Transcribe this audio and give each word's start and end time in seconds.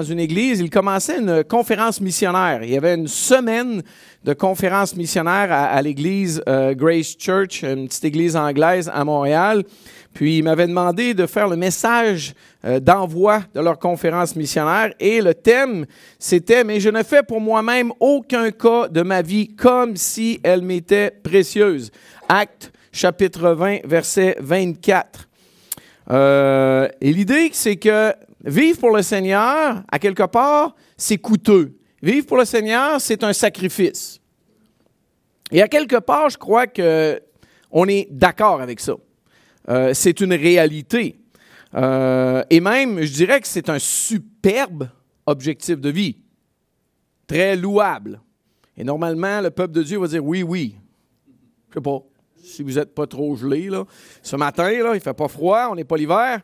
dans 0.00 0.06
une 0.06 0.18
église, 0.18 0.60
il 0.60 0.70
commençait 0.70 1.18
une 1.18 1.44
conférence 1.44 2.00
missionnaire. 2.00 2.62
Il 2.62 2.70
y 2.70 2.76
avait 2.78 2.94
une 2.94 3.06
semaine 3.06 3.82
de 4.24 4.32
conférence 4.32 4.96
missionnaire 4.96 5.52
à, 5.52 5.82
l'église 5.82 6.42
euh, 6.48 6.72
Grace 6.72 7.16
Church, 7.18 7.62
une 7.62 7.86
petite 7.86 8.04
église 8.06 8.34
anglaise 8.34 8.90
à 8.94 9.04
Montréal. 9.04 9.62
Puis 10.14 10.38
il 10.38 10.44
m'avait 10.44 10.66
demandé 10.66 11.12
de 11.12 11.26
faire 11.26 11.48
le 11.48 11.56
message 11.56 12.32
euh, 12.64 12.80
d'envoi 12.80 13.42
de 13.54 13.60
leur 13.60 13.78
conférence 13.78 14.34
missionnaire 14.36 14.94
et 14.98 15.20
le 15.20 15.34
thème 15.34 15.84
c'était 16.18 16.64
mais 16.64 16.80
je 16.80 16.88
ne 16.88 17.02
fais 17.02 17.22
pour 17.22 17.40
moi-même 17.40 17.92
aucun 18.00 18.50
cas 18.52 18.88
de 18.88 19.02
ma 19.02 19.20
vie 19.20 19.54
comme 19.54 19.96
si 19.96 20.40
elle 20.42 20.62
m'était 20.62 21.10
précieuse. 21.10 21.90
Acte 22.26 22.72
chapitre 22.90 23.50
20 23.50 23.80
verset 23.84 24.36
24. 24.40 25.28
Euh, 26.10 26.88
et 27.02 27.12
l'idée 27.12 27.50
c'est 27.52 27.76
que 27.76 28.14
Vivre 28.44 28.78
pour 28.78 28.90
le 28.96 29.02
Seigneur, 29.02 29.82
à 29.90 29.98
quelque 29.98 30.22
part, 30.22 30.74
c'est 30.96 31.18
coûteux. 31.18 31.76
Vivre 32.02 32.26
pour 32.26 32.38
le 32.38 32.44
Seigneur, 32.44 33.00
c'est 33.00 33.22
un 33.22 33.32
sacrifice. 33.32 34.20
Et 35.50 35.60
à 35.60 35.68
quelque 35.68 35.96
part, 35.96 36.30
je 36.30 36.38
crois 36.38 36.66
qu'on 36.66 37.88
est 37.88 38.08
d'accord 38.10 38.60
avec 38.60 38.80
ça. 38.80 38.94
Euh, 39.68 39.92
c'est 39.92 40.20
une 40.20 40.32
réalité. 40.32 41.18
Euh, 41.74 42.42
et 42.48 42.60
même, 42.60 43.02
je 43.02 43.12
dirais 43.12 43.40
que 43.40 43.46
c'est 43.46 43.68
un 43.68 43.78
superbe 43.78 44.88
objectif 45.26 45.78
de 45.78 45.90
vie. 45.90 46.16
Très 47.26 47.56
louable. 47.56 48.20
Et 48.76 48.84
normalement, 48.84 49.40
le 49.40 49.50
peuple 49.50 49.74
de 49.74 49.82
Dieu 49.82 49.98
va 49.98 50.08
dire 50.08 50.24
oui, 50.24 50.42
oui. 50.42 50.76
Je 51.68 51.74
sais 51.74 51.80
pas. 51.80 51.98
Si 52.42 52.62
vous 52.62 52.72
n'êtes 52.72 52.94
pas 52.94 53.06
trop 53.06 53.36
gelé, 53.36 53.68
là. 53.68 53.84
Ce 54.22 54.34
matin, 54.34 54.70
il 54.72 54.82
ne 54.82 54.98
fait 54.98 55.12
pas 55.12 55.28
froid, 55.28 55.68
on 55.70 55.74
n'est 55.74 55.84
pas 55.84 55.96
l'hiver. 55.96 56.40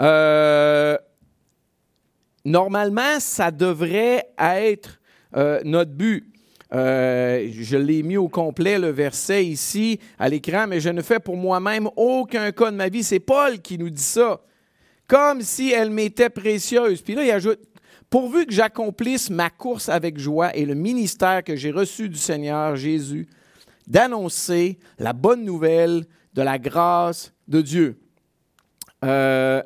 Euh, 0.00 0.96
normalement, 2.48 3.20
ça 3.20 3.50
devrait 3.50 4.28
être 4.38 5.00
euh, 5.36 5.60
notre 5.64 5.92
but. 5.92 6.32
Euh, 6.74 7.48
je 7.50 7.76
l'ai 7.76 8.02
mis 8.02 8.16
au 8.16 8.28
complet, 8.28 8.78
le 8.78 8.90
verset 8.90 9.46
ici 9.46 9.98
à 10.18 10.28
l'écran, 10.28 10.66
mais 10.66 10.80
je 10.80 10.90
ne 10.90 11.00
fais 11.00 11.18
pour 11.18 11.36
moi-même 11.36 11.88
aucun 11.96 12.52
cas 12.52 12.70
de 12.70 12.76
ma 12.76 12.88
vie. 12.88 13.02
C'est 13.02 13.20
Paul 13.20 13.60
qui 13.60 13.78
nous 13.78 13.90
dit 13.90 14.02
ça. 14.02 14.40
Comme 15.06 15.40
si 15.40 15.72
elle 15.72 15.90
m'était 15.90 16.28
précieuse. 16.28 17.00
Puis 17.00 17.14
là, 17.14 17.24
il 17.24 17.30
ajoute, 17.30 17.60
pourvu 18.10 18.46
que 18.46 18.52
j'accomplisse 18.52 19.30
ma 19.30 19.48
course 19.50 19.88
avec 19.88 20.18
joie 20.18 20.54
et 20.54 20.66
le 20.66 20.74
ministère 20.74 21.44
que 21.44 21.56
j'ai 21.56 21.70
reçu 21.70 22.08
du 22.08 22.18
Seigneur 22.18 22.76
Jésus, 22.76 23.28
d'annoncer 23.86 24.78
la 24.98 25.14
bonne 25.14 25.44
nouvelle 25.44 26.04
de 26.34 26.42
la 26.42 26.58
grâce 26.58 27.32
de 27.48 27.62
Dieu. 27.62 27.98
Euh, 29.04 29.62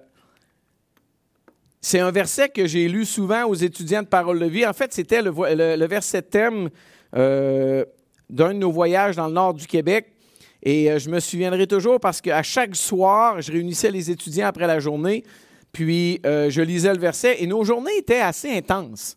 c'est 1.85 1.99
un 1.99 2.13
verset 2.13 2.49
que 2.49 2.65
j'ai 2.65 2.87
lu 2.89 3.05
souvent 3.05 3.45
aux 3.47 3.55
étudiants 3.55 4.03
de 4.03 4.07
Parole 4.07 4.39
de 4.39 4.47
vie. 4.47 4.65
En 4.65 4.73
fait, 4.73 4.93
c'était 4.95 5.21
le, 5.21 5.87
verset 5.87 6.23
thème 6.23 6.71
euh, 7.17 7.85
d'un 8.31 8.55
de 8.55 8.59
nos 8.61 8.71
voyages 8.71 9.17
dans 9.17 9.27
le 9.27 9.33
nord 9.33 9.53
du 9.53 9.67
Québec. 9.67 10.07
Et 10.63 10.93
euh, 10.93 11.01
je 11.01 11.11
me 11.11 11.19
souviendrai 11.19 11.67
toujours 11.67 11.99
parce 11.99 12.21
qu'à 12.21 12.45
chaque 12.45 12.77
soir, 12.77 13.43
je 13.43 13.51
réunissais 13.51 13.91
les 13.91 14.13
étudiants 14.13 14.47
après 14.47 14.69
la 14.69 14.79
journée, 14.79 15.25
puis 15.73 16.21
euh, 16.25 16.51
je 16.51 16.63
lisais 16.63 16.95
le 16.95 17.01
verset. 17.01 17.43
Et 17.43 17.49
nos 17.49 17.65
journées 17.65 17.97
étaient 17.99 18.21
assez 18.21 18.57
intenses. 18.57 19.17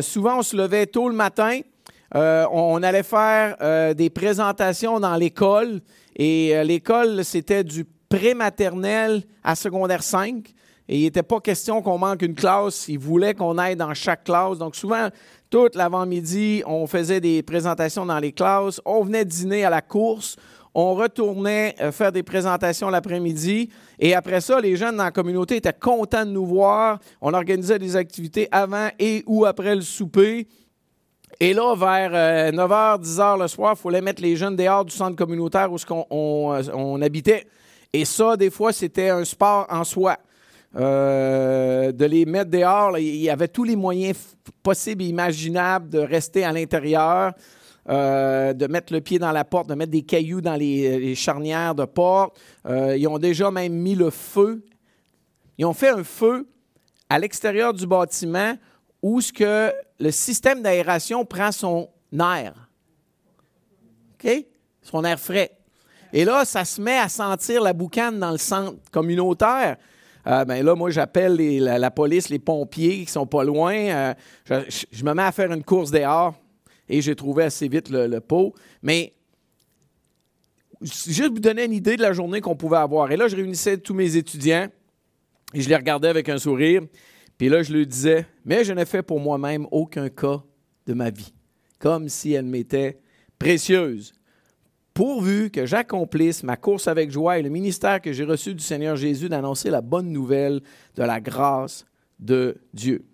souvent, 0.00 0.38
on 0.38 0.42
se 0.42 0.56
levait 0.56 0.86
tôt 0.86 1.08
le 1.08 1.16
matin. 1.16 1.58
on 2.14 2.82
allait 2.84 3.02
faire 3.02 3.94
des 3.96 4.10
présentations 4.10 5.00
dans 5.00 5.16
l'école. 5.16 5.80
Et 6.14 6.62
l'école, 6.62 7.24
c'était 7.24 7.64
du 7.64 7.84
prématernel 8.08 9.24
à 9.42 9.56
secondaire 9.56 10.04
5. 10.04 10.54
Et 10.92 10.98
il 10.98 11.02
n'était 11.04 11.22
pas 11.22 11.38
question 11.38 11.82
qu'on 11.82 11.98
manque 11.98 12.22
une 12.22 12.34
classe. 12.34 12.88
Il 12.88 12.98
voulait 12.98 13.32
qu'on 13.32 13.58
aille 13.58 13.76
dans 13.76 13.94
chaque 13.94 14.24
classe. 14.24 14.58
Donc, 14.58 14.74
souvent, 14.74 15.08
toute 15.48 15.76
l'avant-midi, 15.76 16.64
on 16.66 16.88
faisait 16.88 17.20
des 17.20 17.44
présentations 17.44 18.04
dans 18.04 18.18
les 18.18 18.32
classes. 18.32 18.80
On 18.84 19.04
venait 19.04 19.24
dîner 19.24 19.64
à 19.64 19.70
la 19.70 19.82
course. 19.82 20.34
On 20.74 20.96
retournait 20.96 21.76
euh, 21.80 21.92
faire 21.92 22.10
des 22.10 22.24
présentations 22.24 22.90
l'après-midi. 22.90 23.70
Et 24.00 24.16
après 24.16 24.40
ça, 24.40 24.60
les 24.60 24.74
jeunes 24.74 24.96
dans 24.96 25.04
la 25.04 25.12
communauté 25.12 25.56
étaient 25.56 25.72
contents 25.72 26.26
de 26.26 26.32
nous 26.32 26.44
voir. 26.44 26.98
On 27.20 27.34
organisait 27.34 27.78
des 27.78 27.94
activités 27.94 28.48
avant 28.50 28.88
et 28.98 29.22
ou 29.28 29.44
après 29.44 29.76
le 29.76 29.82
souper. 29.82 30.48
Et 31.38 31.54
là, 31.54 31.72
vers 31.76 32.10
9h, 32.52 32.94
euh, 32.94 32.98
10h 32.98 33.40
le 33.40 33.46
soir, 33.46 33.76
il 33.78 33.80
fallait 33.80 34.00
mettre 34.00 34.22
les 34.22 34.34
jeunes 34.34 34.56
dehors 34.56 34.84
du 34.84 34.92
centre 34.92 35.14
communautaire 35.14 35.70
où 35.70 35.76
euh, 36.52 36.62
on 36.74 37.00
habitait. 37.00 37.46
Et 37.92 38.04
ça, 38.04 38.36
des 38.36 38.50
fois, 38.50 38.72
c'était 38.72 39.10
un 39.10 39.24
sport 39.24 39.66
en 39.70 39.84
soi. 39.84 40.18
Euh, 40.76 41.90
de 41.90 42.04
les 42.04 42.24
mettre 42.24 42.50
dehors. 42.52 42.96
il 42.96 43.16
y 43.16 43.28
avait 43.28 43.48
tous 43.48 43.64
les 43.64 43.74
moyens 43.74 44.16
possibles 44.62 45.02
et 45.02 45.06
imaginables 45.06 45.88
de 45.88 45.98
rester 45.98 46.44
à 46.44 46.52
l'intérieur, 46.52 47.32
euh, 47.88 48.52
de 48.52 48.68
mettre 48.68 48.92
le 48.92 49.00
pied 49.00 49.18
dans 49.18 49.32
la 49.32 49.44
porte, 49.44 49.68
de 49.68 49.74
mettre 49.74 49.90
des 49.90 50.02
cailloux 50.02 50.40
dans 50.40 50.54
les, 50.54 51.16
charnières 51.16 51.74
de 51.74 51.84
porte. 51.86 52.38
Euh, 52.66 52.96
ils 52.96 53.08
ont 53.08 53.18
déjà 53.18 53.50
même 53.50 53.72
mis 53.72 53.96
le 53.96 54.10
feu. 54.10 54.64
Ils 55.58 55.64
ont 55.64 55.72
fait 55.72 55.88
un 55.88 56.04
feu 56.04 56.46
à 57.08 57.18
l'extérieur 57.18 57.74
du 57.74 57.84
bâtiment 57.84 58.54
où 59.02 59.20
le 59.40 60.10
système 60.12 60.62
d'aération 60.62 61.24
prend 61.24 61.50
son 61.50 61.88
air. 62.12 62.70
OK? 64.14 64.46
Son 64.82 65.04
air 65.04 65.18
frais. 65.18 65.50
Et 66.12 66.24
là, 66.24 66.44
ça 66.44 66.64
se 66.64 66.80
met 66.80 66.98
à 66.98 67.08
sentir 67.08 67.60
la 67.60 67.72
boucane 67.72 68.20
dans 68.20 68.30
le 68.30 68.38
centre 68.38 68.78
communautaire. 68.92 69.76
Euh, 70.26 70.44
ben 70.44 70.64
là, 70.64 70.74
moi, 70.74 70.90
j'appelle 70.90 71.36
la, 71.62 71.90
police, 71.90 72.28
les 72.28 72.38
pompiers 72.38 73.04
qui 73.04 73.10
sont 73.10 73.26
pas 73.26 73.44
loin. 73.44 73.74
Euh, 73.74 74.14
je, 74.90 75.04
me 75.04 75.14
mets 75.14 75.22
à 75.22 75.32
faire 75.32 75.52
une 75.52 75.64
course 75.64 75.90
dehors 75.90 76.34
et 76.88 77.00
j'ai 77.00 77.14
trouvé 77.14 77.44
assez 77.44 77.68
vite 77.68 77.88
le, 77.90 78.18
pot. 78.20 78.54
Mais 78.82 79.14
juste 80.82 81.32
vous 81.32 81.40
donner 81.40 81.64
une 81.64 81.72
idée 81.72 81.96
de 81.96 82.02
la 82.02 82.12
journée 82.12 82.40
qu'on 82.40 82.56
pouvait 82.56 82.78
avoir. 82.78 83.10
Et 83.10 83.16
là, 83.16 83.28
je 83.28 83.36
réunissais 83.36 83.78
tous 83.78 83.94
mes 83.94 84.16
étudiants 84.16 84.68
et 85.54 85.60
je 85.60 85.68
les 85.68 85.76
regardais 85.76 86.08
avec 86.08 86.28
un 86.28 86.38
sourire. 86.38 86.82
Puis 87.38 87.48
là, 87.48 87.62
je 87.62 87.72
leur 87.72 87.86
disais, 87.86 88.26
mais 88.44 88.64
je 88.64 88.72
n'ai 88.72 88.84
fait 88.84 89.02
pour 89.02 89.20
moi-même 89.20 89.66
aucun 89.70 90.10
cas 90.10 90.42
de 90.86 90.92
ma 90.92 91.10
vie, 91.10 91.32
comme 91.78 92.08
si 92.08 92.32
elle 92.32 92.44
m'était 92.44 93.00
précieuse 93.38 94.12
pourvu 95.00 95.48
que 95.48 95.64
j'accomplisse 95.64 96.42
ma 96.42 96.58
course 96.58 96.86
avec 96.86 97.10
joie 97.10 97.38
et 97.38 97.42
le 97.42 97.48
ministère 97.48 98.02
que 98.02 98.12
j'ai 98.12 98.24
reçu 98.24 98.54
du 98.54 98.62
Seigneur 98.62 98.96
Jésus 98.96 99.30
d'annoncer 99.30 99.70
la 99.70 99.80
bonne 99.80 100.12
nouvelle 100.12 100.60
de 100.94 101.02
la 101.02 101.22
grâce 101.22 101.86
de 102.18 102.58
Dieu. 102.74 103.06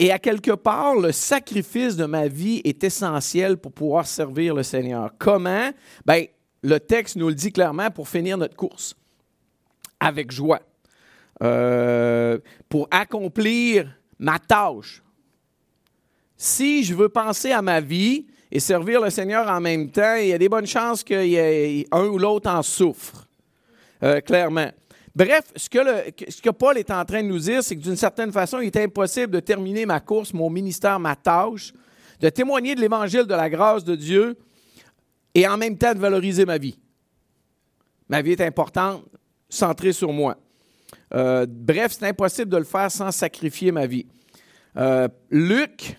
Et 0.00 0.10
à 0.10 0.18
quelque 0.18 0.50
part, 0.50 0.96
le 0.96 1.12
sacrifice 1.12 1.94
de 1.94 2.06
ma 2.06 2.26
vie 2.26 2.60
est 2.64 2.82
essentiel 2.82 3.56
pour 3.56 3.70
pouvoir 3.70 4.04
servir 4.04 4.56
le 4.56 4.64
Seigneur. 4.64 5.12
Comment? 5.16 5.70
Bien, 6.04 6.24
le 6.60 6.80
texte 6.80 7.14
nous 7.14 7.28
le 7.28 7.34
dit 7.36 7.52
clairement 7.52 7.92
pour 7.92 8.08
finir 8.08 8.36
notre 8.36 8.56
course 8.56 8.96
avec 10.00 10.32
joie. 10.32 10.62
Euh, 11.40 12.40
pour 12.68 12.88
accomplir 12.90 13.96
ma 14.18 14.40
tâche. 14.40 15.04
Si 16.36 16.82
je 16.82 16.96
veux 16.96 17.10
penser 17.10 17.52
à 17.52 17.62
ma 17.62 17.80
vie, 17.80 18.26
et 18.56 18.60
servir 18.60 19.02
le 19.02 19.10
Seigneur 19.10 19.46
en 19.50 19.60
même 19.60 19.90
temps, 19.90 20.14
il 20.14 20.28
y 20.28 20.32
a 20.32 20.38
des 20.38 20.48
bonnes 20.48 20.66
chances 20.66 21.04
qu'un 21.04 21.84
ou 21.92 22.18
l'autre 22.18 22.48
en 22.48 22.62
souffre, 22.62 23.28
euh, 24.02 24.22
clairement. 24.22 24.70
Bref, 25.14 25.52
ce 25.54 25.68
que, 25.68 26.50
Paul 26.50 26.78
est 26.78 26.90
en 26.90 27.04
train 27.04 27.22
de 27.22 27.28
nous 27.28 27.38
dire, 27.38 27.62
c'est 27.62 27.76
que 27.76 27.82
d'une 27.82 27.96
certaine 27.96 28.32
façon, 28.32 28.60
il 28.60 28.68
est 28.68 28.76
impossible 28.78 29.30
de 29.30 29.40
terminer 29.40 29.84
ma 29.84 30.00
course, 30.00 30.32
mon 30.32 30.48
ministère, 30.48 30.98
ma 30.98 31.14
tâche, 31.14 31.74
de 32.18 32.30
témoigner 32.30 32.74
de 32.74 32.80
l'évangile 32.80 33.24
de 33.24 33.34
la 33.34 33.50
grâce 33.50 33.84
de 33.84 33.94
Dieu 33.94 34.38
et 35.34 35.46
en 35.46 35.58
même 35.58 35.76
temps 35.76 35.92
de 35.92 35.98
valoriser 35.98 36.46
ma 36.46 36.56
vie. 36.56 36.78
Ma 38.08 38.22
vie 38.22 38.32
est 38.32 38.40
importante, 38.40 39.04
centrée 39.50 39.92
sur 39.92 40.14
moi. 40.14 40.38
Euh, 41.14 41.44
bref, 41.46 41.92
c'est 41.92 42.06
impossible 42.06 42.50
de 42.50 42.56
le 42.56 42.64
faire 42.64 42.90
sans 42.90 43.10
sacrifier 43.10 43.70
ma 43.70 43.86
vie. 43.86 44.06
Euh, 44.78 45.08
Luc, 45.28 45.98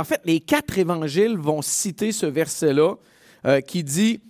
en 0.00 0.04
fait, 0.04 0.20
les 0.24 0.40
quatre 0.40 0.78
évangiles 0.78 1.36
vont 1.36 1.62
citer 1.62 2.12
ce 2.12 2.26
verset-là 2.26 2.96
euh, 3.46 3.60
qui 3.60 3.84
dit 3.84 4.20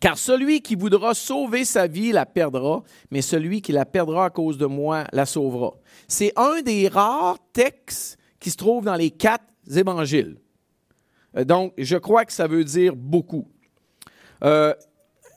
Car 0.00 0.18
celui 0.18 0.60
qui 0.60 0.74
voudra 0.74 1.14
sauver 1.14 1.64
sa 1.64 1.86
vie 1.86 2.12
la 2.12 2.26
perdra, 2.26 2.82
mais 3.10 3.22
celui 3.22 3.62
qui 3.62 3.72
la 3.72 3.86
perdra 3.86 4.26
à 4.26 4.30
cause 4.30 4.58
de 4.58 4.66
moi 4.66 5.04
la 5.12 5.24
sauvera. 5.24 5.74
C'est 6.08 6.32
un 6.36 6.60
des 6.62 6.88
rares 6.88 7.38
textes 7.52 8.18
qui 8.40 8.50
se 8.50 8.56
trouve 8.56 8.84
dans 8.84 8.96
les 8.96 9.10
quatre 9.10 9.44
évangiles. 9.74 10.36
Euh, 11.36 11.44
donc, 11.44 11.72
je 11.78 11.96
crois 11.96 12.24
que 12.24 12.32
ça 12.32 12.46
veut 12.46 12.64
dire 12.64 12.94
beaucoup. 12.96 13.48
Euh, 14.44 14.74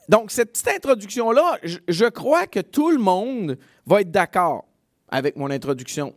donc, 0.09 0.31
cette 0.31 0.53
petite 0.53 0.69
introduction-là, 0.69 1.59
je, 1.63 2.06
crois 2.06 2.47
que 2.47 2.59
tout 2.59 2.89
le 2.89 2.97
monde 2.97 3.57
va 3.86 4.01
être 4.01 4.12
d'accord 4.12 4.65
avec 5.07 5.36
mon 5.36 5.51
introduction. 5.51 6.15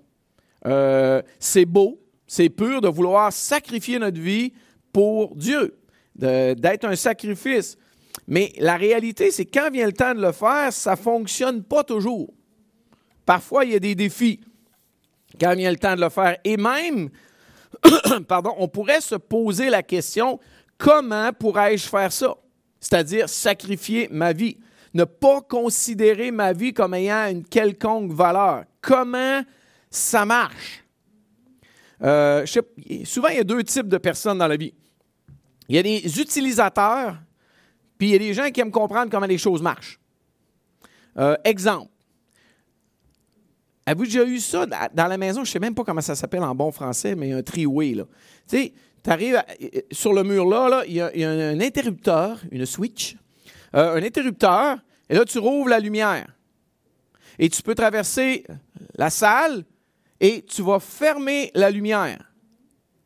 c'est 1.39 1.67
beau, 1.67 2.02
c'est 2.33 2.49
pur 2.49 2.81
de 2.81 2.89
vouloir 2.89 3.31
sacrifier 3.31 3.99
notre 3.99 4.19
vie 4.19 4.55
pour 4.91 5.37
Dieu, 5.37 5.77
d'être 6.15 6.87
un 6.87 6.97
sacrifice. 6.97 7.77
Mais 8.27 8.55
la 8.57 8.79
réalité, 8.79 9.31
c'est 9.31 9.45
quand 9.45 9.71
vient 9.71 9.85
le 9.85 9.93
temps 9.93 10.15
de 10.15 10.23
le 10.23 10.33
faire, 10.33 10.73
ça 10.73 10.93
ne 10.93 10.97
fonctionne 10.97 11.63
pas 11.63 11.85
toujours. 11.85 12.33
Parfois, 13.27 13.67
il 13.67 13.73
y 13.73 13.75
a 13.75 13.79
des 13.79 13.95
défis. 13.95 14.41
quand 15.39 15.55
vient 15.55 15.71
le 15.71 15.77
temps 15.77 15.95
de 15.95 16.01
le 16.01 16.09
faire. 16.09 16.39
Et 16.43 16.57
même, 16.57 17.11
pardon, 18.29 18.55
on 18.57 18.67
pourrait 18.67 19.03
se 19.03 19.17
poser 19.17 19.69
la 19.69 19.83
question, 19.83 20.41
comment 20.79 21.35
pourrais-je 21.35 21.87
faire 21.87 22.13
ça? 22.13 22.35
C'est-à-dire 22.81 23.29
sacrifier 23.29 24.09
ma 24.11 24.33
vie. 24.33 24.57
Ne 24.95 25.05
pas 25.05 25.43
considérer 25.43 26.31
ma 26.31 26.55
vie 26.55 26.73
comme 26.73 26.95
ayant 26.95 27.27
une 27.27 27.45
quelconque 27.45 28.11
valeur. 28.11 28.65
Comment 28.81 29.43
ça 29.91 30.25
marche? 30.25 30.82
Euh, 32.03 32.45
souvent, 33.05 33.29
il 33.29 33.37
y 33.37 33.41
a 33.41 33.45
deux 33.45 33.63
types 33.63 33.89
de 33.89 33.99
personnes 33.99 34.39
dans 34.39 34.49
la 34.49 34.57
vie. 34.57 34.75
Il 35.69 35.77
y 35.77 35.79
a 35.79 35.83
des 35.83 36.21
utilisateurs, 36.21 37.17
puis 37.97 38.09
il 38.09 38.13
y 38.13 38.15
a 38.17 38.19
des 38.19 38.35
gens 38.35 38.51
qui 38.51 38.61
aiment 38.61 38.71
comprendre 38.71 39.11
comment 39.11 39.27
les 39.27 39.39
choses 39.39 39.63
marchent. 39.63 40.01
Euh, 41.19 41.37
exemple. 41.45 41.89
Avez-vous 43.87 44.05
déjà 44.05 44.25
eu 44.25 44.39
ça 44.39 44.67
dans 44.67 45.07
la 45.07 45.19
maison? 45.19 45.45
Je 45.45 45.51
ne 45.51 45.53
sais 45.53 45.59
même 45.59 45.75
pas 45.75 45.85
comment 45.85 46.01
ça 46.01 46.15
s'appelle 46.15 46.43
en 46.43 46.55
bon 46.55 46.71
français, 46.71 47.15
mais 47.15 47.33
un 47.33 47.43
triway. 47.43 47.95
Tu 47.95 48.03
sais, 48.47 48.73
tu 49.03 49.11
arrives 49.11 49.43
euh, 49.61 49.81
sur 49.91 50.13
le 50.13 50.23
mur 50.23 50.47
là, 50.47 50.85
il, 50.87 50.95
y 50.95 51.01
a, 51.01 51.31
un 51.31 51.61
interrupteur, 51.61 52.39
une 52.51 52.67
switch, 52.67 53.17
un 53.73 54.03
interrupteur, 54.03 54.79
et 55.09 55.15
là, 55.15 55.25
tu 55.25 55.39
rouvres 55.39 55.69
la 55.69 55.81
lumière. 55.81 56.27
Et 57.39 57.49
tu 57.49 57.63
peux 57.63 57.75
traverser 57.75 58.45
la 58.97 59.11
salle 59.11 59.65
et 60.23 60.43
tu 60.43 60.63
vas 60.63 60.79
fermer 60.79 61.51
la 61.55 61.71
lumière. 61.71 62.33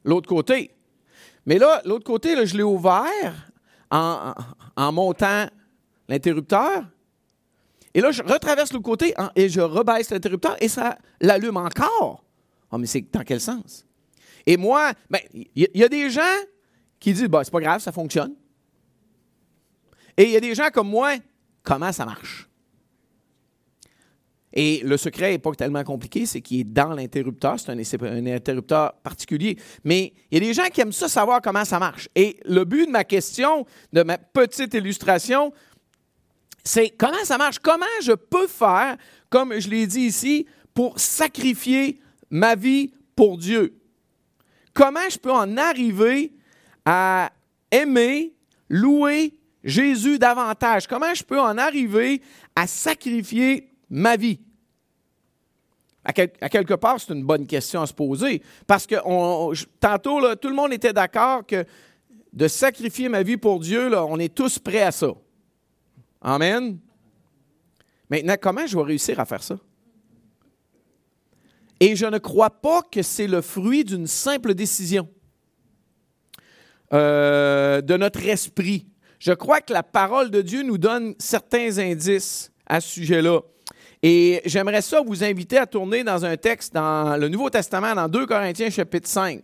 L'autre 0.04 0.28
côté. 0.28 0.70
Mais 1.46 1.58
là, 1.58 1.80
l'autre 1.86 2.04
côté, 2.04 2.46
je 2.46 2.56
l'ai 2.56 2.62
ouvert 2.62 3.50
en, 3.90 4.92
montant 4.92 5.46
l'interrupteur. 6.08 6.84
Et 7.94 8.00
là, 8.00 8.10
je 8.10 8.22
retraverse 8.22 8.72
l'autre 8.72 8.84
côté 8.84 9.14
et 9.34 9.48
je 9.48 9.60
rebaisse 9.60 10.10
l'interrupteur 10.10 10.56
et 10.60 10.68
ça 10.68 10.98
l'allume 11.20 11.56
encore. 11.56 12.22
Oh, 12.70 12.78
mais 12.78 12.86
c'est 12.86 13.00
dans 13.10 13.22
quel 13.22 13.40
sens? 13.40 13.86
Et 14.44 14.58
moi, 14.58 14.92
ben, 15.08 15.20
il 15.32 15.68
y, 15.74 15.82
a 15.82 15.88
des 15.88 16.10
gens 16.10 16.20
qui 17.00 17.14
disent, 17.14 17.28
bah, 17.28 17.42
c'est 17.42 17.50
pas 17.50 17.60
grave, 17.60 17.80
ça 17.80 17.92
fonctionne. 17.92 18.34
Et 20.16 20.24
il 20.24 20.30
y 20.30 20.36
a 20.36 20.40
des 20.40 20.54
gens 20.54 20.68
comme 20.72 20.88
moi, 20.88 21.14
comment 21.62 21.92
ça 21.92 22.04
marche? 22.04 22.48
Et 24.58 24.80
le 24.82 24.96
secret 24.96 25.32
n'est 25.32 25.38
pas 25.38 25.52
tellement 25.52 25.84
compliqué, 25.84 26.24
c'est 26.24 26.40
qu'il 26.40 26.60
est 26.60 26.64
dans 26.64 26.94
l'interrupteur. 26.94 27.60
C'est 27.60 27.68
un, 28.02 28.26
interrupteur 28.26 28.94
particulier. 29.02 29.58
Mais 29.84 30.14
il 30.30 30.42
y 30.42 30.46
a 30.46 30.48
des 30.48 30.54
gens 30.54 30.66
qui 30.72 30.80
aiment 30.80 30.92
ça 30.92 31.08
savoir 31.08 31.42
comment 31.42 31.66
ça 31.66 31.78
marche. 31.78 32.08
Et 32.14 32.40
le 32.46 32.64
but 32.64 32.86
de 32.86 32.90
ma 32.90 33.04
question, 33.04 33.66
de 33.92 34.02
ma 34.02 34.16
petite 34.16 34.72
illustration, 34.72 35.52
c'est 36.64 36.88
comment 36.88 37.22
ça 37.22 37.36
marche? 37.36 37.58
Comment 37.58 37.84
je 38.00 38.12
peux 38.12 38.46
faire, 38.46 38.96
comme 39.28 39.60
je 39.60 39.68
l'ai 39.68 39.86
dit 39.86 40.06
ici, 40.06 40.46
pour 40.72 40.98
sacrifier 40.98 42.00
ma 42.30 42.54
vie 42.54 42.94
pour 43.14 43.36
Dieu? 43.36 43.78
Comment 44.72 45.08
je 45.10 45.18
peux 45.18 45.32
en 45.32 45.58
arriver 45.58 46.32
à 46.86 47.30
aimer, 47.70 48.32
louer 48.70 49.34
Jésus 49.62 50.18
davantage? 50.18 50.86
Comment 50.86 51.12
je 51.12 51.24
peux 51.24 51.38
en 51.38 51.58
arriver 51.58 52.22
à 52.54 52.66
sacrifier 52.66 53.68
ma 53.90 54.16
vie? 54.16 54.40
À, 56.06 56.12
quelque 56.12 56.74
part, 56.74 57.00
c'est 57.00 57.12
une 57.12 57.24
bonne 57.24 57.48
question 57.48 57.82
à 57.82 57.86
se 57.86 57.92
poser. 57.92 58.40
Parce 58.68 58.86
que 58.86 58.94
tantôt, 59.80 60.34
tout 60.36 60.48
le 60.48 60.54
monde 60.54 60.72
était 60.72 60.92
d'accord 60.92 61.44
que 61.44 61.64
de 62.32 62.46
sacrifier 62.46 63.08
ma 63.08 63.24
vie 63.24 63.36
pour 63.36 63.58
Dieu, 63.58 63.92
on 63.98 64.20
est 64.20 64.32
tous 64.32 64.60
prêts 64.60 64.82
à 64.82 64.92
ça. 64.92 65.08
Amen. 66.20 66.78
Maintenant, 68.08 68.36
comment 68.40 68.66
je 68.66 68.76
vais 68.76 68.84
réussir 68.84 69.18
à 69.18 69.24
faire 69.24 69.42
ça? 69.42 69.56
Et 71.80 71.96
je 71.96 72.06
ne 72.06 72.18
crois 72.18 72.50
pas 72.50 72.82
que 72.82 73.02
c'est 73.02 73.26
le 73.26 73.40
fruit 73.40 73.84
d'une 73.84 74.06
simple 74.06 74.54
décision 74.54 75.08
euh, 76.92 77.80
de 77.80 77.96
notre 77.96 78.24
esprit. 78.26 78.86
Je 79.18 79.32
crois 79.32 79.60
que 79.60 79.72
la 79.72 79.82
parole 79.82 80.30
de 80.30 80.40
Dieu 80.40 80.62
nous 80.62 80.78
donne 80.78 81.16
certains 81.18 81.78
indices 81.78 82.52
à 82.66 82.80
ce 82.80 82.90
sujet-là. 82.90 83.40
Et 84.02 84.43
j'aimerais 84.44 84.82
ça 84.82 85.00
vous 85.00 85.25
inviter 85.25 85.58
à 85.58 85.66
tourner 85.66 86.04
dans 86.04 86.25
un 86.25 86.37
texte 86.37 86.75
dans 86.75 87.16
le 87.16 87.28
Nouveau 87.28 87.50
Testament, 87.50 87.94
dans 87.94 88.08
2 88.08 88.26
Corinthiens 88.26 88.70
chapitre 88.70 89.08
5. 89.08 89.43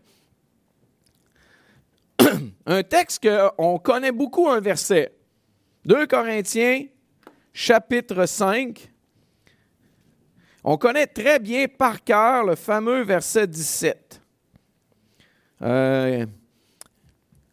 un 2.66 2.82
texte 2.82 3.26
qu'on 3.26 3.78
connaît 3.78 4.12
beaucoup, 4.12 4.48
un 4.48 4.60
verset. 4.60 5.12
2 5.86 6.06
Corinthiens 6.06 6.84
chapitre 7.52 8.26
5. 8.26 8.90
On 10.64 10.76
connaît 10.76 11.06
très 11.06 11.40
bien 11.40 11.66
par 11.66 12.04
cœur 12.04 12.44
le 12.44 12.54
fameux 12.54 13.02
verset 13.02 13.46
17. 13.46 14.20
Euh, 15.62 16.26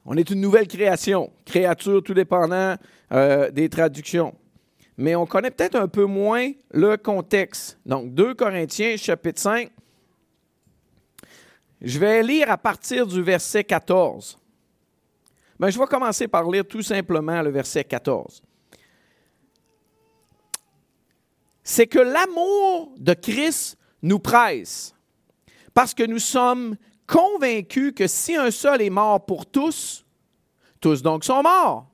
on 0.06 0.18
est 0.18 0.30
une 0.30 0.42
nouvelle 0.42 0.68
création, 0.68 1.31
créature 1.45 2.04
tout 2.04 2.13
dépendant 2.13 2.75
euh, 3.12 3.50
des 3.52 3.69
traductions 3.69 4.36
mais 5.00 5.16
on 5.16 5.25
connaît 5.25 5.50
peut-être 5.50 5.75
un 5.75 5.88
peu 5.88 6.04
moins 6.04 6.51
le 6.72 6.98
contexte. 6.98 7.80
Donc, 7.86 8.13
2 8.13 8.34
Corinthiens, 8.34 8.98
chapitre 8.98 9.40
5. 9.40 9.72
Je 11.81 11.98
vais 11.98 12.22
lire 12.22 12.51
à 12.51 12.57
partir 12.57 13.07
du 13.07 13.22
verset 13.22 13.63
14. 13.63 14.38
Ben, 15.57 15.69
je 15.69 15.80
vais 15.80 15.86
commencer 15.86 16.28
par 16.28 16.50
lire 16.51 16.66
tout 16.68 16.81
simplement 16.81 17.42
le 17.42 17.50
verset 17.50 17.86
14. 17.86 18.44
C'est 21.63 21.88
que 21.88 22.00
l'amour 22.00 22.94
de 22.98 23.13
Christ 23.13 23.78
nous 24.02 24.19
presse, 24.19 24.94
parce 25.74 25.94
que 25.94 26.04
nous 26.04 26.19
sommes 26.19 26.75
convaincus 27.07 27.94
que 27.95 28.06
si 28.06 28.36
un 28.36 28.52
seul 28.52 28.81
est 28.81 28.90
mort 28.90 29.25
pour 29.25 29.45
tous, 29.45 30.06
tous 30.81 31.02
donc 31.02 31.24
sont 31.24 31.42
morts. 31.42 31.90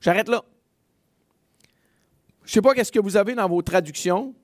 J'arrête 0.00 0.28
là. 0.28 0.44
Je 2.44 2.50
ne 2.50 2.54
sais 2.54 2.62
pas 2.62 2.74
qu'est-ce 2.74 2.92
que 2.92 3.00
vous 3.00 3.16
avez 3.16 3.34
dans 3.34 3.48
vos 3.48 3.62
traductions. 3.62 4.34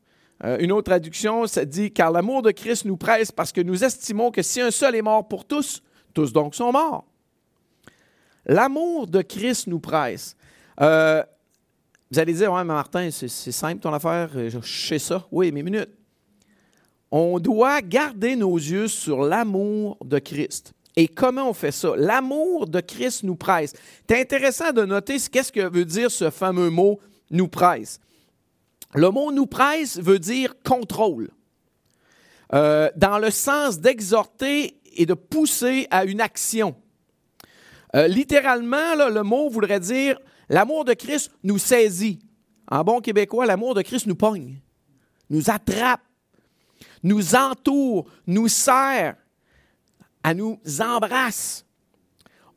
Euh, 0.45 0.59
une 0.61 0.71
autre 0.71 0.85
traduction, 0.85 1.47
ça 1.47 1.65
dit 1.65 1.91
Car 1.91 2.13
l'amour 2.13 2.43
de 2.43 2.51
Christ 2.51 2.85
nous 2.85 2.97
presse 2.97 3.33
parce 3.33 3.53
que 3.53 3.61
nous 3.61 3.85
estimons 3.85 4.31
que 4.31 4.43
si 4.43 4.61
un 4.61 4.71
seul 4.71 4.95
est 4.95 5.03
mort 5.03 5.27
pour 5.27 5.45
tous, 5.45 5.83
tous 6.15 6.33
donc 6.33 6.55
sont 6.55 6.73
morts. 6.73 7.05
L'amour 8.47 9.07
de 9.09 9.21
Christ 9.21 9.67
nous 9.67 9.81
presse. 9.81 10.37
Euh, 10.81 11.23
vous 12.11 12.19
allez 12.19 12.33
dire, 12.33 12.53
ouais, 12.53 12.65
mais 12.65 12.73
Martin, 12.73 13.11
c'est 13.11 13.29
simple 13.29 13.81
ton 13.81 13.93
affaire, 13.93 14.31
euh, 14.35 14.49
je 14.49 14.59
sais 14.61 14.99
ça. 14.99 15.27
Oui, 15.31 15.53
mais 15.53 15.63
minute. 15.63 15.91
On 17.11 17.39
doit 17.39 17.81
garder 17.83 18.37
nos 18.37 18.57
yeux 18.57 18.89
sur 18.89 19.23
l'amour 19.23 19.99
de 20.05 20.19
Christ. 20.19 20.73
Et 20.97 21.09
comment 21.09 21.51
on 21.51 21.53
fait 21.53 21.73
ça? 21.73 21.93
L'amour 21.97 22.67
de 22.67 22.81
Christ 22.81 23.23
nous 23.23 23.37
presse. 23.37 23.73
C'est 24.09 24.21
intéressant 24.21 24.73
de 24.73 24.85
noter 24.85 25.19
ce 25.19 25.31
qu'est-ce 25.31 25.53
que 25.53 25.69
veut 25.69 25.85
dire 25.85 26.11
ce 26.11 26.31
fameux 26.31 26.71
mot 26.71 26.99
nous 27.31 27.49
presse. 27.49 28.01
Le 28.95 29.11
mot 29.11 29.33
nous 29.33 29.47
presse 29.47 29.99
veut 29.99 30.19
dire 30.19 30.55
contrôle, 30.65 31.31
euh, 32.55 32.91
dans 32.97 33.19
le 33.19 33.31
sens 33.31 33.81
d'exhorter 33.81 34.81
et 34.97 35.07
de 35.07 35.15
pousser 35.15 35.87
à 35.91 36.05
une 36.05 36.21
action. 36.21 36.75
Euh, 37.95 38.07
littéralement, 38.09 38.95
le 38.95 39.23
mot 39.23 39.49
voudrait 39.49 39.81
dire 39.81 40.19
l'amour 40.49 40.85
de 40.85 40.95
Christ 40.95 41.31
nous 41.43 41.59
saisit. 41.59 42.19
En 42.71 42.85
bon 42.85 43.01
québécois, 43.01 43.47
l'amour 43.47 43.75
de 43.75 43.83
Christ 43.83 44.07
nous 44.07 44.15
pogne, 44.15 44.57
nous 45.31 45.51
attrape, 45.51 46.03
nous 47.03 47.35
entoure, 47.35 48.07
nous 48.27 48.49
serre, 48.49 49.17
à 50.23 50.35
nous 50.35 50.59
embrasse. 50.81 51.65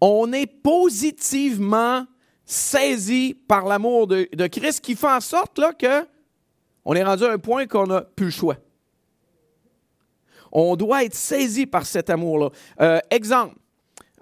On 0.02 0.34
est 0.34 0.48
positivement 0.48 2.06
saisi 2.52 3.34
par 3.48 3.66
l'amour 3.66 4.08
de, 4.08 4.48
Christ 4.48 4.82
qui 4.82 4.96
fait 4.96 5.08
en 5.08 5.22
sorte 5.22 5.58
là, 5.58 5.74
que 5.74 6.06
on 6.84 6.96
est 6.96 7.04
rendu 7.04 7.24
à 7.24 7.32
un 7.32 7.38
point 7.38 7.66
qu'on 7.66 7.88
n'a 7.88 8.02
plus 8.02 8.26
le 8.26 8.32
choix. 8.32 8.58
On 10.52 10.76
doit 10.76 11.06
être 11.06 11.16
saisi 11.16 11.66
par 11.66 11.86
cet 11.86 12.10
amour-là. 12.10 12.50
Euh, 12.82 13.00
exemple, 13.10 13.56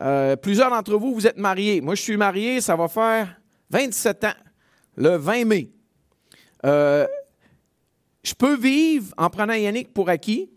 euh, 0.02 0.36
plusieurs 0.36 0.70
d'entre 0.70 0.96
vous, 0.96 1.14
vous 1.14 1.26
êtes 1.26 1.38
mariés. 1.38 1.82
Moi, 1.82 1.96
je 1.96 2.02
suis 2.02 2.18
marié, 2.18 2.62
ça 2.62 2.76
va 2.76 2.88
faire 2.88 3.40
27 3.72 4.24
ans, 4.26 4.34
le 4.96 5.16
20 5.16 5.46
mai. 5.46 5.72
Euh, 6.66 7.08
je 8.22 8.34
peux 8.36 8.56
vivre 8.56 9.12
en 9.18 9.30
prenant 9.30 9.54
Yannick 9.54 9.92
pour 9.92 10.10
acquis, 10.10 10.52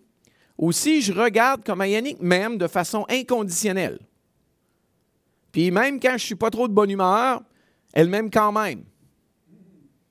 ou 0.58 0.72
si 0.72 1.00
je 1.00 1.12
regarde 1.12 1.64
comme 1.64 1.82
Yannick 1.82 2.20
m'aime 2.20 2.58
de 2.58 2.66
façon 2.66 3.06
inconditionnelle. 3.08 3.98
Puis 5.52 5.70
même 5.70 6.00
quand 6.00 6.10
je 6.10 6.14
ne 6.14 6.18
suis 6.18 6.34
pas 6.34 6.50
trop 6.50 6.68
de 6.68 6.74
bonne 6.74 6.90
humeur, 6.90 7.42
elle 7.92 8.08
m'aime 8.08 8.30
quand 8.30 8.52
même. 8.52 8.84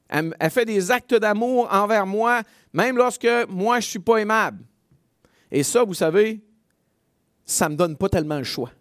Elle, 0.09 0.33
fait 0.50 0.65
des 0.65 0.91
actes 0.91 1.15
d'amour 1.15 1.69
envers 1.71 2.05
moi, 2.05 2.41
même 2.73 2.97
lorsque 2.97 3.27
moi, 3.47 3.79
je 3.79 3.88
ne 3.88 3.89
suis 3.89 4.00
pas 4.00 4.17
aimable. 4.17 4.63
Et 5.50 5.63
ça, 5.63 5.83
vous 5.83 5.93
savez, 5.93 6.41
ça 7.45 7.67
ne 7.67 7.73
me 7.73 7.77
donne 7.77 7.95
pas 7.95 8.09
tellement 8.09 8.38
le 8.38 8.43
choix. 8.43 8.71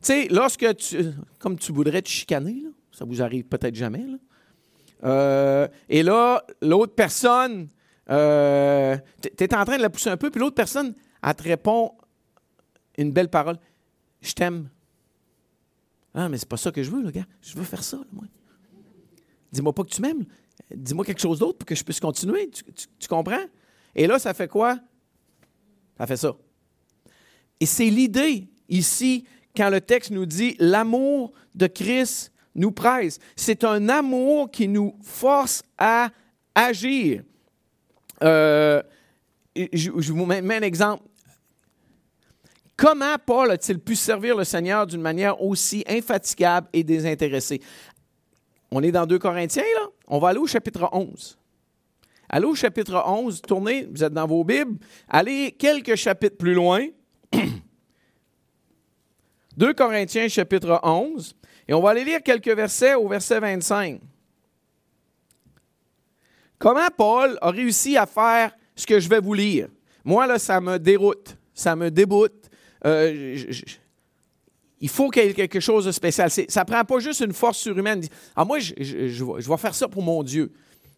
Tu 0.00 0.08
sais, 0.08 0.28
lorsque 0.30 0.76
tu, 0.76 1.12
comme 1.38 1.58
tu 1.58 1.72
voudrais 1.72 2.02
te 2.02 2.08
chicaner, 2.08 2.64
ça 2.92 3.04
vous 3.04 3.22
arrive 3.22 3.44
peut-être 3.44 3.74
jamais, 3.74 4.04
euh, 5.04 5.68
et 5.88 6.02
là, 6.02 6.42
l'autre 6.62 6.94
personne 6.94 7.68
euh, 8.10 8.96
tu 9.22 9.44
es 9.44 9.54
en 9.54 9.64
train 9.64 9.76
de 9.76 9.82
la 9.82 9.90
pousser 9.90 10.10
un 10.10 10.16
peu, 10.16 10.30
puis 10.30 10.40
l'autre 10.40 10.54
personne, 10.54 10.94
elle 11.22 11.34
te 11.34 11.42
répond 11.42 11.92
une 12.98 13.12
belle 13.12 13.30
parole. 13.30 13.58
Je 14.20 14.32
t'aime. 14.32 14.68
Ah, 16.14 16.28
mais 16.28 16.38
c'est 16.38 16.48
pas 16.48 16.56
ça 16.56 16.70
que 16.70 16.82
je 16.82 16.90
veux, 16.90 17.02
le 17.02 17.10
gars. 17.10 17.26
Je 17.42 17.56
veux 17.56 17.64
faire 17.64 17.82
ça, 17.82 17.98
moi. 18.12 18.24
Dis-moi 19.50 19.72
pas 19.72 19.82
que 19.82 19.90
tu 19.90 20.00
m'aimes. 20.00 20.24
Dis-moi 20.74 21.04
quelque 21.04 21.20
chose 21.20 21.40
d'autre 21.40 21.58
pour 21.58 21.66
que 21.66 21.74
je 21.74 21.84
puisse 21.84 22.00
continuer. 22.00 22.50
Tu, 22.50 23.08
comprends? 23.08 23.44
Et 23.94 24.06
là, 24.06 24.18
ça 24.18 24.32
fait 24.32 24.48
quoi? 24.48 24.78
Ça 25.98 26.06
fait 26.06 26.16
ça. 26.16 26.36
Et 27.60 27.66
c'est 27.66 27.90
l'idée 27.90 28.48
ici 28.68 29.24
quand 29.56 29.70
le 29.70 29.80
texte 29.80 30.10
nous 30.10 30.26
dit 30.26 30.56
l'amour 30.58 31.32
de 31.54 31.66
Christ 31.66 32.32
nous 32.54 32.72
presse. 32.72 33.18
C'est 33.36 33.64
un 33.64 33.88
amour 33.88 34.50
qui 34.50 34.68
nous 34.68 34.96
force 35.02 35.62
à 35.78 36.10
agir. 36.54 37.22
Euh, 38.22 38.82
je, 39.72 39.90
vous 39.90 40.26
mets 40.26 40.56
un 40.56 40.62
exemple. 40.62 41.02
Comment 42.76 43.16
Paul 43.24 43.50
a-t-il 43.52 43.78
pu 43.78 43.94
servir 43.94 44.36
le 44.36 44.44
Seigneur 44.44 44.86
d'une 44.86 45.00
manière 45.00 45.40
aussi 45.40 45.84
infatigable 45.88 46.68
et 46.72 46.82
désintéressée? 46.82 47.60
On 48.70 48.82
est 48.82 48.90
dans 48.90 49.06
2 49.06 49.18
Corinthiens, 49.18 49.62
là. 49.76 49.88
On 50.08 50.18
va 50.18 50.30
aller 50.30 50.38
au 50.38 50.46
chapitre 50.46 50.88
11. 50.92 51.38
Allez 52.28 52.46
au 52.46 52.54
chapitre 52.54 53.02
11, 53.06 53.42
tournez, 53.42 53.86
vous 53.90 54.02
êtes 54.02 54.12
dans 54.12 54.26
vos 54.26 54.42
Bibles, 54.42 54.78
allez 55.08 55.52
quelques 55.52 55.94
chapitres 55.94 56.36
plus 56.36 56.54
loin. 56.54 56.88
2 59.56 59.72
Corinthiens, 59.74 60.26
chapitre 60.26 60.80
11, 60.82 61.36
et 61.68 61.74
on 61.74 61.80
va 61.80 61.90
aller 61.90 62.04
lire 62.04 62.22
quelques 62.22 62.48
versets 62.48 62.94
au 62.94 63.06
verset 63.06 63.38
25. 63.38 64.00
Comment 66.58 66.88
Paul 66.96 67.38
a 67.40 67.50
réussi 67.50 67.96
à 67.96 68.06
faire 68.06 68.56
ce 68.74 68.86
que 68.86 68.98
je 68.98 69.08
vais 69.08 69.20
vous 69.20 69.34
lire? 69.34 69.68
Moi, 70.04 70.26
là, 70.26 70.38
ça 70.38 70.60
me 70.60 70.78
déroute, 70.78 71.36
ça 71.52 71.76
me 71.76 71.90
déboute. 71.90 72.43
Euh, 72.86 73.36
il 74.80 74.88
faut 74.88 75.08
qu'il 75.08 75.24
y 75.24 75.28
ait 75.28 75.34
quelque 75.34 75.60
chose 75.60 75.86
de 75.86 75.92
spécial. 75.92 76.30
Ça 76.30 76.60
ne 76.60 76.64
prend 76.66 76.84
pas 76.84 76.98
juste 76.98 77.20
une 77.20 77.32
force 77.32 77.58
surhumaine. 77.58 78.02
Ah, 78.36 78.44
moi, 78.44 78.58
je, 78.58 78.74
je, 78.78 79.24
vais 79.24 79.56
faire 79.56 79.74
ça 79.74 79.88
pour 79.88 80.02
mon 80.02 80.22
Dieu. 80.22 80.52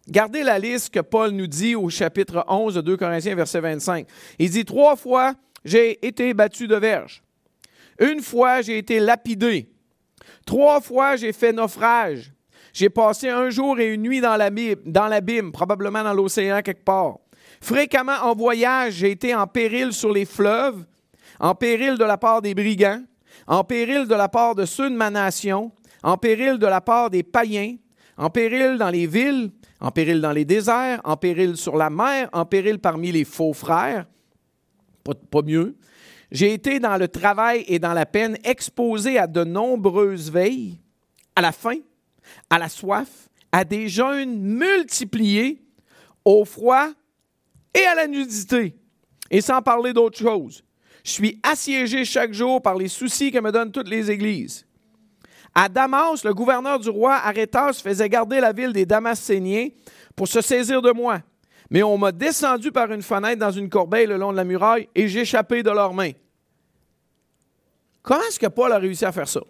Gardez 0.09 0.43
la 0.43 0.59
liste 0.59 0.93
que 0.93 0.99
Paul 0.99 1.31
nous 1.31 1.47
dit 1.47 1.75
au 1.75 1.89
chapitre 1.89 2.43
11 2.47 2.75
de 2.75 2.81
2 2.81 2.97
Corinthiens, 2.97 3.35
verset 3.35 3.61
25. 3.61 4.07
Il 4.39 4.49
dit 4.49 4.65
Trois 4.65 4.95
fois, 4.95 5.35
j'ai 5.63 6.05
été 6.05 6.33
battu 6.33 6.67
de 6.67 6.75
verge. 6.75 7.23
Une 7.99 8.21
fois, 8.21 8.61
j'ai 8.61 8.77
été 8.77 8.99
lapidé. 8.99 9.69
Trois 10.45 10.81
fois, 10.81 11.15
j'ai 11.15 11.33
fait 11.33 11.51
naufrage. 11.51 12.31
J'ai 12.73 12.89
passé 12.89 13.29
un 13.29 13.49
jour 13.49 13.79
et 13.79 13.93
une 13.93 14.03
nuit 14.03 14.21
dans 14.21 14.37
l'abîme, 14.37 15.51
probablement 15.51 16.03
dans 16.03 16.13
l'océan 16.13 16.61
quelque 16.61 16.83
part. 16.83 17.17
Fréquemment 17.59 18.17
en 18.23 18.35
voyage, 18.35 18.95
j'ai 18.95 19.11
été 19.11 19.33
en 19.33 19.47
péril 19.47 19.93
sur 19.93 20.13
les 20.13 20.25
fleuves, 20.25 20.85
en 21.39 21.55
péril 21.55 21.97
de 21.97 22.03
la 22.03 22.17
part 22.17 22.41
des 22.41 22.53
brigands, 22.55 23.03
en 23.45 23.63
péril 23.63 24.07
de 24.07 24.15
la 24.15 24.29
part 24.29 24.55
de 24.55 24.65
ceux 24.65 24.89
de 24.89 24.95
ma 24.95 25.09
nation, 25.09 25.71
en 26.03 26.17
péril 26.17 26.57
de 26.57 26.67
la 26.67 26.81
part 26.81 27.09
des 27.09 27.23
païens, 27.23 27.75
en 28.17 28.29
péril 28.29 28.77
dans 28.77 28.89
les 28.89 29.07
villes, 29.07 29.51
en 29.79 29.91
péril 29.91 30.21
dans 30.21 30.31
les 30.31 30.45
déserts, 30.45 31.01
en 31.03 31.17
péril 31.17 31.55
sur 31.55 31.77
la 31.77 31.89
mer, 31.89 32.29
en 32.33 32.45
péril 32.45 32.79
parmi 32.79 33.11
les 33.11 33.25
faux 33.25 33.53
frères. 33.53 34.07
Pas, 35.03 35.41
mieux. 35.41 35.77
J'ai 36.31 36.53
été 36.53 36.79
dans 36.79 36.97
le 36.97 37.07
travail 37.07 37.63
et 37.67 37.79
dans 37.79 37.93
la 37.93 38.05
peine, 38.05 38.37
exposé 38.43 39.17
à 39.17 39.27
de 39.27 39.43
nombreuses 39.43 40.29
veilles, 40.29 40.79
à 41.35 41.41
la 41.41 41.51
faim, 41.51 41.77
à 42.49 42.59
la 42.59 42.67
soif, 42.67 43.29
à 43.51 43.63
des 43.63 43.87
jeûnes 43.87 44.37
multipliés, 44.37 45.63
au 46.25 46.43
froid 46.43 46.89
et 47.73 47.85
à 47.85 47.95
la 47.95 48.07
nudité, 48.07 48.75
et 49.31 49.39
sans 49.39 49.61
parler 49.61 49.93
d'autre 49.93 50.17
chose. 50.17 50.63
Je 51.07 51.13
suis 51.13 51.39
assiégé 51.41 52.03
chaque 52.03 52.33
jour 52.33 52.61
par 52.61 52.75
les 52.75 52.89
soucis 52.89 53.31
que 53.31 53.39
me 53.39 53.49
donnent 53.49 53.71
toutes 53.71 53.87
les 53.87 54.11
églises. 54.11 54.65
À 55.55 55.69
Damas, 55.69 56.25
le 56.25 56.33
gouverneur 56.33 56.79
du 56.79 56.89
roi 56.89 57.15
Arétas 57.15 57.79
faisait 57.81 58.09
garder 58.09 58.41
la 58.41 58.51
ville 58.51 58.73
des 58.73 58.85
Damascéniens 58.85 59.69
pour 60.17 60.27
se 60.27 60.41
saisir 60.41 60.81
de 60.81 60.91
moi. 60.91 61.21
Mais 61.69 61.81
on 61.81 61.97
m'a 61.97 62.11
descendu 62.11 62.73
par 62.73 62.91
une 62.91 63.01
fenêtre 63.01 63.39
dans 63.39 63.51
une 63.51 63.69
corbeille 63.69 64.05
le 64.05 64.17
long 64.17 64.33
de 64.33 64.35
la 64.35 64.43
muraille 64.43 64.89
et 64.93 65.07
j'ai 65.07 65.21
échappé 65.21 65.63
de 65.63 65.69
leurs 65.69 65.93
mains. 65.93 66.11
Comment 68.01 68.23
est-ce 68.23 68.39
que 68.39 68.47
Paul 68.47 68.73
a 68.73 68.77
réussi 68.77 69.05
à 69.05 69.13
faire 69.13 69.29
ça? 69.29 69.41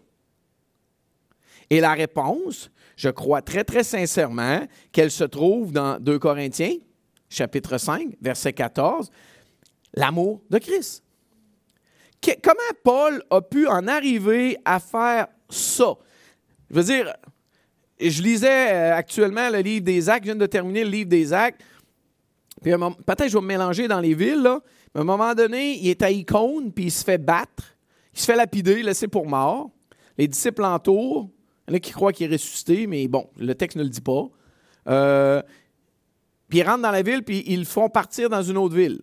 Et 1.72 1.80
la 1.80 1.94
réponse, 1.94 2.70
je 2.96 3.10
crois 3.10 3.42
très, 3.42 3.64
très 3.64 3.84
sincèrement 3.84 4.60
qu'elle 4.92 5.12
se 5.12 5.24
trouve 5.24 5.72
dans 5.72 6.00
2 6.00 6.20
Corinthiens, 6.20 6.76
chapitre 7.30 7.80
5, 7.80 8.10
verset 8.22 8.54
14, 8.54 9.10
l'amour 9.96 10.44
de 10.52 10.60
Christ 10.60 11.04
comment 12.44 12.60
Paul 12.84 13.24
a 13.30 13.42
pu 13.42 13.68
en 13.68 13.88
arriver 13.88 14.58
à 14.66 14.80
faire 14.80 15.28
ça? 15.50 15.96
Je 16.70 16.76
veux 16.76 16.84
dire, 16.84 17.14
je 18.00 18.22
lisais 18.22 18.74
euh, 18.74 18.96
actuellement 18.96 19.50
le 19.50 19.60
livre 19.60 19.86
des 19.86 20.10
Actes, 20.10 20.26
je 20.26 20.32
viens 20.32 20.36
de 20.36 20.46
terminer 20.46 20.84
le 20.84 20.90
livre 20.90 21.10
des 21.10 21.34
Actes, 21.34 21.62
puis 22.62 22.72
peut-être 22.72 23.30
je 23.30 23.38
vais 23.38 23.42
me 23.42 23.48
mélanger 23.48 23.88
dans 23.88 24.00
les 24.00 24.14
villes, 24.14 24.50
mais 24.94 25.00
à 25.00 25.02
un 25.02 25.06
moment 25.06 25.34
donné, 25.34 25.78
il 25.78 25.90
est 25.90 26.02
à 26.02 26.12
Icône, 26.12 26.72
puis 26.72 26.86
il 26.86 26.92
se 26.92 27.04
fait 27.04 27.18
battre, 27.18 27.76
il 28.14 28.20
se 28.20 28.26
fait 28.26 28.36
lapider, 28.36 28.82
laissé 28.82 29.08
pour 29.08 29.28
mort. 29.28 29.70
Les 30.18 30.28
disciples 30.28 30.64
l'entourent. 30.64 31.30
Il 31.68 31.72
y 31.72 31.74
en 31.74 31.78
a 31.78 31.80
qui 31.80 31.92
croient 31.92 32.14
qu'il 32.14 32.32
est 32.32 32.34
ressuscité, 32.34 32.88
mais 32.88 33.08
bon, 33.08 33.30
le 33.38 33.54
texte 33.54 33.78
ne 33.78 33.84
le 33.84 33.90
dit 33.90 34.02
pas. 34.02 34.28
Euh, 34.88 35.42
puis 36.50 36.60
ils 36.60 36.64
rentrent 36.64 36.82
dans 36.82 36.92
la 36.92 37.04
ville, 37.04 37.24
puis 37.24 37.44
ils 37.46 37.60
le 37.60 37.66
font 37.66 37.90
partir 37.90 38.30
dans 38.30 38.42
une 38.42 38.58
autre 38.58 38.76
ville 38.76 39.02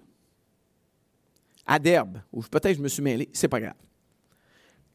à 1.66 1.78
Derbe, 1.78 2.20
ou 2.32 2.42
peut-être 2.42 2.76
je 2.76 2.82
me 2.82 2.88
suis 2.88 3.02
mêlé, 3.02 3.28
c'est 3.32 3.48
pas 3.48 3.60
grave. 3.60 3.74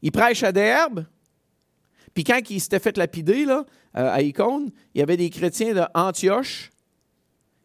Il 0.02 0.12
prêche 0.12 0.42
à 0.42 0.52
Derbe, 0.52 1.04
puis 2.14 2.24
quand 2.24 2.40
il 2.48 2.60
s'était 2.60 2.78
fait 2.78 2.96
lapider 2.96 3.44
là, 3.44 3.64
euh, 3.96 4.12
à 4.12 4.22
Icône, 4.22 4.70
il 4.94 4.98
y 4.98 5.02
avait 5.02 5.16
des 5.16 5.30
chrétiens 5.30 5.74
d'Antioche 5.74 6.70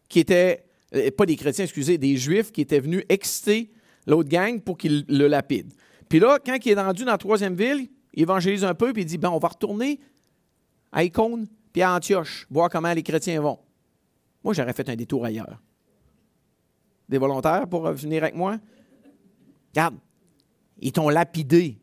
qui 0.07 0.19
étaient, 0.19 0.65
euh, 0.93 1.11
pas 1.11 1.25
des 1.25 1.35
chrétiens, 1.35 1.65
excusez, 1.65 1.97
des 1.97 2.17
juifs 2.17 2.51
qui 2.51 2.61
étaient 2.61 2.79
venus 2.79 3.03
exciter 3.09 3.71
l'autre 4.05 4.29
gang 4.29 4.61
pour 4.61 4.77
qu'il 4.77 5.05
le 5.07 5.27
lapide. 5.27 5.73
Puis 6.09 6.19
là, 6.19 6.39
quand 6.43 6.57
il 6.63 6.71
est 6.71 6.81
rendu 6.81 7.05
dans 7.05 7.11
la 7.11 7.17
troisième 7.17 7.55
ville, 7.55 7.89
il 8.13 8.23
évangélise 8.23 8.63
un 8.63 8.75
peu, 8.75 8.93
puis 8.93 9.01
il 9.01 9.05
dit, 9.05 9.17
ben, 9.17 9.29
on 9.29 9.39
va 9.39 9.49
retourner 9.49 9.99
à 10.91 11.03
Icône, 11.03 11.47
puis 11.73 11.81
à 11.81 11.93
Antioche, 11.93 12.47
voir 12.49 12.69
comment 12.69 12.93
les 12.93 13.03
chrétiens 13.03 13.41
vont. 13.41 13.59
Moi, 14.43 14.53
j'aurais 14.53 14.73
fait 14.73 14.87
un 14.87 14.95
détour 14.95 15.25
ailleurs. 15.25 15.61
Des 17.09 17.17
volontaires 17.17 17.67
pour 17.67 17.91
venir 17.91 18.23
avec 18.23 18.35
moi? 18.35 18.57
Regarde, 19.75 19.95
ils 20.79 20.93
t'ont 20.93 21.09
lapidé. 21.09 21.77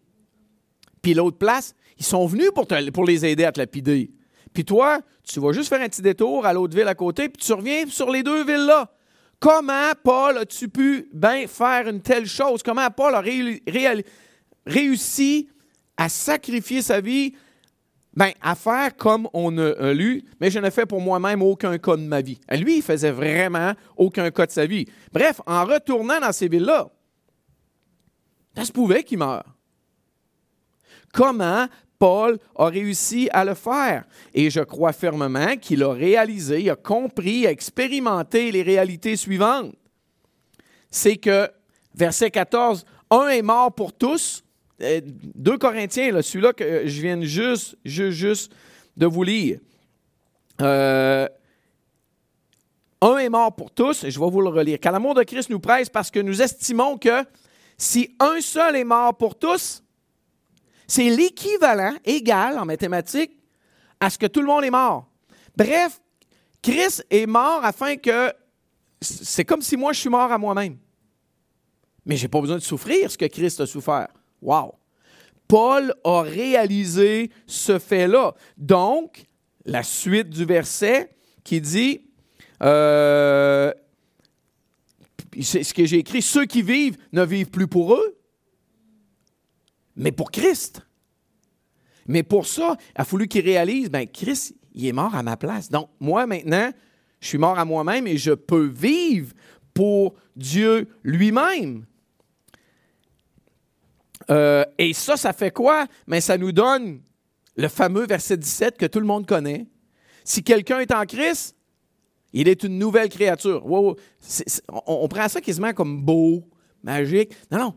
Puis 1.03 1.13
l'autre 1.13 1.37
place, 1.37 1.75
ils 1.99 2.05
sont 2.05 2.25
venus 2.27 2.51
pour, 2.55 2.67
pour 2.95 3.05
les 3.05 3.27
aider 3.27 3.45
à 3.45 3.53
te 3.53 3.61
lapider. 3.61 4.11
Puis 4.55 4.65
toi, 4.65 5.01
tu 5.23 5.41
vas 5.41 5.53
juste 5.53 5.69
faire 5.69 5.83
un 5.83 5.89
petit 5.89 6.01
détour 6.01 6.47
à 6.47 6.53
l'autre 6.53 6.75
ville 6.75 6.89
à 6.89 6.95
côté, 6.95 7.29
puis 7.29 7.45
tu 7.45 7.53
reviens 7.53 7.87
sur 7.89 8.11
les 8.11 8.23
deux 8.23 8.45
villes-là. 8.45 8.91
Comment, 9.39 9.91
Paul, 10.03 10.39
as-tu 10.39 10.69
pu 10.69 11.09
bien 11.13 11.47
faire 11.47 11.89
une 11.89 12.01
telle 12.01 12.27
chose? 12.27 12.63
Comment 12.63 12.89
Paul 12.91 13.15
a 13.15 13.23
réussi 14.67 15.49
à 15.97 16.09
sacrifier 16.09 16.81
sa 16.81 17.01
vie, 17.01 17.35
ben, 18.15 18.31
à 18.41 18.55
faire 18.55 18.97
comme 18.97 19.29
on 19.33 19.57
a 19.59 19.93
lu, 19.93 20.25
mais 20.41 20.51
je 20.51 20.59
ne 20.59 20.71
fais 20.71 20.87
pour 20.87 21.01
moi-même 21.01 21.43
aucun 21.43 21.77
cas 21.79 21.97
de 21.97 22.03
ma 22.03 22.21
vie. 22.21 22.39
Lui, 22.53 22.77
il 22.77 22.83
faisait 22.83 23.11
vraiment 23.11 23.73
aucun 23.97 24.31
cas 24.31 24.47
de 24.47 24.53
sa 24.53 24.65
vie. 24.65 24.87
Bref, 25.13 25.41
en 25.47 25.65
retournant 25.65 26.21
dans 26.21 26.33
ces 26.33 26.49
villes-là, 26.49 26.91
ça 28.57 28.65
se 28.65 28.73
pouvait 28.73 29.03
qu'il 29.03 29.19
meure. 29.19 29.45
Comment 31.13 31.67
Paul 31.99 32.39
a 32.57 32.67
réussi 32.67 33.29
à 33.33 33.45
le 33.45 33.55
faire? 33.55 34.05
Et 34.35 34.51
je 34.51 34.61
crois 34.61 34.93
fermement 34.93 35.57
qu'il 35.57 35.83
a 35.83 35.93
réalisé, 35.93 36.63
il 36.63 36.71
a 36.71 36.77
compris, 36.77 37.47
a 37.47 37.51
expérimenté 37.51 38.51
les 38.51 38.63
réalités 38.63 39.17
suivantes. 39.17 39.75
C'est 40.91 41.17
que, 41.17 41.49
verset 41.95 42.31
14, 42.31 42.85
un 43.11 43.29
est 43.29 43.43
mort 43.43 43.73
pour 43.73 43.93
tous. 43.93 44.43
Euh, 44.81 45.01
deux 45.05 45.59
Corinthiens, 45.59 46.21
celui-là 46.23 46.53
que 46.53 46.87
je 46.87 47.01
viens 47.01 47.21
juste, 47.23 47.77
de 48.97 49.07
vous 49.07 49.23
lire. 49.23 49.61
Euh, 50.61 51.29
un 53.01 53.17
est 53.19 53.29
mort 53.29 53.55
pour 53.55 53.71
tous, 53.71 54.05
et 54.05 54.11
je 54.11 54.19
vais 54.19 54.31
vous 54.31 54.41
le 54.41 54.49
relire. 54.49 54.79
Car 54.81 54.93
l'amour 54.93 55.15
de 55.15 55.23
Christ 55.23 55.51
nous 55.51 55.61
presse 55.61 55.89
parce 55.89 56.11
que 56.11 56.21
nous 56.21 56.43
estimons 56.43 56.99
que 56.99 57.25
si 57.83 58.15
un 58.21 58.41
seul 58.41 58.77
est 58.77 58.85
mort 58.85 59.17
pour 59.17 59.37
tous, 59.37 59.83
c'est 60.87 61.11
l'équivalent, 61.11 61.97
égal 62.05 62.57
en 62.57 62.65
mathématiques, 62.65 63.33
à 63.99 64.09
ce 64.09 64.17
que 64.17 64.27
tout 64.27 64.41
le 64.41 64.47
monde 64.47 64.63
est 64.63 64.71
mort. 64.71 65.09
Bref, 65.57 66.01
Christ 66.63 67.05
est 67.11 67.27
mort 67.27 67.65
afin 67.65 67.97
que. 67.97 68.33
C'est 69.01 69.45
comme 69.45 69.63
si 69.63 69.77
moi 69.77 69.93
je 69.93 69.99
suis 69.99 70.09
mort 70.09 70.31
à 70.31 70.39
moi-même. 70.39 70.79
Mais 72.07 72.17
je 72.17 72.23
n'ai 72.23 72.29
pas 72.29 72.41
besoin 72.41 72.57
de 72.57 72.63
souffrir 72.63 73.11
ce 73.11 73.19
que 73.19 73.25
Christ 73.25 73.61
a 73.61 73.67
souffert. 73.67 74.09
Wow! 74.41 74.77
Paul 75.49 75.93
a 76.05 76.23
réalisé 76.23 77.33
ce 77.49 77.81
fait-là. 77.81 78.33
Donc, 78.57 79.25
la 79.65 79.83
suite 79.83 80.31
du 80.31 80.45
verset 80.45 81.17
qui 81.43 81.61
dit 81.61 82.03
euh, 82.63 83.73
c'est 85.41 85.63
ce 85.63 85.73
que 85.73 85.85
j'ai 85.85 85.99
écrit, 85.99 86.23
ceux 86.23 86.45
qui 86.45 86.63
vivent 86.63 86.97
ne 87.13 87.25
vivent 87.25 87.51
plus 87.51 87.67
pour 87.67 87.95
eux, 87.95 88.19
mais 89.97 90.13
pour 90.13 90.31
Christ. 90.31 90.83
Mais 92.07 92.23
pour 92.23 92.47
ça, 92.47 92.77
il 92.97 93.01
a 93.01 93.05
fallu 93.05 93.29
qu'il 93.29 93.45
réalise, 93.45 93.91
ben 93.91 94.07
Christ, 94.07 94.55
il 94.75 94.87
est 94.87 94.93
mort 94.93 95.15
à 95.15 95.23
ma 95.23 95.37
place. 95.37 95.69
Donc, 95.69 95.89
moi, 96.01 96.27
maintenant, 96.27 96.73
je 97.21 97.29
suis 97.29 97.39
mort 97.39 97.59
à 97.59 97.65
moi-même 97.65 98.07
et 98.07 98.17
je 98.17 98.33
peux 98.33 98.67
vivre 98.67 99.33
pour 99.73 100.15
Dieu 100.37 100.89
lui-même. 101.03 101.87
Euh, 104.31 104.65
et 104.79 104.93
ça, 104.93 105.17
ça 105.17 105.33
fait 105.33 105.53
quoi? 105.53 105.87
Mais 106.07 106.21
ça 106.21 106.37
nous 106.39 106.53
donne 106.53 107.01
le 107.57 107.69
fameux 107.69 108.07
verset 108.07 108.37
17 108.37 108.79
que 108.79 108.87
tout 108.87 109.01
le 109.01 109.07
monde 109.07 109.27
connaît. 109.27 109.67
Si 110.25 110.43
quelqu'un 110.43 110.81
est 110.81 110.93
en 110.93 111.05
Christ, 111.05 111.57
il 112.33 112.49
est 112.49 112.63
une 112.63 112.79
nouvelle 112.79 113.09
créature. 113.09 113.63
on, 113.67 115.09
prend 115.09 115.29
ça 115.29 115.41
quasiment 115.41 115.73
comme 115.73 116.03
beau, 116.03 116.49
magique. 116.83 117.33
Non, 117.51 117.59
non. 117.59 117.75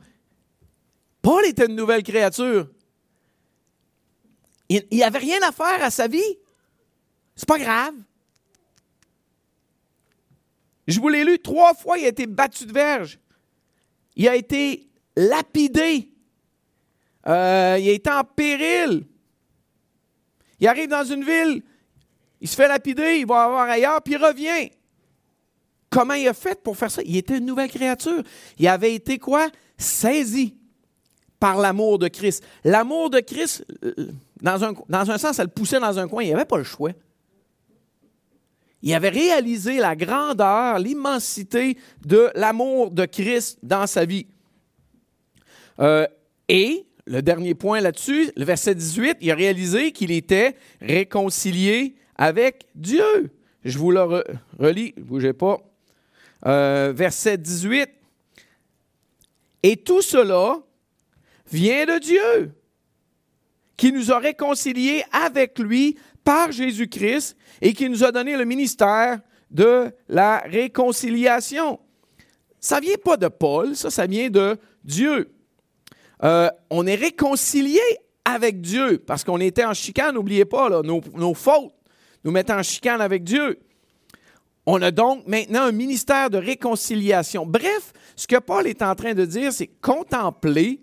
Paul 1.21 1.45
était 1.45 1.65
une 1.65 1.75
nouvelle 1.75 2.03
créature. 2.03 2.69
Il 4.69 4.85
n'y 4.91 5.03
avait 5.03 5.19
rien 5.19 5.39
à 5.47 5.51
faire 5.51 5.83
à 5.83 5.89
sa 5.89 6.07
vie. 6.07 6.38
C'est 7.35 7.47
pas 7.47 7.59
grave. 7.59 7.93
Je 10.88 11.00
vous 11.00 11.09
l'ai 11.09 11.24
lu 11.24 11.39
trois 11.39 11.74
fois, 11.74 11.97
il 11.97 12.05
a 12.05 12.09
été 12.09 12.27
battu 12.27 12.65
de 12.65 12.71
verge. 12.71 13.19
Il 14.15 14.27
a 14.27 14.35
été 14.35 14.88
lapidé. 15.15 16.09
Euh, 17.27 17.77
il 17.79 17.89
a 17.89 17.91
été 17.91 18.09
en 18.09 18.24
péril. 18.24 19.05
Il 20.59 20.67
arrive 20.67 20.89
dans 20.89 21.03
une 21.03 21.24
ville, 21.24 21.63
il 22.42 22.48
se 22.48 22.56
fait 22.56 22.68
lapider, 22.68 23.18
il 23.20 23.25
va 23.25 23.44
avoir 23.44 23.70
ailleurs, 23.70 24.01
puis 24.01 24.13
il 24.13 24.24
revient. 24.24 24.72
Comment 25.89 26.13
il 26.13 26.27
a 26.27 26.34
fait 26.34 26.62
pour 26.62 26.75
faire 26.75 26.92
ça? 26.92 27.01
Il 27.06 27.15
était 27.15 27.38
une 27.38 27.46
nouvelle 27.46 27.70
créature. 27.70 28.22
Il 28.58 28.68
avait 28.68 28.94
été 28.94 29.18
quoi? 29.18 29.50
Saisi 29.77 30.56
par 31.39 31.58
l'amour 31.58 32.00
de 32.00 32.08
Christ. 32.08 32.44
L'amour 32.63 33.10
de 33.10 33.20
Christ, 33.20 33.65
euh, 33.84 33.94
dans 34.42 34.63
un, 34.63 34.74
dans 34.89 35.12
un 35.12 35.18
sens, 35.18 35.38
ça 35.38 35.44
le 35.44 35.50
poussait 35.50 35.80
dans 35.80 35.98
un 35.98 36.08
coin. 36.08 36.24
Il 36.24 36.34
avait 36.34 36.46
pas 36.46 36.58
le 36.58 36.63
choix. 36.63 36.92
Il 38.82 38.94
avait 38.94 39.10
réalisé 39.10 39.77
la 39.77 39.96
grandeur, 39.96 40.80
l'immensité 40.80 41.77
de 42.06 42.30
l'amour 42.36 42.92
de 42.92 43.06
Christ 43.06 43.58
dans 43.63 43.88
sa 43.88 44.06
vie. 44.06 44.27
Euh, 45.80 46.06
et 46.48 46.86
le 47.06 47.22
dernier 47.22 47.56
point 47.56 47.82
là-dessus, 47.82 48.32
le 48.36 48.46
verset 48.46 48.75
18, 48.75 49.18
il 49.22 49.32
a 49.32 49.36
réalisé 49.36 49.92
qu'il 49.92 50.12
était 50.12 50.56
réconcilié 50.82 51.96
avec 52.15 52.65
Dieu. 52.75 53.31
Je 53.63 53.77
vous 53.77 53.91
le 53.91 54.24
relis, 54.60 54.93
ne 54.98 55.03
bougez 55.03 55.34
pas. 55.34 55.57
Euh, 56.45 56.93
verset 56.95 57.38
18. 57.38 57.89
Et 59.63 59.77
tout 59.77 60.01
cela 60.01 60.60
vient 61.51 61.86
de 61.86 62.00
Dieu, 62.00 62.51
qui 63.77 63.91
nous 63.91 64.12
a 64.12 64.19
réconciliés 64.19 65.03
avec 65.12 65.57
lui 65.60 65.98
par 66.24 66.51
Jésus-Christ 66.51 67.36
et 67.62 67.74
qui 67.74 67.89
nous 67.89 68.03
a 68.03 68.12
donné 68.12 68.38
le 68.38 68.45
ministère 68.45 69.19
de 69.51 69.91
la 70.07 70.39
réconciliation. 70.39 71.79
Ça 72.60 72.79
vient 72.79 72.98
pas 73.03 73.17
de 73.17 73.27
Paul, 73.27 73.75
ça, 73.75 73.89
ça 73.89 74.07
vient 74.07 74.29
de 74.29 74.57
Dieu. 74.84 75.31
Euh, 76.24 76.50
on 76.69 76.88
est 76.88 76.95
réconcilié 76.95 77.81
avec 78.24 78.62
Dieu 78.62 78.98
parce 79.05 79.24
qu'on 79.24 79.39
était 79.39 79.65
en 79.65 79.74
chicane, 79.74 80.15
n'oubliez 80.15 80.45
pas, 80.45 80.69
là, 80.69 80.81
nos, 80.81 81.01
nos, 81.13 81.34
fautes 81.34 81.74
nous 82.25 82.32
mettent 82.32 82.50
en 82.50 82.63
chicane 82.63 83.00
avec 83.00 83.24
Dieu. 83.24 83.60
On 84.65 84.82
a 84.82 84.89
donc 84.89 85.27
maintenant 85.27 85.62
un 85.62 85.72
ministère 85.72 86.32
de 86.32 86.39
réconciliation. 86.39 87.46
Bref, 87.46 87.94
ce 88.15 88.25
que 88.25 88.39
Paul 88.39 88.65
est 88.65 88.82
en 88.82 88.96
train 88.96 89.13
de 89.13 89.24
dire, 89.24 89.53
c'est 89.53 89.67
contempler 89.67 90.82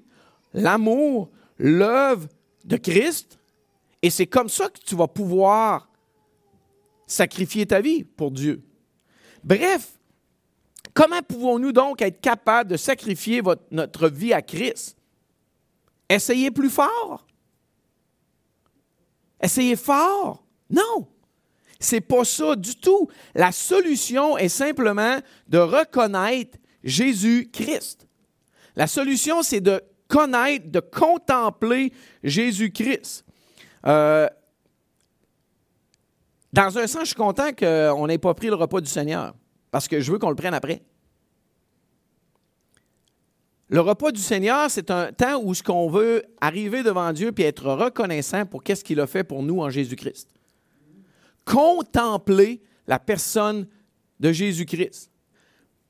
l'amour, 0.54 1.30
l'œuvre 1.58 2.28
de 2.64 2.76
Christ, 2.76 3.38
et 4.02 4.10
c'est 4.10 4.26
comme 4.26 4.48
ça 4.48 4.68
que 4.68 4.78
tu 4.78 4.94
vas 4.94 5.08
pouvoir 5.08 5.88
sacrifier 7.06 7.66
ta 7.66 7.80
vie 7.80 8.04
pour 8.04 8.30
Dieu. 8.30 8.62
Bref, 9.42 9.98
comment 10.94 11.22
pouvons-nous 11.22 11.72
donc 11.72 12.02
être 12.02 12.20
capables 12.20 12.70
de 12.70 12.76
sacrifier 12.76 13.42
notre 13.72 14.08
vie 14.08 14.32
à 14.32 14.42
Christ? 14.42 14.96
Essayez 16.08 16.52
plus 16.52 16.70
fort. 16.70 17.26
Essayez 19.40 19.74
fort. 19.76 20.44
Non. 20.70 21.08
C'est 21.82 22.00
pas 22.00 22.24
ça 22.24 22.54
du 22.54 22.76
tout. 22.76 23.08
La 23.34 23.52
solution 23.52 24.38
est 24.38 24.48
simplement 24.48 25.18
de 25.48 25.58
reconnaître 25.58 26.58
Jésus-Christ. 26.84 28.06
La 28.76 28.86
solution, 28.86 29.42
c'est 29.42 29.60
de 29.60 29.82
connaître, 30.08 30.70
de 30.70 30.80
contempler 30.80 31.92
Jésus-Christ. 32.22 33.24
Euh, 33.86 34.28
dans 36.52 36.78
un 36.78 36.86
sens, 36.86 37.02
je 37.02 37.06
suis 37.06 37.14
content 37.16 37.52
qu'on 37.52 38.06
n'ait 38.06 38.18
pas 38.18 38.34
pris 38.34 38.48
le 38.48 38.54
repas 38.54 38.80
du 38.80 38.90
Seigneur, 38.90 39.34
parce 39.70 39.88
que 39.88 40.00
je 40.00 40.12
veux 40.12 40.18
qu'on 40.18 40.30
le 40.30 40.36
prenne 40.36 40.54
après. 40.54 40.82
Le 43.68 43.80
repas 43.80 44.12
du 44.12 44.20
Seigneur, 44.20 44.70
c'est 44.70 44.90
un 44.90 45.12
temps 45.12 45.40
où 45.42 45.54
ce 45.54 45.62
qu'on 45.62 45.88
veut 45.88 46.22
arriver 46.40 46.82
devant 46.82 47.10
Dieu 47.12 47.32
puis 47.32 47.44
être 47.44 47.72
reconnaissant 47.72 48.44
pour 48.44 48.62
qu'est-ce 48.62 48.84
qu'il 48.84 49.00
a 49.00 49.06
fait 49.06 49.24
pour 49.24 49.42
nous 49.42 49.60
en 49.60 49.70
Jésus-Christ. 49.70 50.28
Contempler 51.44 52.62
la 52.86 52.98
personne 52.98 53.66
de 54.20 54.32
Jésus-Christ. 54.32 55.10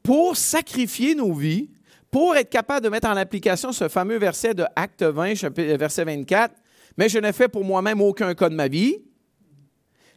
Pour 0.03 0.37
sacrifier 0.37 1.15
nos 1.15 1.33
vies, 1.33 1.71
pour 2.11 2.37
être 2.37 2.51
capable 2.51 2.85
de 2.85 2.91
mettre 2.91 3.09
en 3.09 3.17
application 3.17 3.73
ce 3.73 3.89
fameux 3.89 4.19
verset 4.19 4.55
de 4.55 4.65
Acte 4.77 5.03
20, 5.03 5.49
verset 5.77 6.05
24, 6.05 6.55
mais 6.97 7.09
je 7.09 7.19
n'ai 7.19 7.33
fait 7.33 7.49
pour 7.49 7.65
moi-même 7.65 8.01
aucun 8.01 8.35
cas 8.35 8.49
de 8.49 8.55
ma 8.55 8.69
vie. 8.69 8.99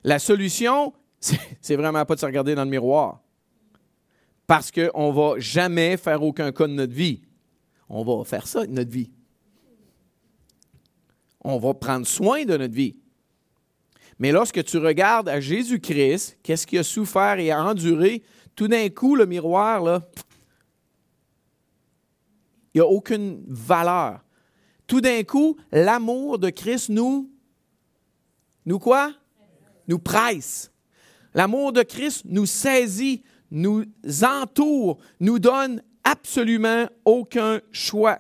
La 0.04 0.20
solution, 0.20 0.94
c'est 1.62 1.76
vraiment 1.76 2.06
pas 2.06 2.16
de 2.16 2.20
se 2.20 2.26
regarder 2.26 2.56
dans 2.56 2.66
le 2.66 2.70
miroir. 2.70 3.22
Parce 4.48 4.72
qu'on 4.72 5.12
ne 5.12 5.16
va 5.16 5.40
jamais 5.40 5.98
faire 5.98 6.22
aucun 6.22 6.52
cas 6.52 6.68
de 6.68 6.74
notre 6.74 6.94
vie. 6.94 7.22
On 7.90 8.04
va 8.04 8.24
faire 8.24 8.46
ça 8.46 8.66
de 8.66 8.72
notre 8.72 8.92
vie. 8.92 9.12
On 11.44 11.58
va 11.58 11.74
prendre 11.74 12.06
soin 12.06 12.44
de 12.44 12.58
notre 12.58 12.74
vie. 12.74 12.98
Mais 14.20 14.32
lorsque 14.32 14.64
tu 14.64 14.78
regardes 14.78 15.28
à 15.28 15.40
Jésus-Christ, 15.40 16.38
qu'est-ce 16.42 16.66
qu'il 16.66 16.80
a 16.80 16.84
souffert 16.84 17.38
et 17.40 17.52
a 17.52 17.64
enduré, 17.64 18.24
tout 18.56 18.68
d'un 18.68 18.90
coup, 18.90 19.16
le 19.16 19.26
miroir, 19.26 19.82
là, 19.84 20.02
il 22.74 22.80
n'y 22.80 22.82
a 22.82 22.88
aucune 22.88 23.44
valeur. 23.48 24.22
Tout 24.88 25.02
d'un 25.02 25.24
coup, 25.24 25.58
l'amour 25.72 26.40
de 26.40 26.50
Christ 26.50 26.90
nous, 26.90 27.30
nous 28.66 28.80
quoi? 28.80 29.14
Nous 29.88 30.00
presse. 30.00 30.72
L'amour 31.34 31.74
de 31.74 31.84
Christ 31.84 32.24
nous 32.26 32.46
saisit, 32.46 33.24
nous 33.52 33.84
entoure, 34.24 34.98
nous 35.20 35.40
donne 35.40 35.82
absolument 36.04 36.88
aucun 37.04 37.60
choix. 37.72 38.20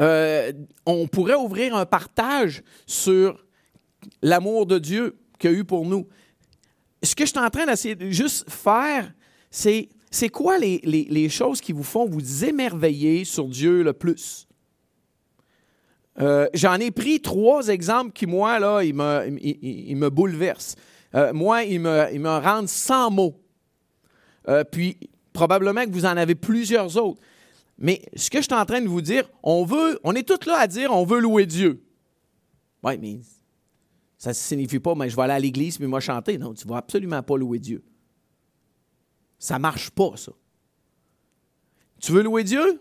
Euh, 0.00 0.52
on 0.86 1.06
pourrait 1.06 1.34
ouvrir 1.34 1.76
un 1.76 1.86
partage 1.86 2.62
sur 2.86 3.44
l'amour 4.22 4.66
de 4.66 4.78
Dieu 4.78 5.16
qu'il 5.38 5.50
a 5.50 5.52
eu 5.52 5.64
pour 5.64 5.86
nous. 5.86 6.06
Ce 7.02 7.14
que 7.14 7.24
je 7.24 7.30
suis 7.30 7.38
en 7.38 7.50
train 7.50 7.66
d'essayer 7.66 7.94
de 7.94 8.10
juste 8.10 8.48
faire, 8.48 9.12
c'est 9.50 9.88
c'est 10.12 10.28
quoi 10.28 10.58
les, 10.58 10.78
les, 10.84 11.28
choses 11.30 11.62
qui 11.62 11.72
vous 11.72 11.82
font 11.82 12.04
vous 12.04 12.44
émerveiller 12.44 13.24
sur 13.24 13.48
Dieu 13.48 13.82
le 13.82 13.94
plus? 13.94 14.46
Euh, 16.20 16.46
j'en 16.52 16.74
ai 16.74 16.90
pris 16.90 17.20
trois 17.20 17.68
exemples 17.68 18.12
qui, 18.12 18.26
moi, 18.26 18.58
là, 18.58 18.82
ils 18.82 18.94
me, 18.94 19.30
me 19.30 20.10
bouleversent. 20.10 20.76
Euh, 21.14 21.32
moi, 21.32 21.64
ils 21.64 21.80
me, 21.80 22.08
ils 22.12 22.20
me, 22.20 22.28
rendent 22.28 22.68
sans 22.68 23.10
mots. 23.10 23.40
Euh, 24.48 24.64
puis, 24.64 24.98
probablement 25.32 25.86
que 25.86 25.90
vous 25.90 26.04
en 26.04 26.16
avez 26.18 26.34
plusieurs 26.34 26.94
autres. 26.98 27.20
Mais 27.78 28.02
ce 28.14 28.28
que 28.28 28.38
je 28.38 28.44
suis 28.44 28.54
en 28.54 28.66
train 28.66 28.82
de 28.82 28.88
vous 28.88 29.00
dire, 29.00 29.28
on 29.42 29.64
veut, 29.64 29.98
on 30.04 30.14
est 30.14 30.28
tous 30.28 30.46
là 30.46 30.58
à 30.58 30.66
dire 30.66 30.92
on 30.92 31.06
veut 31.06 31.20
louer 31.20 31.46
Dieu. 31.46 31.82
Oui, 32.82 32.98
mais 32.98 33.20
ça 34.22 34.30
ne 34.30 34.34
signifie 34.34 34.78
pas, 34.78 34.94
mais 34.94 35.10
je 35.10 35.16
vais 35.16 35.22
aller 35.22 35.32
à 35.32 35.38
l'église 35.40 35.80
mais 35.80 35.88
moi 35.88 35.98
chanter. 35.98 36.38
Non, 36.38 36.54
tu 36.54 36.64
ne 36.64 36.72
vas 36.72 36.78
absolument 36.78 37.24
pas 37.24 37.36
louer 37.36 37.58
Dieu. 37.58 37.82
Ça 39.36 39.56
ne 39.56 39.62
marche 39.62 39.90
pas, 39.90 40.12
ça. 40.14 40.30
Tu 42.00 42.12
veux 42.12 42.22
louer 42.22 42.44
Dieu? 42.44 42.80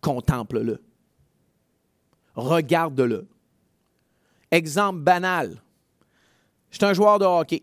Contemple-le. 0.00 0.82
Regarde-le. 2.34 3.28
Exemple 4.50 5.00
banal. 5.00 5.62
Je 6.70 6.78
suis 6.78 6.86
un 6.86 6.94
joueur 6.94 7.18
de 7.18 7.26
hockey. 7.26 7.62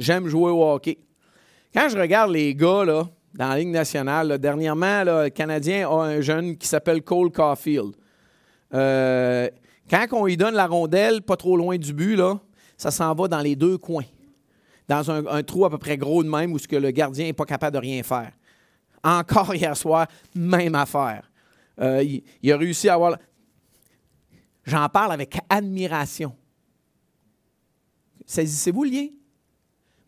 J'aime 0.00 0.26
jouer 0.26 0.50
au 0.50 0.68
hockey. 0.68 0.98
Quand 1.72 1.88
je 1.88 1.96
regarde 1.96 2.32
les 2.32 2.52
gars 2.52 2.84
là, 2.84 3.08
dans 3.32 3.50
la 3.50 3.58
Ligue 3.58 3.68
nationale, 3.68 4.38
dernièrement, 4.40 5.04
le 5.04 5.28
Canadien 5.28 5.88
a 5.88 6.02
un 6.02 6.20
jeune 6.20 6.56
qui 6.56 6.66
s'appelle 6.66 7.02
Cole 7.02 7.30
Caulfield. 7.30 7.94
Euh, 8.74 9.48
quand 9.88 10.06
on 10.12 10.26
lui 10.26 10.36
donne 10.36 10.54
la 10.54 10.66
rondelle, 10.66 11.22
pas 11.22 11.36
trop 11.36 11.56
loin 11.56 11.76
du 11.78 11.92
but, 11.92 12.20
ça 12.76 12.90
s'en 12.90 13.14
va 13.14 13.28
dans 13.28 13.40
les 13.40 13.56
deux 13.56 13.78
coins. 13.78 14.04
dans 14.88 15.10
un, 15.10 15.42
trou 15.42 15.64
à 15.64 15.70
peu 15.70 15.78
près 15.78 15.96
gros 15.96 16.22
de 16.22 16.28
même 16.28 16.52
où 16.52 16.58
ce 16.58 16.68
que 16.68 16.76
le 16.76 16.90
gardien 16.90 17.26
n'est 17.26 17.32
pas 17.32 17.44
capable 17.44 17.74
de 17.74 17.80
rien 17.80 18.02
faire. 18.02 18.32
Encore 19.02 19.54
hier 19.54 19.76
soir, 19.76 20.06
même 20.34 20.74
affaire. 20.74 21.30
Euh, 21.80 22.02
il, 22.42 22.52
a 22.52 22.56
réussi 22.56 22.88
à 22.88 22.94
avoir. 22.94 23.18
J'en 24.64 24.88
parle 24.88 25.12
avec 25.12 25.38
admiration. 25.48 26.34
Saisissez-vous 28.24 28.84
le 28.84 28.90
lien? 28.90 29.06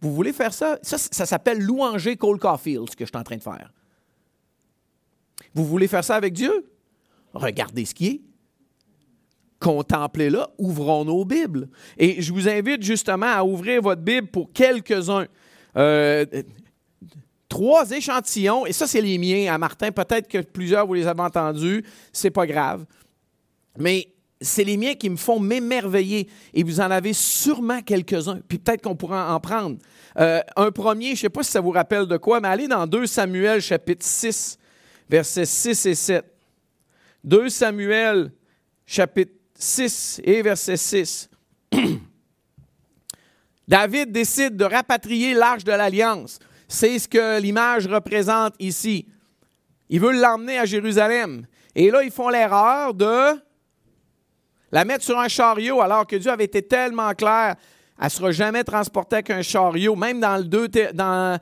Vous 0.01 0.15
voulez 0.15 0.33
faire 0.33 0.53
ça? 0.53 0.79
Ça, 0.83 0.99
ça 0.99 1.27
s'appelle 1.27 1.61
louanger 1.61 2.17
Cole 2.17 2.39
Caulfield, 2.39 2.91
ce 2.91 2.97
que 2.97 3.05
je 3.05 3.11
suis 3.11 3.19
en 3.19 3.23
train 3.23 3.37
de 3.37 3.43
faire. 3.43 3.73
Vous 5.55 5.65
voulez 5.65 5.87
faire 5.87 6.05
ça 6.05 6.17
avec 6.17 6.33
Dieu? 6.33 6.73
Regardez 7.33 7.85
ce 7.85 7.95
qui 7.95 8.07
est. 8.07 8.21
Contemplez-le, 9.61 10.41
ouvrons 10.57 11.05
nos 11.05 11.25
Bibles. 11.25 11.69
Et 11.97 12.23
je 12.23 12.33
vous 12.33 12.49
invite 12.49 12.83
justement 12.83 13.27
à 13.27 13.43
ouvrir 13.43 13.83
votre 13.83 14.03
Bible 14.03 14.29
pour 14.29 14.53
quelques-uns. 14.53 15.27
Euh, 15.77 16.25
trois 17.49 17.91
échantillons, 17.91 18.67
et 18.67 18.73
ça, 18.73 18.87
c'est 18.87 19.01
les 19.01 19.19
miens 19.19 19.53
à 19.53 19.59
Martin. 19.59 19.91
Peut-être 19.91 20.29
que 20.29 20.39
plusieurs, 20.39 20.87
vous 20.87 20.95
les 20.95 21.07
avez 21.07 21.23
entendus, 21.23 21.85
c'est 22.13 22.31
pas 22.31 22.47
grave. 22.47 22.85
Mais 23.79 24.09
c'est 24.41 24.65
les 24.65 24.77
miens 24.77 24.95
qui 24.95 25.11
me 25.11 25.17
font 25.17 25.41
m'émerveiller. 25.41 26.29
Et 26.55 26.63
vous 26.63 26.81
en 26.81 26.91
avez 26.91 27.13
sûrement 27.13 27.83
quelques-uns. 27.83 28.41
Puis 28.47 28.59
peut-être 28.59 28.83
qu'on 28.83 28.97
pourra 28.97 29.35
en 29.35 29.41
prendre. 29.41 29.79
Euh, 30.19 30.41
un 30.57 30.71
premier, 30.71 31.09
je 31.09 31.13
ne 31.13 31.17
sais 31.17 31.29
pas 31.29 31.43
si 31.43 31.51
ça 31.51 31.61
vous 31.61 31.71
rappelle 31.71 32.07
de 32.07 32.17
quoi, 32.17 32.41
mais 32.41 32.49
allez 32.49 32.69
dans 32.69 32.87
2 32.87 33.07
Samuel 33.07 33.61
chapitre 33.61 34.05
6, 34.05 34.59
versets 35.09 35.47
6 35.47 35.87
et 35.87 35.95
7. 35.95 36.25
2 37.25 37.49
Samuel 37.49 38.31
chapitre 38.87 39.33
6 39.59 40.21
et 40.25 40.41
verset 40.41 40.77
6. 40.77 41.29
David 43.69 44.13
décide 44.13 44.57
de 44.57 44.65
rapatrier 44.65 45.35
l'arche 45.35 45.65
de 45.65 45.73
l'alliance. 45.73 46.39
C'est 46.69 46.99
ce 46.99 47.09
que 47.09 47.41
l'image 47.41 47.87
représente 47.87 48.55
ici. 48.59 49.07
Il 49.91 50.01
veut 50.01 50.19
l'emmener 50.19 50.59
à 50.59 50.65
Jérusalem. 50.65 51.47
Et 51.75 51.91
là, 51.91 52.03
ils 52.03 52.11
font 52.11 52.29
l'erreur 52.29 52.95
de 52.95 53.39
la 54.71 54.85
mettre 54.85 55.05
sur 55.05 55.19
un 55.19 55.29
chariot 55.29 55.81
alors 55.81 56.07
que 56.07 56.17
Dieu 56.17 56.31
avait 56.31 56.45
été 56.45 56.63
tellement 56.63 57.13
clair, 57.15 57.57
elle 57.99 58.05
ne 58.05 58.11
sera 58.11 58.31
jamais 58.31 58.65
transportée 58.65 59.17
avec 59.17 59.31
un 59.31 59.43
chariot, 59.43 59.97
même 59.97 60.21
dans 60.21 60.37
le 60.37 60.45
dans, 60.93 61.39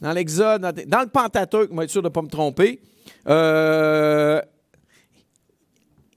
dans 0.00 0.12
l'Exode, 0.12 0.60
dans, 0.60 1.00
le 1.00 1.06
Pentateuque, 1.06 1.70
moi 1.70 1.84
être 1.84 1.90
sûr 1.90 2.02
de 2.02 2.08
ne 2.08 2.12
pas 2.12 2.22
me 2.22 2.28
tromper. 2.28 2.80
Euh, 3.28 4.40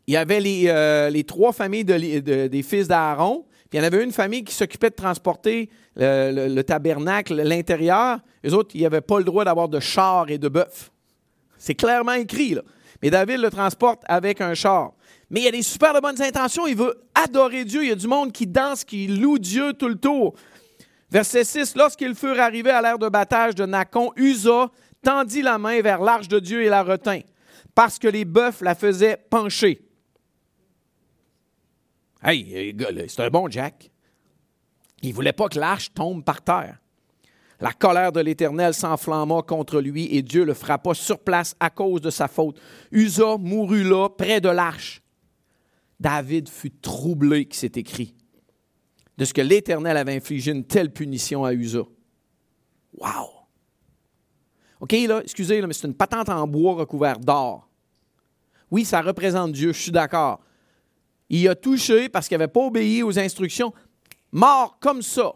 il 0.09 0.13
y 0.13 0.17
avait 0.17 0.39
les, 0.39 0.63
euh, 0.69 1.21
trois 1.21 1.53
familles 1.53 1.85
des 1.85 2.63
fils 2.63 2.87
d'Aaron, 2.87 3.45
puis 3.69 3.77
il 3.77 3.81
y 3.81 3.83
en 3.83 3.85
avait 3.85 4.03
une 4.03 4.11
famille 4.11 4.43
qui 4.43 4.55
s'occupait 4.55 4.89
de 4.89 4.95
transporter 4.95 5.69
le, 5.95 6.61
tabernacle, 6.63 7.35
l'intérieur. 7.35 8.17
Les 8.43 8.55
autres, 8.55 8.71
ils 8.73 8.81
n'avaient 8.81 9.01
pas 9.01 9.19
le 9.19 9.23
droit 9.23 9.45
d'avoir 9.45 9.69
de 9.69 9.79
char 9.79 10.31
et 10.31 10.39
de 10.39 10.49
bœuf. 10.49 10.89
C'est 11.59 11.75
clairement 11.75 12.13
écrit, 12.13 12.55
là. 12.55 12.63
Mais 13.03 13.11
David 13.11 13.37
le 13.37 13.51
transporte 13.51 14.01
avec 14.07 14.41
un 14.41 14.55
char. 14.55 14.93
Mais 15.29 15.41
il 15.41 15.47
a 15.47 15.51
des 15.51 15.61
super 15.61 15.93
de 15.93 15.99
bonnes 15.99 16.19
intentions. 16.19 16.65
Il 16.65 16.75
veut 16.75 16.95
adorer 17.13 17.63
Dieu. 17.63 17.83
Il 17.83 17.89
y 17.89 17.91
a 17.91 17.95
du 17.95 18.07
monde 18.07 18.31
qui 18.31 18.47
danse, 18.47 18.83
qui 18.83 19.05
loue 19.05 19.37
Dieu 19.37 19.73
tout 19.73 19.89
le 19.89 19.99
tour. 19.99 20.33
Verset 21.11 21.43
6. 21.43 21.75
Lorsqu'ils 21.75 22.15
furent 22.15 22.39
arrivés 22.39 22.71
à 22.71 22.81
l'ère 22.81 22.97
de 22.97 23.09
battage 23.09 23.53
de 23.53 23.67
Nacon, 23.67 24.11
Usa 24.15 24.71
tendit 25.03 25.43
la 25.43 25.59
main 25.59 25.79
vers 25.81 26.01
l'arche 26.01 26.27
de 26.27 26.39
Dieu 26.39 26.63
et 26.63 26.69
la 26.69 26.81
retint, 26.81 27.21
parce 27.75 27.99
que 27.99 28.07
les 28.07 28.25
bœufs 28.25 28.61
la 28.61 28.73
faisaient 28.73 29.17
pencher. 29.29 29.88
Hey, 32.21 32.75
c'est 33.07 33.21
un 33.21 33.29
bon 33.29 33.49
Jack. 33.49 33.91
Il 35.01 35.09
ne 35.09 35.13
voulait 35.13 35.33
pas 35.33 35.47
que 35.47 35.59
l'arche 35.59 35.93
tombe 35.93 36.23
par 36.23 36.41
terre. 36.41 36.79
La 37.61 37.73
colère 37.73 38.11
de 38.11 38.21
l'Éternel 38.21 38.73
s'enflamma 38.73 39.41
contre 39.41 39.81
lui 39.81 40.15
et 40.15 40.21
Dieu 40.21 40.45
le 40.45 40.53
frappa 40.53 40.93
sur 40.93 41.19
place 41.19 41.55
à 41.59 41.69
cause 41.69 42.01
de 42.01 42.09
sa 42.09 42.27
faute. 42.27 42.59
Usa 42.91 43.37
mourut 43.37 43.83
là, 43.83 44.09
près 44.09 44.39
de 44.39 44.49
l'arche. 44.49 45.01
David 45.99 46.47
fut 46.47 46.71
troublé, 46.71 47.45
qui 47.45 47.57
s'est 47.57 47.73
écrit, 47.75 48.15
de 49.17 49.25
ce 49.25 49.33
que 49.33 49.41
l'Éternel 49.41 49.97
avait 49.97 50.15
infligé 50.15 50.51
une 50.51 50.63
telle 50.63 50.93
punition 50.93 51.43
à 51.43 51.53
Usa. 51.53 51.83
Wow! 52.93 53.39
OK, 54.79 54.93
là, 55.07 55.19
excusez, 55.21 55.61
mais 55.61 55.73
c'est 55.73 55.87
une 55.87 55.93
patente 55.93 56.29
en 56.29 56.47
bois 56.47 56.75
recouverte 56.75 57.21
d'or. 57.21 57.69
Oui, 58.71 58.85
ça 58.85 59.01
représente 59.01 59.51
Dieu, 59.51 59.73
je 59.73 59.81
suis 59.81 59.91
d'accord. 59.91 60.39
Il 61.29 61.47
a 61.47 61.55
touché 61.55 62.09
parce 62.09 62.27
qu'il 62.27 62.37
n'avait 62.37 62.51
pas 62.51 62.61
obéi 62.65 63.03
aux 63.03 63.17
instructions. 63.19 63.73
Mort 64.31 64.77
comme 64.79 65.01
ça. 65.01 65.33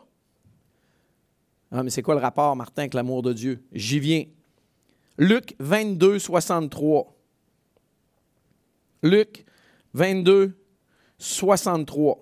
Ah, 1.72 1.84
mais 1.84 1.90
c'est 1.90 2.02
quoi 2.02 2.16
le 2.16 2.22
rapport, 2.22 2.56
Martin, 2.56 2.84
avec 2.84 2.94
l'amour 2.94 3.22
de 3.22 3.34
Dieu? 3.34 3.64
J'y 3.72 4.00
viens. 4.00 4.26
Luc 5.18 5.56
22, 5.60 6.20
63. 6.20 7.16
Luc 9.04 9.46
22, 9.94 10.56
63. 11.18 12.20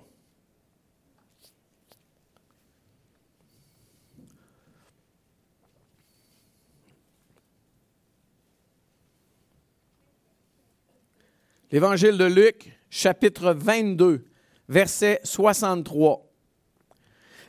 L'Évangile 11.71 12.17
de 12.17 12.25
Luc, 12.25 12.80
chapitre 12.91 13.53
22, 13.53 14.25
verset 14.69 15.21
63. 15.23 16.27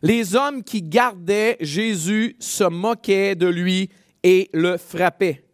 Les 0.00 0.34
hommes 0.34 0.64
qui 0.64 0.82
gardaient 0.82 1.58
Jésus 1.60 2.36
se 2.38 2.64
moquaient 2.64 3.34
de 3.34 3.48
lui 3.48 3.90
et 4.22 4.48
le 4.54 4.78
frappaient. 4.78 5.44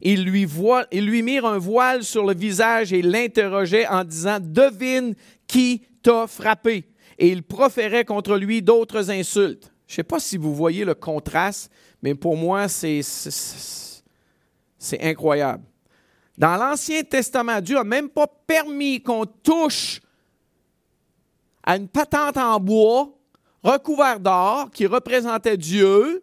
Ils 0.00 0.24
lui, 0.24 0.46
lui 0.92 1.22
mirent 1.22 1.46
un 1.46 1.58
voile 1.58 2.02
sur 2.02 2.24
le 2.24 2.34
visage 2.34 2.92
et 2.92 3.02
l'interrogeaient 3.02 3.86
en 3.86 4.02
disant, 4.02 4.38
Devine 4.40 5.14
qui 5.46 5.82
t'a 6.02 6.26
frappé. 6.26 6.88
Et 7.18 7.28
ils 7.28 7.42
proféraient 7.42 8.04
contre 8.04 8.36
lui 8.36 8.62
d'autres 8.62 9.10
insultes. 9.10 9.72
Je 9.86 9.92
ne 9.92 9.96
sais 9.96 10.02
pas 10.04 10.18
si 10.18 10.38
vous 10.38 10.54
voyez 10.54 10.84
le 10.84 10.94
contraste, 10.94 11.70
mais 12.02 12.14
pour 12.14 12.36
moi, 12.36 12.66
c'est 12.68 13.02
incroyable. 15.00 15.62
Dans 16.36 16.56
l'Ancien 16.56 17.02
Testament, 17.02 17.60
Dieu 17.60 17.76
n'a 17.76 17.84
même 17.84 18.08
pas 18.08 18.26
permis 18.26 19.02
qu'on 19.02 19.24
touche 19.24 20.00
à 21.62 21.76
une 21.76 21.88
patente 21.88 22.36
en 22.36 22.58
bois 22.60 23.10
recouverte 23.62 24.22
d'or 24.22 24.70
qui 24.70 24.86
représentait 24.86 25.56
Dieu 25.56 26.22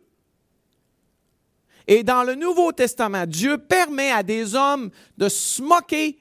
et 1.87 2.03
dans 2.03 2.23
le 2.23 2.35
Nouveau 2.35 2.71
Testament, 2.71 3.25
Dieu 3.25 3.57
permet 3.57 4.11
à 4.11 4.23
des 4.23 4.55
hommes 4.55 4.91
de 5.17 5.27
se 5.27 5.61
moquer 5.61 6.19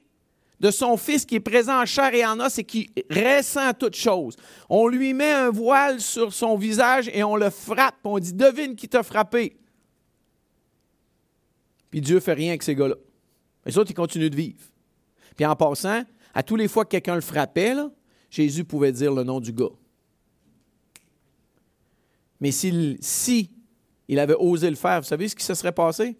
de 0.59 0.69
son 0.69 0.97
Fils 0.97 1.25
qui 1.25 1.35
est 1.35 1.39
présent 1.39 1.81
en 1.81 1.85
chair 1.85 2.13
et 2.13 2.25
en 2.25 2.39
os 2.39 2.57
et 2.59 2.63
qui 2.63 2.91
ressent 3.09 3.73
toutes 3.73 3.95
choses. 3.95 4.35
On 4.69 4.87
lui 4.87 5.13
met 5.13 5.31
un 5.31 5.49
voile 5.49 5.99
sur 6.01 6.33
son 6.33 6.57
visage 6.57 7.09
et 7.13 7.23
on 7.23 7.35
le 7.35 7.49
frappe. 7.49 7.95
On 8.03 8.19
dit, 8.19 8.33
devine 8.33 8.75
qui 8.75 8.87
t'a 8.87 9.01
frappé. 9.01 9.57
Puis 11.89 12.01
Dieu 12.01 12.19
fait 12.19 12.33
rien 12.33 12.49
avec 12.49 12.63
ces 12.63 12.75
gars-là. 12.75 12.95
Les 13.65 13.77
autres, 13.77 13.91
ils 13.91 13.95
continuent 13.95 14.29
de 14.29 14.35
vivre. 14.35 14.59
Puis 15.35 15.45
en 15.45 15.55
passant, 15.55 16.03
à 16.33 16.43
tous 16.43 16.55
les 16.55 16.67
fois 16.67 16.85
que 16.85 16.91
quelqu'un 16.91 17.15
le 17.15 17.21
frappait, 17.21 17.75
Jésus 18.29 18.63
pouvait 18.63 18.91
dire 18.91 19.13
le 19.13 19.23
nom 19.23 19.39
du 19.39 19.53
gars. 19.53 19.69
Mais 22.39 22.51
si, 22.51 22.97
si 23.01 23.51
il 24.07 24.19
avait 24.19 24.35
osé 24.35 24.69
le 24.69 24.75
faire, 24.75 25.01
vous 25.01 25.07
savez 25.07 25.27
ce 25.27 25.35
qui 25.35 25.45
se 25.45 25.53
serait 25.53 25.71
passé? 25.71 26.17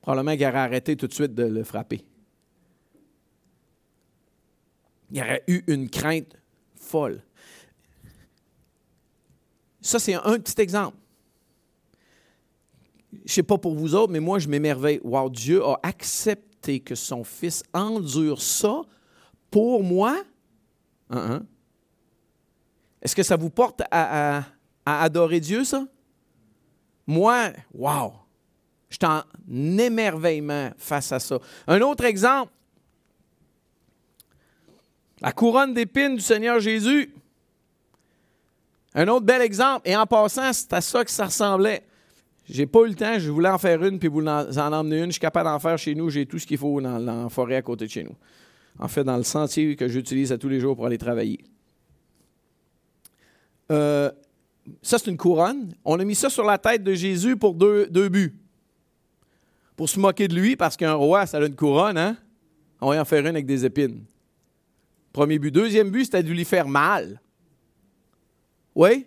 Probablement 0.00 0.36
qu'il 0.36 0.46
aurait 0.46 0.58
arrêté 0.58 0.96
tout 0.96 1.06
de 1.06 1.12
suite 1.12 1.34
de 1.34 1.44
le 1.44 1.64
frapper. 1.64 2.04
Il 5.10 5.20
aurait 5.20 5.44
eu 5.46 5.62
une 5.68 5.88
crainte 5.88 6.36
folle. 6.74 7.22
Ça, 9.80 9.98
c'est 9.98 10.14
un 10.14 10.38
petit 10.38 10.60
exemple. 10.60 10.96
Je 13.24 13.32
sais 13.32 13.42
pas 13.42 13.58
pour 13.58 13.74
vous 13.74 13.94
autres, 13.94 14.12
mais 14.12 14.20
moi, 14.20 14.38
je 14.38 14.48
m'émerveille. 14.48 15.00
Wow, 15.02 15.30
Dieu 15.30 15.64
a 15.64 15.78
accepté 15.82 16.80
que 16.80 16.94
son 16.94 17.24
Fils 17.24 17.62
endure 17.72 18.42
ça 18.42 18.82
pour 19.50 19.82
moi. 19.82 20.16
Uh-huh. 21.10 21.42
Est-ce 23.00 23.14
que 23.14 23.22
ça 23.22 23.36
vous 23.36 23.50
porte 23.50 23.82
à, 23.90 24.42
à 24.84 25.02
adorer 25.02 25.40
Dieu, 25.40 25.64
ça? 25.64 25.86
Moi, 27.06 27.52
wow! 27.72 28.12
Je 28.88 28.96
suis 28.96 29.06
en 29.06 29.22
émerveillement 29.78 30.70
face 30.76 31.12
à 31.12 31.18
ça. 31.18 31.38
Un 31.66 31.80
autre 31.80 32.04
exemple, 32.04 32.52
la 35.20 35.32
couronne 35.32 35.74
d'épines 35.74 36.16
du 36.16 36.22
Seigneur 36.22 36.60
Jésus. 36.60 37.14
Un 38.94 39.08
autre 39.08 39.26
bel 39.26 39.42
exemple. 39.42 39.88
Et 39.88 39.96
en 39.96 40.06
passant, 40.06 40.52
c'est 40.52 40.72
à 40.72 40.80
ça 40.80 41.04
que 41.04 41.10
ça 41.10 41.26
ressemblait. 41.26 41.84
J'ai 42.48 42.66
pas 42.66 42.82
eu 42.82 42.88
le 42.88 42.94
temps, 42.94 43.18
je 43.18 43.30
voulais 43.30 43.48
en 43.48 43.58
faire 43.58 43.82
une, 43.82 43.98
puis 43.98 44.08
vous 44.08 44.24
en 44.24 44.72
emmener 44.72 44.98
une. 44.98 45.06
Je 45.06 45.12
suis 45.12 45.20
capable 45.20 45.48
d'en 45.48 45.58
faire 45.58 45.76
chez 45.76 45.94
nous. 45.94 46.10
J'ai 46.10 46.26
tout 46.26 46.38
ce 46.38 46.46
qu'il 46.46 46.58
faut 46.58 46.80
dans, 46.80 46.98
la 46.98 47.28
forêt 47.28 47.56
à 47.56 47.62
côté 47.62 47.86
de 47.86 47.90
chez 47.90 48.04
nous. 48.04 48.14
En 48.78 48.88
fait, 48.88 49.02
dans 49.02 49.16
le 49.16 49.24
sentier 49.24 49.74
que 49.74 49.88
j'utilise 49.88 50.30
à 50.32 50.38
tous 50.38 50.48
les 50.48 50.60
jours 50.60 50.76
pour 50.76 50.86
aller 50.86 50.98
travailler. 50.98 51.40
euh, 53.72 54.10
ça 54.82 54.98
c'est 54.98 55.10
une 55.10 55.16
couronne. 55.16 55.72
On 55.84 55.98
a 55.98 56.04
mis 56.04 56.14
ça 56.14 56.30
sur 56.30 56.44
la 56.44 56.58
tête 56.58 56.82
de 56.82 56.94
Jésus 56.94 57.36
pour 57.36 57.54
deux, 57.54 57.86
deux 57.88 58.08
buts. 58.08 58.36
Pour 59.76 59.88
se 59.88 59.98
moquer 59.98 60.28
de 60.28 60.34
lui, 60.34 60.56
parce 60.56 60.76
qu'un 60.76 60.94
roi, 60.94 61.26
ça 61.26 61.38
a 61.38 61.46
une 61.46 61.56
couronne, 61.56 61.98
hein? 61.98 62.16
On 62.80 62.90
va 62.90 63.00
en 63.00 63.04
faire 63.04 63.20
une 63.20 63.28
avec 63.28 63.46
des 63.46 63.64
épines. 63.64 64.04
Premier 65.12 65.38
but. 65.38 65.50
Deuxième 65.50 65.90
but, 65.90 66.04
c'était 66.04 66.22
de 66.22 66.30
lui 66.30 66.44
faire 66.44 66.68
mal. 66.68 67.20
Oui? 68.74 69.06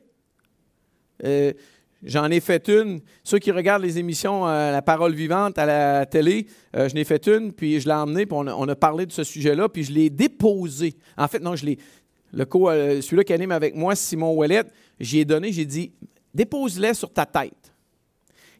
Euh, 1.23 1.53
j'en 2.03 2.29
ai 2.29 2.39
fait 2.39 2.67
une. 2.69 3.01
Ceux 3.23 3.39
qui 3.39 3.51
regardent 3.51 3.83
les 3.83 3.97
émissions 3.97 4.47
euh, 4.47 4.71
La 4.71 4.81
parole 4.81 5.13
vivante 5.13 5.57
à 5.57 5.65
la 5.65 6.05
télé, 6.05 6.47
euh, 6.75 6.89
je 6.89 6.95
n'ai 6.95 7.03
fait 7.03 7.27
une, 7.27 7.53
puis 7.53 7.79
je 7.79 7.87
l'ai 7.87 7.93
emmené, 7.93 8.25
puis 8.25 8.37
on 8.37 8.67
a, 8.67 8.75
parlé 8.75 9.05
de 9.05 9.11
ce 9.11 9.23
sujet-là, 9.23 9.69
puis 9.69 9.83
je 9.83 9.91
l'ai 9.91 10.09
déposé. 10.09 10.95
En 11.17 11.27
fait, 11.27 11.39
non, 11.39 11.55
je 11.55 11.65
l'ai. 11.65 11.79
Le 12.31 12.45
co, 12.45 12.69
celui-là 12.69 13.23
qui 13.23 13.33
anime 13.33 13.51
avec 13.51 13.75
moi, 13.75 13.95
Simon 13.95 14.35
Ouellet, 14.35 14.63
j'y 14.99 15.19
ai 15.19 15.25
donné, 15.25 15.51
j'ai 15.51 15.65
dit 15.65 15.91
dépose-les 16.31 16.93
sur 16.93 17.11
ta 17.11 17.25
tête. 17.25 17.73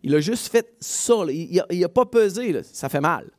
Il 0.02 0.15
a 0.15 0.19
juste 0.19 0.52
fait 0.52 0.73
ça. 0.80 1.13
Il 1.30 1.80
n'a 1.80 1.89
pas 1.89 2.06
pesé. 2.06 2.63
Ça 2.63 2.89
fait 2.89 3.02
mal. 3.02 3.30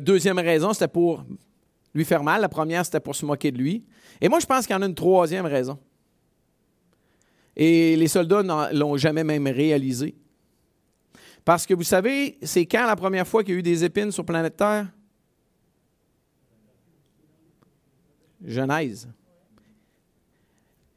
deuxième 0.00 0.38
raison, 0.40 0.72
c'était 0.72 0.88
pour 0.88 1.24
lui 1.94 2.04
faire 2.04 2.24
mal. 2.24 2.40
La 2.40 2.48
première, 2.48 2.84
c'était 2.84 2.98
pour 2.98 3.14
se 3.14 3.24
moquer 3.24 3.52
de 3.52 3.58
lui. 3.58 3.84
Et 4.20 4.28
moi, 4.28 4.40
je 4.40 4.46
pense 4.46 4.66
qu'il 4.66 4.74
y 4.74 4.78
en 4.78 4.82
a 4.82 4.86
une 4.86 4.94
troisième 4.94 5.46
raison. 5.46 5.78
Et 7.56 7.96
les 7.96 8.08
soldats 8.08 8.42
ne 8.42 8.78
l'ont 8.78 8.96
jamais 8.96 9.24
même 9.24 9.46
réalisé. 9.46 10.14
Parce 11.44 11.64
que 11.64 11.74
vous 11.74 11.84
savez, 11.84 12.38
c'est 12.42 12.66
quand 12.66 12.86
la 12.86 12.96
première 12.96 13.26
fois 13.26 13.42
qu'il 13.42 13.54
y 13.54 13.56
a 13.56 13.60
eu 13.60 13.62
des 13.62 13.84
épines 13.84 14.10
sur 14.10 14.24
planète 14.24 14.56
Terre? 14.56 14.88
Genèse. 18.44 19.08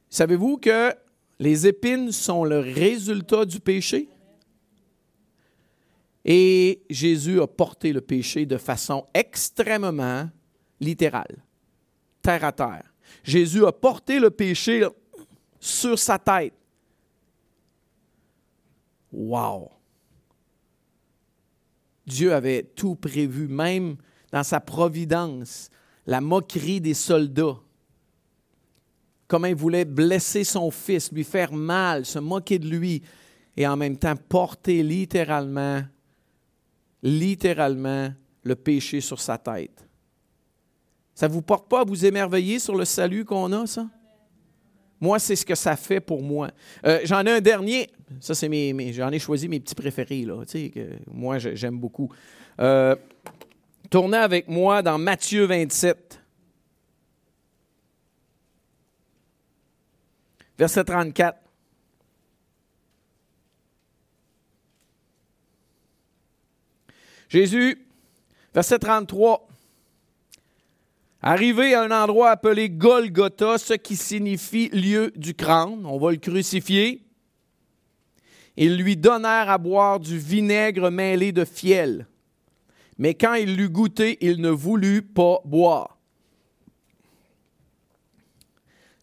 Savez-vous 0.09 0.57
que 0.57 0.93
les 1.39 1.67
épines 1.67 2.11
sont 2.11 2.43
le 2.43 2.59
résultat 2.59 3.45
du 3.45 3.59
péché? 3.59 4.09
Et 6.25 6.81
Jésus 6.89 7.39
a 7.41 7.47
porté 7.47 7.93
le 7.93 8.01
péché 8.01 8.45
de 8.45 8.57
façon 8.57 9.05
extrêmement 9.13 10.29
littérale, 10.79 11.43
terre 12.21 12.43
à 12.43 12.51
terre. 12.51 12.93
Jésus 13.23 13.65
a 13.65 13.71
porté 13.71 14.19
le 14.19 14.29
péché 14.29 14.85
sur 15.59 15.97
sa 15.97 16.17
tête. 16.17 16.53
Wow! 19.11 19.71
Dieu 22.05 22.33
avait 22.33 22.63
tout 22.63 22.95
prévu, 22.95 23.47
même 23.47 23.97
dans 24.31 24.43
sa 24.43 24.59
providence, 24.59 25.69
la 26.05 26.21
moquerie 26.21 26.81
des 26.81 26.93
soldats. 26.93 27.57
Comment 29.27 29.47
il 29.47 29.55
voulait 29.55 29.85
blesser 29.85 30.43
son 30.43 30.71
fils, 30.71 31.11
lui 31.11 31.23
faire 31.23 31.53
mal, 31.53 32.05
se 32.05 32.17
moquer 32.17 32.57
de 32.57 32.67
lui, 32.67 33.03
et 33.55 33.67
en 33.67 33.77
même 33.77 33.97
temps 33.97 34.15
porter 34.15 34.81
littéralement, 34.81 35.83
littéralement 37.03 38.11
le 38.43 38.55
péché 38.55 39.01
sur 39.01 39.19
sa 39.19 39.37
tête. 39.37 39.85
Ça 41.13 41.27
ne 41.27 41.33
vous 41.33 41.41
porte 41.41 41.67
pas 41.67 41.81
à 41.81 41.83
vous 41.83 42.05
émerveiller 42.05 42.57
sur 42.59 42.75
le 42.75 42.85
salut 42.85 43.25
qu'on 43.25 43.51
a, 43.51 43.67
ça? 43.67 43.87
Moi, 45.01 45.19
c'est 45.19 45.35
ce 45.35 45.45
que 45.45 45.55
ça 45.55 45.75
fait 45.75 45.99
pour 45.99 46.21
moi. 46.21 46.51
Euh, 46.85 46.99
j'en 47.03 47.25
ai 47.25 47.31
un 47.31 47.41
dernier. 47.41 47.89
Ça, 48.19 48.35
c'est 48.35 48.49
mes, 48.49 48.93
j'en 48.93 49.11
ai 49.11 49.19
choisi 49.19 49.47
mes 49.47 49.59
petits 49.59 49.75
préférés, 49.75 50.23
là, 50.23 50.43
que 50.45 50.89
moi, 51.11 51.37
j'aime 51.37 51.77
beaucoup. 51.77 52.11
Euh, 52.59 52.95
tournez 53.89 54.17
avec 54.17 54.47
moi 54.47 54.81
dans 54.81 54.97
Matthieu 54.97 55.45
27. 55.45 56.21
Verset 60.57 60.83
34. 60.83 61.37
Jésus, 67.29 67.85
verset 68.53 68.79
33. 68.79 69.48
Arrivé 71.21 71.73
à 71.73 71.83
un 71.83 71.91
endroit 71.91 72.29
appelé 72.29 72.69
Golgotha, 72.69 73.57
ce 73.57 73.73
qui 73.73 73.97
signifie 73.97 74.69
lieu 74.69 75.11
du 75.15 75.33
crâne, 75.33 75.85
on 75.85 75.97
va 75.99 76.11
le 76.11 76.17
crucifier. 76.17 77.03
Ils 78.55 78.77
lui 78.77 78.95
donnèrent 78.95 79.49
à 79.49 79.57
boire 79.57 79.99
du 79.99 80.17
vinaigre 80.17 80.89
mêlé 80.89 81.31
de 81.31 81.43
fiel. 81.43 82.07
Mais 82.97 83.13
quand 83.13 83.33
il 83.33 83.55
l'eut 83.55 83.69
goûté, 83.69 84.17
il 84.21 84.41
ne 84.41 84.49
voulut 84.49 85.01
pas 85.01 85.39
boire. 85.43 85.97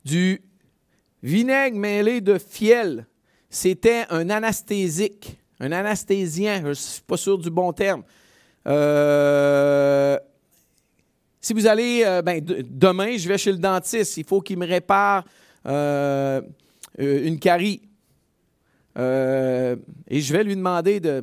Du 0.05 0.41
vinaigre 1.23 1.77
mêlé 1.77 2.21
de 2.21 2.39
fiel, 2.39 3.07
c'était 3.51 4.05
un 4.09 4.31
anesthésique, 4.31 5.39
un 5.61 5.73
anesthésien, 5.73 6.61
je 6.63 6.69
ne 6.69 6.75
suis 6.75 7.03
pas 7.03 7.17
sûr 7.17 7.39
du 7.39 7.51
bon 7.51 7.73
terme. 7.73 8.05
Euh, 8.67 10.19
si 11.47 11.53
vous 11.53 11.69
allez, 11.69 12.03
euh, 12.05 12.23
ben, 12.23 12.45
demain, 12.45 13.17
je 13.17 13.29
vais 13.29 13.39
chez 13.39 13.53
le 13.53 13.59
dentiste, 13.59 14.17
il 14.17 14.25
faut 14.25 14.41
qu'il 14.41 14.59
me 14.59 14.67
répare 14.67 15.25
euh, 15.65 16.43
euh, 16.99 17.25
une 17.25 17.39
carie. 17.39 17.83
et 18.97 20.21
je 20.21 20.33
vais 20.33 20.43
lui 20.43 20.57
demander 20.57 20.99
de 20.99 21.23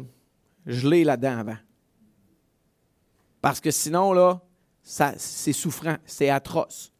geler 0.65 1.03
la 1.03 1.17
dent 1.17 1.39
avant. 1.39 1.57
Parce 3.41 3.59
que 3.59 3.69
sinon, 3.69 4.13
là, 4.13 4.39
c'est 4.81 5.51
souffrant, 5.51 5.97
c'est 6.05 6.29
atroce. 6.29 6.93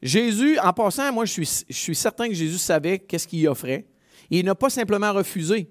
Jésus, 0.00 0.58
en 0.60 0.72
passant, 0.72 1.12
moi, 1.12 1.26
je 1.26 1.32
suis, 1.32 1.64
je 1.68 1.76
suis 1.76 1.94
certain 1.94 2.26
que 2.26 2.34
Jésus 2.34 2.56
savait 2.56 3.00
qu'est-ce 3.00 3.28
qu'il 3.28 3.46
offrait. 3.48 3.86
Il 4.30 4.46
n'a 4.46 4.54
pas 4.54 4.70
simplement 4.70 5.12
refusé. 5.12 5.70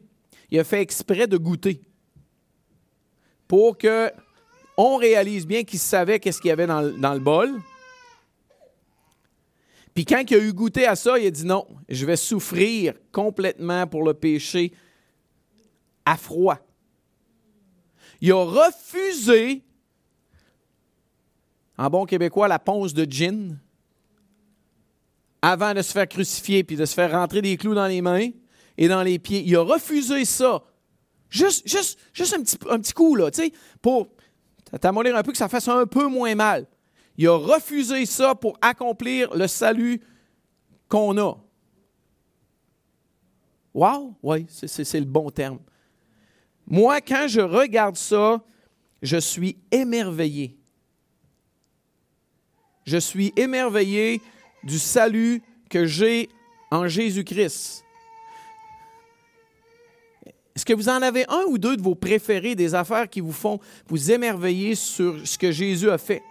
Il 0.52 0.60
a 0.60 0.64
fait 0.64 0.82
exprès 0.82 1.26
de 1.26 1.38
goûter 1.38 1.82
pour 3.48 3.76
que 3.76 4.12
on 4.82 4.96
réalise 4.96 5.46
bien 5.46 5.66
qu'il 5.66 5.78
savait 5.78 6.22
qu'est-ce 6.22 6.40
qu'il 6.40 6.48
y 6.48 6.52
avait 6.54 6.66
dans, 6.66 6.82
le 6.82 7.20
bol. 7.20 7.62
Puis 9.94 10.06
quand 10.06 10.24
il 10.32 10.38
a 10.38 10.40
eu 10.40 10.54
goûté 10.54 10.88
à 10.88 10.96
ça, 10.96 11.20
il 11.20 11.28
a 11.28 11.32
dit 11.32 11.44
non, 11.44 11.68
je 11.90 12.06
vais 12.06 12.16
souffrir 12.16 12.94
complètement 13.12 13.88
pour 13.88 14.04
le 14.04 14.14
péché 14.14 14.72
à 16.06 16.16
froid. 16.16 16.60
Il 18.22 18.32
a 18.32 18.42
refusé, 18.42 19.64
en 21.78 21.90
bon 21.90 22.06
québécois, 22.06 22.48
la 22.48 22.60
ponce 22.60 22.94
de 22.94 23.04
gin 23.04 23.60
avant 25.42 25.74
de 25.74 25.82
se 25.82 25.92
faire 25.92 26.08
crucifier 26.08 26.64
puis 26.64 26.78
de 26.78 26.86
se 26.86 26.94
faire 26.94 27.12
rentrer 27.12 27.42
des 27.42 27.58
clous 27.58 27.76
dans 27.76 27.88
les 27.88 28.02
mains 28.02 28.30
et 28.78 28.88
dans 28.88 29.04
les 29.04 29.20
pieds. 29.20 29.44
Il 29.46 29.58
a 29.58 29.62
refusé 29.62 30.24
ça. 30.24 30.64
Juste, 31.30 31.68
juste, 31.68 32.00
juste 32.14 32.34
un, 32.34 32.42
petit, 32.44 32.58
un 32.70 32.80
petit 32.80 32.94
coup, 32.94 33.16
là, 33.16 33.30
tu 33.30 33.44
sais, 33.44 33.52
pour 33.82 34.08
t'amollir 34.78 35.16
un 35.16 35.24
peu, 35.24 35.32
que 35.32 35.38
ça 35.38 35.50
fasse 35.50 35.68
un 35.68 35.86
peu 35.86 36.08
moins 36.08 36.36
mal. 36.36 36.68
Il 37.18 37.28
a 37.28 37.36
refusé 37.36 38.06
ça 38.06 38.36
pour 38.36 38.58
accomplir 38.62 39.34
le 39.36 39.48
salut 39.48 40.02
qu'on 40.88 41.18
a. 41.18 41.38
Wow, 43.74 44.16
oui, 44.24 44.46
c'est 44.50 45.00
le 45.00 45.06
bon 45.06 45.30
terme. 45.30 45.60
Moi, 46.66 47.02
quand 47.02 47.28
je 47.28 47.42
regarde 47.42 47.96
ça, 47.96 48.44
je 49.02 49.18
suis 49.18 49.58
émerveillé. 49.72 50.58
Je 52.86 52.98
suis 52.98 53.34
émerveillé 53.36 54.22
du 54.64 54.80
salut 54.80 55.42
que 55.70 55.86
j'ai 55.86 56.30
en 56.72 56.88
Jésus-Christ. 56.88 57.84
Est-ce 60.60 60.66
que 60.66 60.74
vous 60.74 60.90
en 60.90 61.02
avez 61.02 61.24
un 61.30 61.46
ou 61.48 61.58
deux 61.58 61.78
de 61.78 61.82
vos 61.82 61.96
préférés, 61.96 62.54
des 62.54 62.76
affaires 62.76 63.10
qui 63.10 63.22
vous 63.22 63.32
font 63.32 63.62
vous 63.88 64.12
émerveiller 64.12 64.76
sur 64.76 65.26
ce 65.26 65.38
que 65.38 65.54
Jésus 65.54 65.90
a 65.90 65.98
fait? 65.98 66.22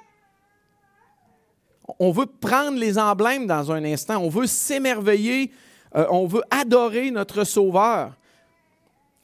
On 1.99 2.11
veut 2.11 2.27
prendre 2.27 2.79
les 2.79 2.99
emblèmes 2.99 3.47
dans 3.47 3.73
un 3.73 3.83
instant, 3.85 4.19
on 4.19 4.29
veut 4.29 4.47
s'émerveiller, 4.47 5.51
euh, 5.97 6.05
on 6.11 6.27
veut 6.27 6.43
adorer 6.51 7.11
notre 7.11 7.45
Sauveur. 7.45 8.19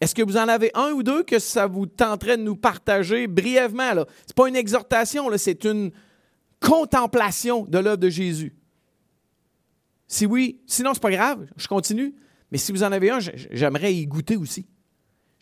Est-ce 0.01 0.15
que 0.15 0.23
vous 0.23 0.39
en 0.39 0.49
avez 0.49 0.71
un 0.73 0.93
ou 0.93 1.03
deux 1.03 1.23
que 1.23 1.39
ça 1.39 1.67
vous 1.67 1.85
tenterait 1.85 2.39
de 2.39 2.43
nous 2.43 2.57
partager 2.57 3.27
brièvement? 3.27 3.91
Ce 3.91 3.99
n'est 3.99 4.35
pas 4.35 4.49
une 4.49 4.57
exhortation, 4.57 5.29
c'est 5.37 5.65
une 5.65 5.91
contemplation 6.61 7.67
de 7.69 7.79
l'œuvre 7.79 7.99
de 7.99 8.09
Jésus. 8.09 8.57
Si 10.09 10.25
oui, 10.25 10.63
sinon, 10.67 10.95
ce 10.95 10.99
n'est 10.99 11.03
pas 11.03 11.11
grave, 11.11 11.47
je 11.59 11.69
continue. 11.69 12.15
Mais 12.51 12.57
si 12.57 12.73
vous 12.73 12.83
en 12.83 12.91
avez 12.91 13.11
un, 13.11 13.19
j'aimerais 13.51 13.95
y 13.95 14.07
goûter 14.07 14.39
aussi. 14.39 14.67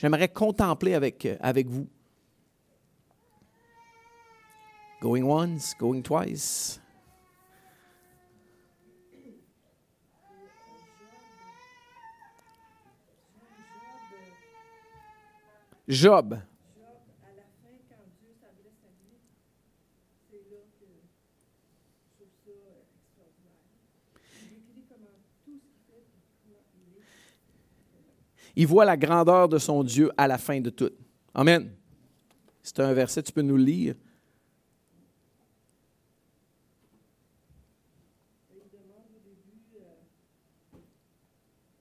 J'aimerais 0.03 0.27
contempler 0.27 0.95
avec, 0.95 1.25
euh, 1.27 1.37
avec 1.39 1.69
vous. 1.69 1.87
Going 5.01 5.23
once, 5.23 5.77
going 5.79 6.03
twice. 6.03 6.81
Job. 15.87 16.37
Il 28.57 28.67
voit 28.67 28.85
la 28.85 28.97
grandeur 28.97 29.49
de 29.49 29.59
son 29.59 29.83
Dieu 29.83 30.11
à 30.17 30.29
la 30.29 30.39
fin 30.39 30.61
de 30.61 30.71
tout. 30.71 30.91
Amen. 31.35 31.71
C'est 32.63 32.81
un 32.81 32.93
verset, 32.93 33.23
tu 33.23 33.33
peux 33.33 33.43
nous 33.43 33.57
lire. 33.57 33.95
Il 38.51 38.69
demande 38.71 39.09
au 39.17 39.21
début 39.25 39.65
euh, 39.77 39.97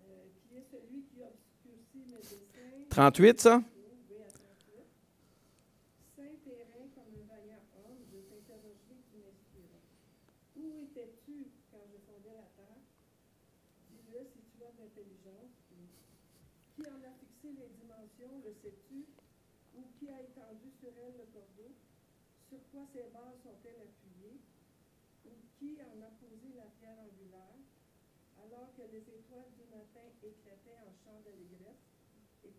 euh, 0.01 0.23
qui 0.47 0.55
est 0.57 0.65
celui 0.71 1.03
qui 1.03 1.21
obscurcit 1.21 2.05
mes 2.09 2.17
desseins, 2.17 2.87
38, 2.89 3.39
ça? 3.41 3.61
oui, 4.09 4.15
à 4.25 4.31
38. 4.31 4.87
Saint 6.15 6.23
terrain 6.43 6.87
comme 6.95 7.13
un 7.19 7.25
vaillant 7.29 7.61
homme, 7.75 8.01
je 8.09 8.17
t'interrogerai, 8.31 8.95
tu 9.11 9.17
m'inspiras. 9.19 9.83
Où 10.55 10.63
étais-tu 10.81 11.51
quand 11.69 11.83
je 11.91 11.97
fondais 12.07 12.33
la 12.33 12.47
terre? 12.55 12.81
Dis-le 13.91 14.25
si 14.33 14.39
tu 14.49 14.63
as 14.63 14.71
de 14.71 14.81
l'intelligence. 14.81 15.51
Qui 16.75 16.87
en 16.89 16.97
a 17.05 17.13
fixé 17.21 17.53
les 17.53 17.69
dimensions, 17.77 18.41
le 18.41 18.53
sais-tu? 18.57 19.05
Ou 19.77 19.81
qui 19.99 20.09
a 20.09 20.19
étendu 20.19 20.67
sur 20.79 20.89
elle 20.97 21.13
le 21.19 21.27
cordeau? 21.31 21.71
Sur 22.49 22.59
quoi 22.71 22.83
ces 22.91 23.07
bases 23.13 23.39
sont-elles 23.43 23.85
appuyées? 23.85 24.39
Ou 25.27 25.31
qui 25.59 25.77
en 25.79 25.95
a 26.01 26.09
posé 26.19 26.51
la 26.57 26.67
pierre 26.79 26.99
angulaire? 26.99 27.59
Alors 28.43 28.73
que 28.75 28.83
les 28.91 29.05
étoiles 29.05 29.51
du 29.55 29.63
matin 29.71 30.07
éclataient 30.23 30.81
en 30.83 30.91
chants 31.05 31.21
d'allégresse 31.23 31.85
et 32.43 32.50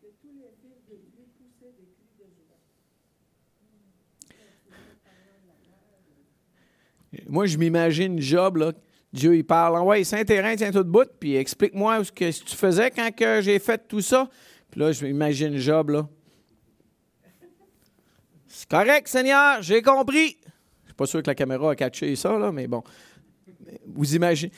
Moi, 7.28 7.46
je 7.46 7.58
m'imagine 7.58 8.20
Job, 8.20 8.56
là. 8.56 8.72
Dieu, 9.12 9.36
il 9.36 9.44
parle. 9.44 9.78
Ouais, 9.86 10.02
Saint-Terrain, 10.04 10.56
tiens 10.56 10.72
tout 10.72 10.84
bout, 10.84 11.08
puis 11.20 11.36
explique-moi 11.36 12.04
ce 12.04 12.12
que 12.12 12.30
tu 12.30 12.56
faisais 12.56 12.90
quand 12.90 13.14
que 13.14 13.42
j'ai 13.42 13.58
fait 13.58 13.86
tout 13.86 14.00
ça. 14.00 14.28
Puis 14.70 14.80
là, 14.80 14.92
je 14.92 15.04
m'imagine 15.04 15.56
Job, 15.58 15.90
là. 15.90 16.08
C'est 18.46 18.68
correct, 18.68 19.08
Seigneur, 19.08 19.62
j'ai 19.62 19.82
compris. 19.82 20.36
Je 20.82 20.88
suis 20.88 20.94
pas 20.96 21.06
sûr 21.06 21.22
que 21.22 21.26
la 21.26 21.34
caméra 21.34 21.70
a 21.70 21.74
catché 21.74 22.14
ça, 22.16 22.38
là, 22.38 22.52
mais 22.52 22.66
bon. 22.66 22.82
Vous 23.86 24.14
imaginez. 24.14 24.52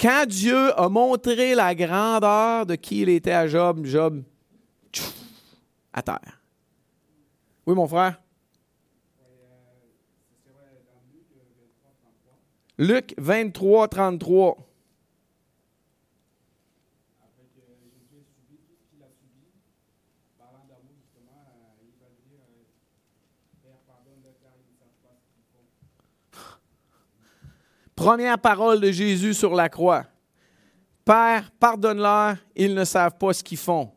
Quand 0.00 0.24
Dieu 0.26 0.78
a 0.78 0.88
montré 0.88 1.54
la 1.54 1.74
grandeur 1.74 2.66
de 2.66 2.74
qui 2.74 3.02
il 3.02 3.08
était 3.08 3.32
à 3.32 3.48
Job, 3.48 3.84
Job, 3.84 4.22
à 5.92 6.02
terre. 6.02 6.40
Oui, 7.66 7.74
mon 7.74 7.86
frère? 7.86 8.20
Luc 12.80 13.12
23, 13.18 13.88
33. 13.88 14.56
Après 17.20 17.42
que 17.52 17.60
Jésus 17.60 17.90
ait 18.16 18.22
subi 18.22 18.58
tout 18.68 18.76
ce 18.78 18.88
qu'il 18.88 19.02
a 19.02 19.08
subi, 19.10 19.50
parlant 20.38 20.64
d'amour 20.68 20.94
justement, 21.02 21.42
euh, 21.44 21.82
il 21.82 21.98
va 21.98 22.06
dire 22.24 22.38
euh, 22.38 22.62
Père, 23.64 23.80
pardonne-leur 23.84 24.34
car 24.40 24.52
ils 24.54 24.70
ne 24.70 24.78
savent 24.78 25.02
pas 25.02 25.18
ce 25.18 25.26
qu'ils 25.34 25.42
font. 25.52 25.66
Première 27.96 28.38
parole 28.38 28.80
de 28.80 28.92
Jésus 28.92 29.34
sur 29.34 29.56
la 29.56 29.68
croix. 29.68 30.04
Père, 31.04 31.50
pardonne-leur, 31.58 32.36
ils 32.54 32.76
ne 32.76 32.84
savent 32.84 33.18
pas 33.18 33.32
ce 33.32 33.42
qu'ils 33.42 33.58
font. 33.58 33.90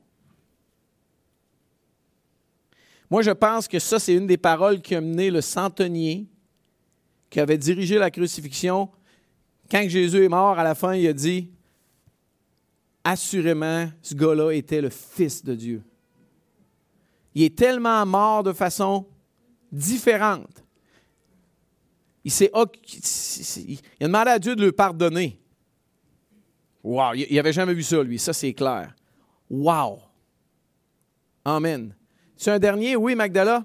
Moi, 3.11 3.23
je 3.23 3.31
pense 3.31 3.67
que 3.67 3.77
ça, 3.77 3.99
c'est 3.99 4.15
une 4.15 4.25
des 4.25 4.37
paroles 4.37 4.81
qui 4.81 4.95
a 4.95 5.01
mené 5.01 5.29
le 5.29 5.41
centenier 5.41 6.27
qui 7.29 7.41
avait 7.41 7.57
dirigé 7.57 7.97
la 7.97 8.09
crucifixion. 8.09 8.89
Quand 9.69 9.83
Jésus 9.87 10.23
est 10.23 10.29
mort, 10.29 10.57
à 10.57 10.63
la 10.63 10.75
fin, 10.75 10.95
il 10.95 11.05
a 11.07 11.13
dit 11.13 11.49
Assurément, 13.03 13.89
ce 14.01 14.15
gars-là 14.15 14.51
était 14.51 14.79
le 14.79 14.89
Fils 14.89 15.43
de 15.43 15.55
Dieu. 15.55 15.83
Il 17.35 17.43
est 17.43 17.57
tellement 17.57 18.05
mort 18.05 18.43
de 18.43 18.53
façon 18.53 19.05
différente. 19.71 20.63
Il, 22.23 22.31
s'est, 22.31 22.51
il 23.67 23.79
a 23.99 24.07
demandé 24.07 24.29
à 24.31 24.39
Dieu 24.39 24.55
de 24.55 24.63
le 24.63 24.71
pardonner. 24.71 25.37
Wow, 26.81 27.13
il 27.15 27.35
n'avait 27.35 27.53
jamais 27.53 27.73
vu 27.73 27.83
ça, 27.83 28.01
lui. 28.03 28.19
Ça, 28.19 28.31
c'est 28.31 28.53
clair. 28.53 28.95
Wow. 29.49 29.99
Amen. 31.43 31.93
C'est 32.41 32.49
un 32.49 32.57
dernier? 32.57 32.95
Oui, 32.95 33.13
Magdala? 33.13 33.63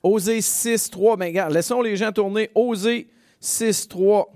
Osée 0.00 0.40
6, 0.40 0.88
3. 0.88 1.16
Mais 1.16 1.26
regarde, 1.26 1.52
laissons 1.52 1.82
les 1.82 1.96
gens 1.96 2.12
tourner. 2.12 2.48
Osée 2.54 3.08
6, 3.40 3.88
3. 3.88 4.32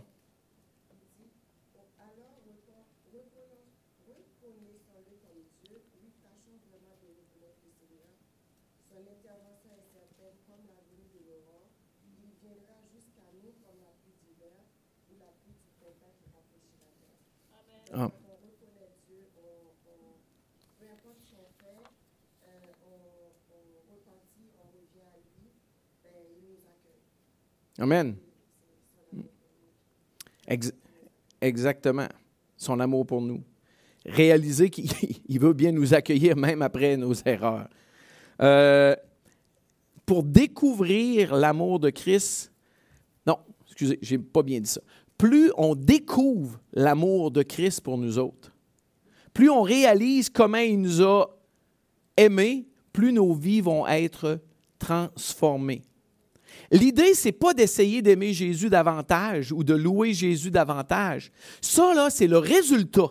Ah. 17.95 18.26
Amen. 27.79 28.17
Ex- 30.49 30.73
exactement. 31.41 32.09
Son 32.57 32.81
amour 32.81 33.07
pour 33.07 33.21
nous. 33.21 33.43
Réaliser 34.05 34.71
qu'il 34.71 34.91
il 35.29 35.41
veut 35.41 35.53
bien 35.53 35.73
nous 35.73 35.95
accueillir 35.95 36.37
même 36.37 36.63
après 36.63 36.97
nos 36.97 37.13
erreurs. 37.25 37.69
Euh, 38.41 38.95
pour 40.05 40.23
découvrir 40.23 41.35
l'amour 41.35 41.81
de 41.81 41.91
Christ, 41.91 42.53
non, 43.27 43.39
excusez, 43.67 43.99
j'ai 44.01 44.19
pas 44.19 44.43
bien 44.43 44.61
dit 44.61 44.71
ça. 44.71 44.81
Plus 45.19 45.51
on 45.57 45.75
découvre 45.75 46.61
l'amour 46.73 47.31
de 47.31 47.43
Christ 47.43 47.81
pour 47.81 47.99
nous 47.99 48.19
autres, 48.19 48.53
plus 49.33 49.51
on 49.51 49.63
réalise 49.63 50.31
comment 50.31 50.59
il 50.59 50.81
nous 50.81 51.03
a 51.03 51.27
aimés, 52.17 52.69
plus 52.93 53.13
nos 53.13 53.35
vies 53.35 53.61
vont 53.61 53.87
être 53.87 54.39
transformées. 54.79 55.83
L'idée, 56.71 57.15
c'est 57.15 57.33
pas 57.33 57.55
d'essayer 57.55 58.03
d'aimer 58.03 58.33
Jésus 58.33 58.69
davantage 58.69 59.53
ou 59.53 59.63
de 59.63 59.75
louer 59.75 60.13
Jésus 60.13 60.51
davantage. 60.51 61.31
Ça, 61.61 61.95
là, 61.95 62.11
c'est 62.11 62.27
le 62.27 62.39
résultat. 62.39 63.11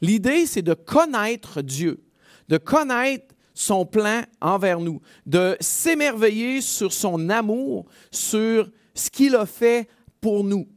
L'idée, 0.00 0.46
c'est 0.46 0.62
de 0.62 0.74
connaître 0.74 1.62
Dieu, 1.62 2.04
de 2.48 2.58
connaître 2.58 3.34
son 3.54 3.86
plan 3.86 4.22
envers 4.40 4.80
nous, 4.80 5.00
de 5.24 5.56
s'émerveiller 5.60 6.60
sur 6.60 6.92
son 6.92 7.30
amour, 7.30 7.86
sur 8.10 8.70
ce 8.94 9.10
qu'il 9.10 9.34
a 9.34 9.46
fait 9.46 9.88
pour 10.20 10.44
nous. 10.44 10.68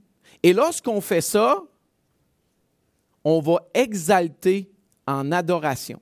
Et 0.44 0.54
lorsqu'on 0.54 1.02
fait 1.02 1.22
ça, 1.22 1.62
on 3.26 3.42
va 3.42 3.68
exalter 3.74 4.72
en 5.06 5.32
adoration. 5.32 6.00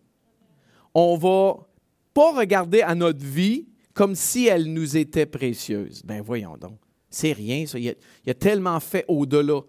On 0.93 1.17
va 1.17 1.67
pas 2.13 2.33
regarder 2.33 2.81
à 2.81 2.93
notre 2.93 3.25
vie 3.25 3.67
comme 3.97 4.13
si 4.13 4.45
elle 4.45 4.71
nous 4.71 4.95
était 4.95 5.25
précieuse. 5.25 6.03
Ben 6.05 6.21
voyons 6.21 6.55
donc, 6.55 6.77
c'est 7.09 7.31
rien 7.31 7.65
ça. 7.65 7.79
Il 7.79 7.89
a, 7.89 7.93
il 8.27 8.29
a 8.29 8.35
tellement 8.35 8.79
fait 8.79 9.03
au-delà. 9.07 9.61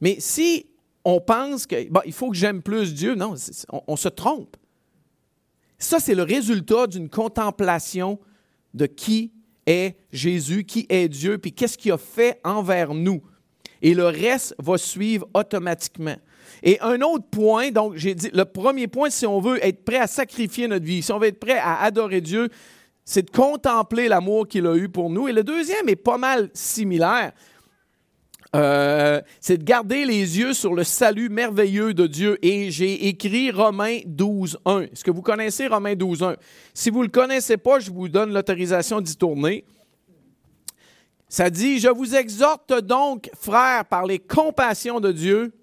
Mais 0.00 0.18
si 0.20 0.66
on 1.04 1.20
pense 1.20 1.66
que 1.66 1.74
il 2.06 2.12
faut 2.12 2.30
que 2.30 2.36
j'aime 2.36 2.62
plus 2.62 2.94
Dieu, 2.94 3.16
non, 3.16 3.34
on 3.88 3.96
se 3.96 4.08
trompe. 4.08 4.56
Ça, 5.76 5.98
c'est 5.98 6.14
le 6.14 6.22
résultat 6.22 6.86
d'une 6.86 7.08
contemplation 7.08 8.20
de 8.74 8.86
qui 8.86 9.32
est 9.66 9.96
Jésus, 10.12 10.62
qui 10.62 10.86
est 10.88 11.08
Dieu, 11.08 11.38
puis 11.38 11.52
qu'est-ce 11.52 11.76
qu'il 11.76 11.90
a 11.90 11.98
fait 11.98 12.38
envers 12.44 12.94
nous. 12.94 13.22
Et 13.80 13.94
le 13.94 14.06
reste 14.06 14.54
va 14.60 14.78
suivre 14.78 15.26
automatiquement. 15.34 16.16
Et 16.62 16.78
un 16.78 17.00
autre 17.00 17.26
point, 17.28 17.72
donc 17.72 17.96
j'ai 17.96 18.14
dit, 18.14 18.30
le 18.32 18.44
premier 18.44 18.86
point, 18.86 19.10
si 19.10 19.26
on 19.26 19.40
veut 19.40 19.58
être 19.66 19.84
prêt 19.84 19.98
à 19.98 20.06
sacrifier 20.06 20.68
notre 20.68 20.84
vie, 20.84 21.02
si 21.02 21.10
on 21.10 21.18
veut 21.18 21.26
être 21.26 21.40
prêt 21.40 21.58
à 21.58 21.82
adorer 21.82 22.20
Dieu, 22.20 22.48
c'est 23.04 23.22
de 23.22 23.30
contempler 23.30 24.08
l'amour 24.08 24.46
qu'il 24.46 24.66
a 24.66 24.76
eu 24.76 24.88
pour 24.88 25.10
nous. 25.10 25.28
Et 25.28 25.32
le 25.32 25.42
deuxième 25.42 25.88
est 25.88 25.96
pas 25.96 26.18
mal 26.18 26.50
similaire. 26.54 27.32
Euh, 28.54 29.22
c'est 29.40 29.56
de 29.56 29.64
garder 29.64 30.04
les 30.04 30.38
yeux 30.38 30.52
sur 30.52 30.74
le 30.74 30.84
salut 30.84 31.30
merveilleux 31.30 31.94
de 31.94 32.06
Dieu. 32.06 32.38
Et 32.42 32.70
j'ai 32.70 33.08
écrit 33.08 33.50
Romains 33.50 34.00
12, 34.04 34.58
1. 34.64 34.80
Est-ce 34.82 35.04
que 35.04 35.10
vous 35.10 35.22
connaissez 35.22 35.66
Romains 35.66 35.94
12, 35.94 36.22
1? 36.22 36.36
Si 36.74 36.90
vous 36.90 36.98
ne 36.98 37.04
le 37.04 37.10
connaissez 37.10 37.56
pas, 37.56 37.80
je 37.80 37.90
vous 37.90 38.08
donne 38.08 38.32
l'autorisation 38.32 39.00
d'y 39.00 39.16
tourner. 39.16 39.64
Ça 41.28 41.48
dit, 41.48 41.78
je 41.78 41.88
vous 41.88 42.14
exhorte 42.14 42.74
donc, 42.80 43.30
frères, 43.40 43.86
par 43.86 44.04
les 44.04 44.18
compassions 44.18 45.00
de 45.00 45.12
Dieu, 45.12 45.54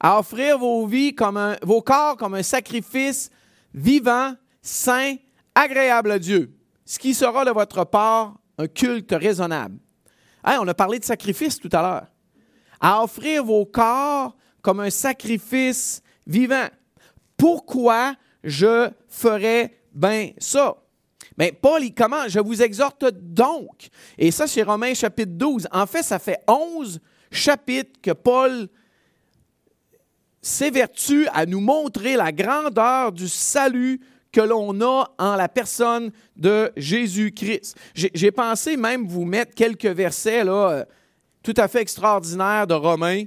à 0.00 0.18
offrir 0.18 0.58
vos 0.58 0.86
vies 0.86 1.14
comme 1.14 1.36
un, 1.36 1.56
vos 1.60 1.82
corps 1.82 2.16
comme 2.16 2.32
un 2.34 2.42
sacrifice 2.42 3.30
vivant, 3.74 4.34
saint, 4.62 5.16
agréable 5.54 6.12
à 6.12 6.18
Dieu, 6.18 6.55
ce 6.86 6.98
qui 6.98 7.12
sera 7.12 7.44
de 7.44 7.50
votre 7.50 7.84
part 7.84 8.38
un 8.56 8.68
culte 8.68 9.12
raisonnable. 9.12 9.78
On 10.44 10.66
a 10.66 10.74
parlé 10.74 10.98
de 10.98 11.04
sacrifice 11.04 11.58
tout 11.58 11.68
à 11.72 11.82
l'heure. 11.82 12.06
À 12.80 13.02
offrir 13.02 13.44
vos 13.44 13.66
corps 13.66 14.36
comme 14.62 14.80
un 14.80 14.90
sacrifice 14.90 16.00
vivant. 16.26 16.68
Pourquoi 17.36 18.14
je 18.44 18.88
ferais 19.08 19.78
bien 19.92 20.30
ça? 20.38 20.76
Mais 21.36 21.52
Paul, 21.52 21.82
il 21.82 21.92
commence, 21.92 22.28
je 22.28 22.40
vous 22.40 22.62
exhorte 22.62 23.04
donc. 23.12 23.88
Et 24.16 24.30
ça, 24.30 24.46
c'est 24.46 24.62
Romains 24.62 24.94
chapitre 24.94 25.32
12. 25.32 25.68
En 25.72 25.86
fait, 25.86 26.02
ça 26.02 26.18
fait 26.18 26.38
11 26.48 27.00
chapitres 27.30 28.00
que 28.00 28.12
Paul 28.12 28.68
s'évertue 30.40 31.26
à 31.34 31.44
nous 31.44 31.60
montrer 31.60 32.16
la 32.16 32.30
grandeur 32.30 33.12
du 33.12 33.28
salut 33.28 34.00
que 34.32 34.40
l'on 34.40 34.80
a 34.80 35.14
en 35.18 35.36
la 35.36 35.48
personne 35.48 36.10
de 36.36 36.70
Jésus-Christ. 36.76 37.76
J'ai 37.94 38.30
pensé 38.30 38.76
même 38.76 39.06
vous 39.06 39.24
mettre 39.24 39.54
quelques 39.54 39.86
versets 39.86 40.44
là, 40.44 40.70
euh, 40.70 40.84
tout 41.42 41.54
à 41.56 41.68
fait 41.68 41.80
extraordinaires 41.80 42.66
de 42.66 42.74
Romains, 42.74 43.24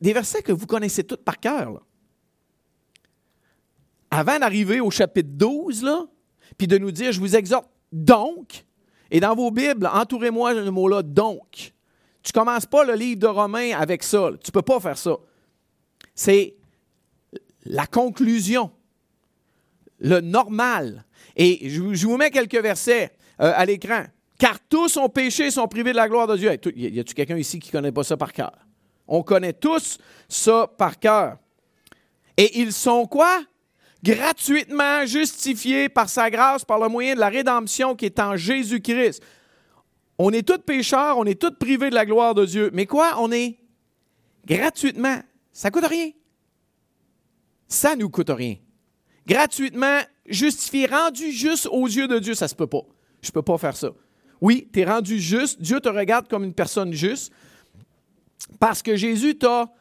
des 0.00 0.12
versets 0.12 0.42
que 0.42 0.52
vous 0.52 0.66
connaissez 0.66 1.04
tous 1.04 1.16
par 1.16 1.38
cœur. 1.38 1.80
Avant 4.10 4.38
d'arriver 4.38 4.80
au 4.80 4.90
chapitre 4.90 5.30
12, 5.32 5.82
là, 5.82 6.06
puis 6.58 6.66
de 6.66 6.78
nous 6.78 6.90
dire, 6.90 7.12
je 7.12 7.20
vous 7.20 7.36
exhorte 7.36 7.68
donc, 7.90 8.64
et 9.10 9.20
dans 9.20 9.34
vos 9.34 9.50
Bibles, 9.50 9.88
entourez-moi 9.92 10.54
le 10.54 10.70
mot-là 10.70 11.02
donc. 11.02 11.72
Tu 12.22 12.32
ne 12.34 12.40
commences 12.40 12.66
pas 12.66 12.84
le 12.84 12.94
livre 12.94 13.20
de 13.20 13.26
Romains 13.26 13.72
avec 13.72 14.02
ça. 14.02 14.30
Tu 14.42 14.48
ne 14.48 14.52
peux 14.52 14.62
pas 14.62 14.80
faire 14.80 14.98
ça. 14.98 15.16
C'est 16.14 16.56
la 17.64 17.86
conclusion, 17.86 18.70
le 20.04 20.20
normal. 20.20 21.04
Et 21.34 21.68
je, 21.68 21.80
vous- 21.80 22.16
mets 22.16 22.30
quelques 22.30 22.60
versets 22.60 23.10
euh, 23.40 23.52
à 23.56 23.64
l'écran. 23.64 24.04
Car 24.38 24.60
tous 24.68 24.96
ont 24.96 25.08
péché 25.08 25.46
et 25.46 25.50
sont 25.50 25.66
privés 25.66 25.92
de 25.92 25.96
la 25.96 26.08
gloire 26.08 26.26
de 26.26 26.36
Dieu. 26.36 26.50
Y 26.50 27.00
a-t-il 27.00 27.14
quelqu'un 27.14 27.38
ici 27.38 27.58
qui 27.58 27.68
ne 27.68 27.72
connaît 27.72 27.92
pas 27.92 28.04
ça 28.04 28.16
par 28.16 28.32
cœur? 28.32 28.52
On 29.08 29.22
connaît 29.22 29.52
tous 29.54 29.98
ça 30.28 30.70
par 30.78 30.98
cœur. 30.98 31.38
Et 32.36 32.60
ils 32.60 32.72
sont 32.72 33.06
quoi? 33.06 33.42
Gratuitement 34.02 35.06
justifiés 35.06 35.88
par 35.88 36.08
sa 36.10 36.28
grâce, 36.30 36.64
par 36.64 36.78
le 36.78 36.88
moyen 36.88 37.14
de 37.14 37.20
la 37.20 37.28
rédemption 37.30 37.94
qui 37.94 38.04
est 38.06 38.20
en 38.20 38.36
Jésus-Christ. 38.36 39.22
On 40.18 40.30
est 40.30 40.46
tous 40.46 40.58
pécheurs, 40.58 41.16
on 41.16 41.24
est 41.24 41.40
tous 41.40 41.56
privés 41.58 41.88
de 41.90 41.94
la 41.94 42.04
gloire 42.04 42.34
de 42.34 42.44
Dieu. 42.44 42.70
Mais 42.74 42.86
quoi? 42.86 43.14
On 43.18 43.32
est 43.32 43.58
gratuitement. 44.46 45.18
Ça 45.52 45.70
coûte 45.70 45.86
rien. 45.86 46.10
Ça 47.68 47.96
nous 47.96 48.10
coûte 48.10 48.30
rien. 48.30 48.56
Gratuitement 49.26 50.00
justifié, 50.26 50.86
rendu 50.86 51.32
juste 51.32 51.66
aux 51.70 51.86
yeux 51.86 52.08
de 52.08 52.18
Dieu, 52.18 52.34
ça 52.34 52.48
se 52.48 52.54
peut 52.54 52.66
pas. 52.66 52.82
Je 53.22 53.30
peux 53.30 53.42
pas 53.42 53.58
faire 53.58 53.76
ça. 53.76 53.90
Oui, 54.40 54.68
tu 54.72 54.80
es 54.80 54.84
rendu 54.84 55.18
juste. 55.18 55.60
Dieu 55.60 55.80
te 55.80 55.88
regarde 55.88 56.28
comme 56.28 56.44
une 56.44 56.54
personne 56.54 56.92
juste 56.92 57.32
parce 58.58 58.82
que 58.82 58.96
Jésus 58.96 59.36
t'a 59.36 59.72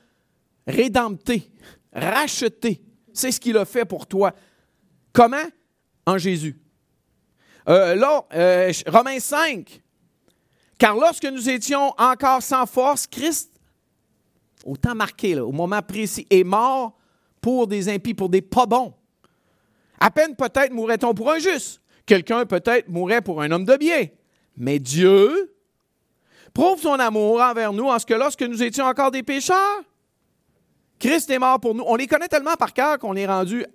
rédempté, 0.65 1.51
racheté. 1.91 2.81
C'est 3.13 3.31
ce 3.31 3.39
qu'il 3.39 3.57
a 3.57 3.65
fait 3.65 3.85
pour 3.85 4.07
toi. 4.07 4.33
Comment? 5.11 5.45
En 6.05 6.17
Jésus. 6.17 6.57
Euh, 7.69 7.95
là, 7.95 8.25
euh, 8.33 8.71
Romains 8.87 9.19
5. 9.19 9.81
Car 10.77 10.95
lorsque 10.95 11.25
nous 11.25 11.49
étions 11.49 11.93
encore 11.97 12.41
sans 12.41 12.65
force, 12.65 13.07
Christ, 13.07 13.51
au 14.65 14.75
temps 14.75 14.95
marqué, 14.95 15.39
au 15.39 15.51
moment 15.51 15.81
précis, 15.81 16.27
est 16.29 16.43
mort 16.43 16.97
pour 17.39 17.67
des 17.67 17.89
impies, 17.89 18.13
pour 18.13 18.29
des 18.29 18.41
pas 18.41 18.65
bons. 18.65 18.93
À 20.03 20.11
peine 20.11 20.35
peut-être 20.35 20.73
mourrait-on 20.73 21.13
pour 21.13 21.31
un 21.31 21.39
juste. 21.39 21.81
Quelqu'un 22.05 22.45
peut-être 22.45 22.89
mourrait 22.89 23.21
pour 23.21 23.41
un 23.41 23.49
homme 23.51 23.63
de 23.63 23.77
bien. 23.77 24.07
Mais 24.57 24.77
Dieu 24.77 25.55
prouve 26.53 26.81
son 26.81 26.99
amour 26.99 27.39
envers 27.41 27.71
nous 27.71 27.85
en 27.85 27.97
que 27.99 28.13
lorsque 28.13 28.41
nous 28.41 28.61
étions 28.61 28.83
encore 28.83 29.11
des 29.11 29.23
pécheurs, 29.23 29.81
Christ 30.99 31.29
est 31.29 31.39
mort 31.39 31.57
pour 31.61 31.73
nous. 31.73 31.85
On 31.87 31.95
les 31.95 32.07
connaît 32.07 32.27
tellement 32.27 32.55
par 32.55 32.73
cœur 32.73 32.99
qu'on 32.99 33.15
est 33.15 33.25
rendu 33.25 33.65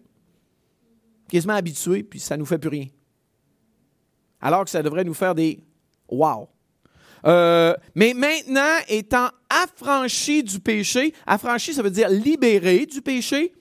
quasiment 1.31 1.55
habitués, 1.55 2.03
puis 2.03 2.21
ça 2.21 2.37
ne 2.37 2.41
nous 2.41 2.47
fait 2.47 2.59
plus 2.59 2.69
rien. 2.69 2.89
Alors 4.43 4.65
que 4.65 4.71
ça 4.71 4.83
devrait 4.83 5.05
nous 5.05 5.15
faire 5.15 5.35
des 5.35 5.65
wow. 6.11 6.47
Euh, 7.25 7.75
mais 7.95 8.13
maintenant, 8.13 8.77
étant 8.89 9.31
affranchi 9.49 10.43
du 10.43 10.61
péché, 10.61 11.15
affranchi, 11.27 11.73
ça 11.73 11.81
veut 11.81 11.91
dire 11.91 12.11
libéré 12.11 12.85
du 12.85 13.01
péché, 13.01 13.55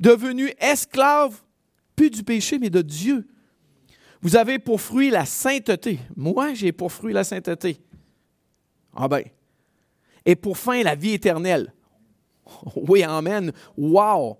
devenu 0.00 0.52
esclave, 0.58 1.40
plus 1.96 2.10
du 2.10 2.22
péché, 2.22 2.58
mais 2.58 2.70
de 2.70 2.82
Dieu. 2.82 3.26
Vous 4.20 4.36
avez 4.36 4.58
pour 4.58 4.80
fruit 4.80 5.10
la 5.10 5.24
sainteté. 5.24 5.98
Moi, 6.16 6.54
j'ai 6.54 6.72
pour 6.72 6.92
fruit 6.92 7.12
la 7.12 7.24
sainteté. 7.24 7.80
Ah 8.94 9.08
ben. 9.08 9.24
Et 10.24 10.36
pour 10.36 10.56
fin, 10.56 10.82
la 10.82 10.94
vie 10.94 11.12
éternelle. 11.12 11.72
Oui, 12.76 13.02
amen. 13.02 13.52
Wow. 13.76 14.38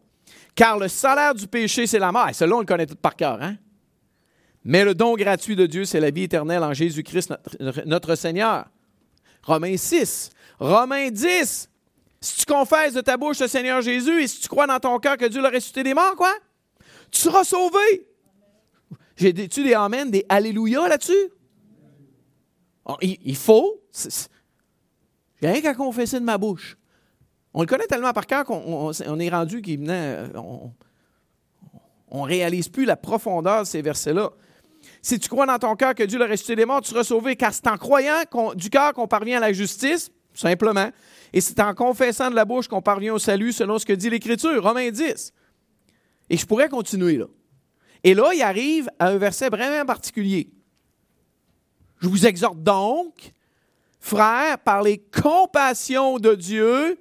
Car 0.55 0.79
le 0.79 0.89
salaire 0.89 1.35
du 1.35 1.47
péché, 1.47 1.87
c'est 1.87 1.99
la 1.99 2.13
mort. 2.13 2.29
Et 2.29 2.33
Celui-là, 2.33 2.57
on 2.57 2.61
le 2.61 2.67
connaît 2.67 2.87
tout 2.87 2.97
par 2.97 3.17
cœur, 3.17 3.41
hein? 3.41 3.57
Mais 4.65 4.85
le 4.85 4.95
don 4.95 5.17
gratuit 5.17 5.57
de 5.57 5.67
Dieu, 5.67 5.85
c'est 5.85 5.99
la 5.99 6.11
vie 6.11 6.25
éternelle 6.25 6.63
en 6.63 6.73
Jésus-Christ, 6.73 7.35
notre, 7.59 7.83
notre 7.87 8.15
Seigneur. 8.15 8.67
Romains 9.43 9.77
6. 9.77 10.31
Romains 10.61 11.11
10. 11.11 11.69
Si 12.21 12.37
tu 12.37 12.45
confesses 12.45 12.95
de 12.95 13.01
ta 13.01 13.17
bouche 13.17 13.41
le 13.41 13.49
Seigneur 13.49 13.81
Jésus 13.83 14.23
et 14.23 14.29
si 14.29 14.41
tu 14.41 14.49
crois 14.49 14.69
dans 14.69 14.79
ton 14.79 14.99
cœur 15.01 15.17
que 15.17 15.25
Dieu 15.25 15.43
l'a 15.43 15.49
ressuscité 15.49 15.83
des 15.83 15.95
morts, 15.95 16.15
quoi? 16.15 16.33
Tu 17.13 17.21
seras 17.21 17.45
sauvé. 17.45 18.09
J'ai 19.17 19.33
des, 19.33 19.75
amen, 19.75 20.11
des 20.11 20.27
alléluia 20.29 20.89
là-dessus? 20.89 21.29
Oh, 22.87 22.97
il, 23.01 23.19
il 23.25 23.37
faut. 23.37 23.81
J'ai 25.41 25.49
rien 25.49 25.61
qu'à 25.61 25.75
confesser 25.75 26.19
de 26.19 26.25
ma 26.25 26.39
bouche. 26.39 26.77
On 27.55 27.61
le 27.61 27.67
connaît 27.67 27.87
tellement 27.87 28.13
par 28.13 28.27
cœur 28.27 28.45
qu'on 28.45 28.57
on- 28.89 28.93
on 29.07 29.21
est 29.21 29.29
rendu 29.29 29.61
qu'il 29.63 29.79
venait. 29.79 30.25
On, 30.35 30.73
on 32.09 32.23
réalise 32.23 32.69
plus 32.69 32.85
la 32.87 32.97
profondeur 32.97 33.61
de 33.63 33.67
ces 33.67 33.83
versets-là. 33.83 34.31
Si 35.03 35.19
tu 35.19 35.29
crois 35.29 35.47
dans 35.47 35.59
ton 35.59 35.77
cœur 35.77 35.95
que 35.95 36.03
Dieu 36.03 36.19
l'a 36.19 36.27
ressuscité 36.27 36.57
des 36.57 36.65
morts, 36.65 36.81
tu 36.81 36.91
seras 36.91 37.05
sauvé, 37.05 37.37
car 37.37 37.53
c'est 37.53 37.69
en 37.69 37.77
croyant 37.77 38.23
du 38.55 38.71
cœur 38.71 38.93
qu'on 38.95 39.07
parvient 39.07 39.37
à 39.37 39.41
la 39.41 39.53
justice, 39.53 40.11
simplement, 40.35 40.91
et 41.33 41.41
c'est 41.41 41.61
en 41.61 41.75
confessant 41.75 42.31
de 42.31 42.35
la 42.35 42.45
bouche 42.45 42.67
qu'on 42.69 42.83
parvient 42.83 43.15
au 43.15 43.19
salut, 43.19 43.53
selon 43.53 43.79
ce 43.79 43.87
que 43.87 43.93
dit 43.93 44.11
l'Écriture, 44.11 44.63
Romains 44.63 44.91
10. 44.91 45.33
Et 46.33 46.39
je 46.39 46.47
pourrais 46.47 46.71
continuer 46.71 47.19
là. 47.19 47.27
Et 48.03 48.15
là, 48.15 48.31
il 48.35 48.41
arrive 48.41 48.91
à 48.99 49.09
un 49.09 49.19
verset 49.19 49.51
vraiment 49.51 49.85
particulier. 49.85 50.49
Je 52.01 52.09
vous 52.09 52.27
exhorte 52.27 52.61
donc, 52.61 53.33
frères, 54.01 54.59
par 54.59 54.83
les 54.83 54.99
compassions 54.99 56.19
de 56.19 56.35
Dieu, 56.35 56.99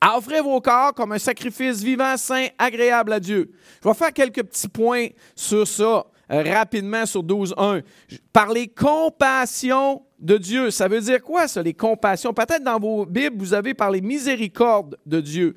à 0.00 0.18
offrir 0.18 0.42
vos 0.42 0.60
corps 0.60 0.92
comme 0.92 1.12
un 1.12 1.18
sacrifice 1.18 1.80
vivant, 1.80 2.16
saint, 2.16 2.48
agréable 2.58 3.12
à 3.12 3.20
Dieu. 3.20 3.52
Je 3.82 3.88
vais 3.88 3.94
faire 3.94 4.12
quelques 4.12 4.42
petits 4.42 4.68
points 4.68 5.06
sur 5.36 5.66
ça 5.66 6.04
euh, 6.32 6.42
rapidement 6.42 7.06
sur 7.06 7.22
12.1. 7.22 7.84
Par 8.32 8.52
les 8.52 8.66
compassions 8.66 10.02
de 10.18 10.36
Dieu. 10.36 10.72
Ça 10.72 10.88
veut 10.88 11.00
dire 11.00 11.22
quoi, 11.22 11.46
ça, 11.46 11.62
les 11.62 11.74
compassions? 11.74 12.34
Peut-être 12.34 12.64
dans 12.64 12.80
vos 12.80 13.06
Bibles, 13.06 13.36
vous 13.38 13.54
avez 13.54 13.72
par 13.72 13.92
les 13.92 14.00
miséricordes 14.00 14.98
de 15.06 15.20
Dieu. 15.20 15.54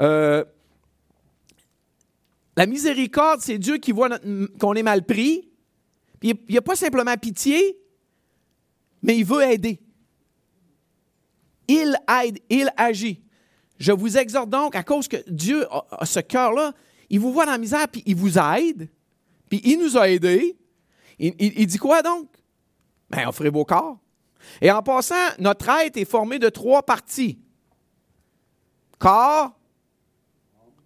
Euh, 0.00 0.44
la 2.58 2.66
miséricorde, 2.66 3.40
c'est 3.40 3.56
Dieu 3.56 3.76
qui 3.78 3.92
voit 3.92 4.18
qu'on 4.58 4.74
est 4.74 4.82
mal 4.82 5.06
pris. 5.06 5.48
Puis 6.18 6.34
il 6.48 6.54
n'a 6.56 6.60
pas 6.60 6.74
simplement 6.74 7.16
pitié, 7.16 7.78
mais 9.00 9.16
il 9.16 9.24
veut 9.24 9.44
aider. 9.44 9.80
Il 11.68 11.96
aide, 12.24 12.40
il 12.50 12.68
agit. 12.76 13.22
Je 13.78 13.92
vous 13.92 14.18
exhorte 14.18 14.50
donc, 14.50 14.74
à 14.74 14.82
cause 14.82 15.06
que 15.06 15.18
Dieu 15.30 15.72
a, 15.72 15.86
a 16.00 16.04
ce 16.04 16.18
cœur-là, 16.18 16.72
il 17.08 17.20
vous 17.20 17.32
voit 17.32 17.46
dans 17.46 17.52
la 17.52 17.58
misère, 17.58 17.86
puis 17.86 18.02
il 18.06 18.16
vous 18.16 18.36
aide, 18.40 18.90
puis 19.48 19.60
il 19.62 19.78
nous 19.78 19.96
a 19.96 20.10
aidés. 20.10 20.58
Il 21.20 21.64
dit 21.64 21.78
quoi 21.78 22.02
donc? 22.02 22.28
Ben, 23.08 23.28
offrez 23.28 23.50
vos 23.50 23.64
corps. 23.64 24.00
Et 24.60 24.72
en 24.72 24.82
passant, 24.82 25.14
notre 25.38 25.68
être 25.68 25.96
est 25.96 26.04
formé 26.04 26.40
de 26.40 26.48
trois 26.48 26.82
parties. 26.82 27.38
Corps, 28.98 29.56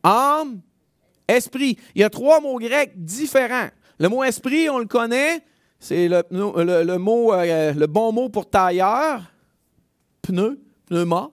âme, 0.02 0.60
esprit. 1.28 1.78
Il 1.94 2.00
y 2.00 2.04
a 2.04 2.10
trois 2.10 2.40
mots 2.40 2.58
grecs 2.58 2.92
différents. 2.96 3.68
Le 3.98 4.08
mot 4.08 4.24
esprit, 4.24 4.68
on 4.68 4.78
le 4.78 4.86
connaît, 4.86 5.42
c'est 5.82 6.06
le, 6.08 6.22
mot, 6.30 7.32
euh, 7.32 7.72
le 7.72 7.86
bon 7.86 8.12
mot 8.12 8.28
pour 8.28 8.48
tailleur, 8.48 9.22
pneu, 10.22 10.60
pneuma. 10.86 11.30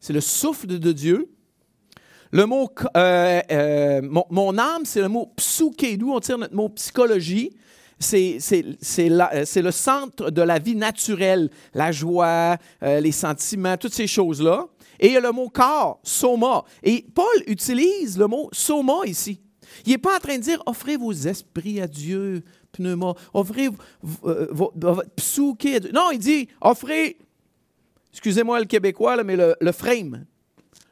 C'est 0.00 0.14
le 0.14 0.22
souffle 0.22 0.66
de 0.66 0.92
Dieu. 0.92 1.30
Le 2.32 2.46
mot, 2.46 2.70
euh, 2.96 3.40
euh, 3.50 4.00
mon, 4.02 4.56
âme, 4.56 4.86
c'est 4.86 5.02
le 5.02 5.08
mot 5.08 5.30
psuké, 5.36 5.98
d'où 5.98 6.12
on 6.12 6.20
tire 6.20 6.38
notre 6.38 6.54
mot 6.54 6.70
psychologie. 6.70 7.54
C'est, 7.98 8.38
le 8.40 9.70
centre 9.70 10.30
de 10.30 10.42
la 10.42 10.58
vie 10.58 10.74
naturelle, 10.74 11.50
la 11.74 11.92
joie, 11.92 12.56
les 12.82 13.12
sentiments, 13.12 13.76
toutes 13.76 13.94
ces 13.94 14.06
choses-là. 14.06 14.68
Et 15.00 15.08
il 15.08 15.12
y 15.12 15.16
a 15.16 15.20
le 15.20 15.32
mot 15.32 15.48
corps, 15.48 16.00
soma. 16.02 16.64
Et 16.82 17.04
Paul 17.14 17.26
utilise 17.46 18.18
le 18.18 18.26
mot 18.26 18.48
soma 18.52 18.98
ici. 19.06 19.40
Il 19.86 19.92
n'est 19.92 19.98
pas 19.98 20.16
en 20.16 20.20
train 20.20 20.36
de 20.38 20.42
dire 20.42 20.62
offrez 20.66 20.96
vos 20.96 21.12
esprits 21.12 21.80
à 21.80 21.86
Dieu, 21.86 22.42
pneuma, 22.72 23.14
offrez 23.32 23.68
vo- 24.02 24.72
votre 24.74 25.00
à 25.02 25.80
Dieu. 25.80 25.90
Non, 25.92 26.10
il 26.12 26.18
dit 26.18 26.48
offrez, 26.60 27.16
excusez-moi 28.12 28.60
le 28.60 28.66
québécois, 28.66 29.16
là, 29.16 29.24
mais 29.24 29.36
le, 29.36 29.72
frame. 29.72 30.26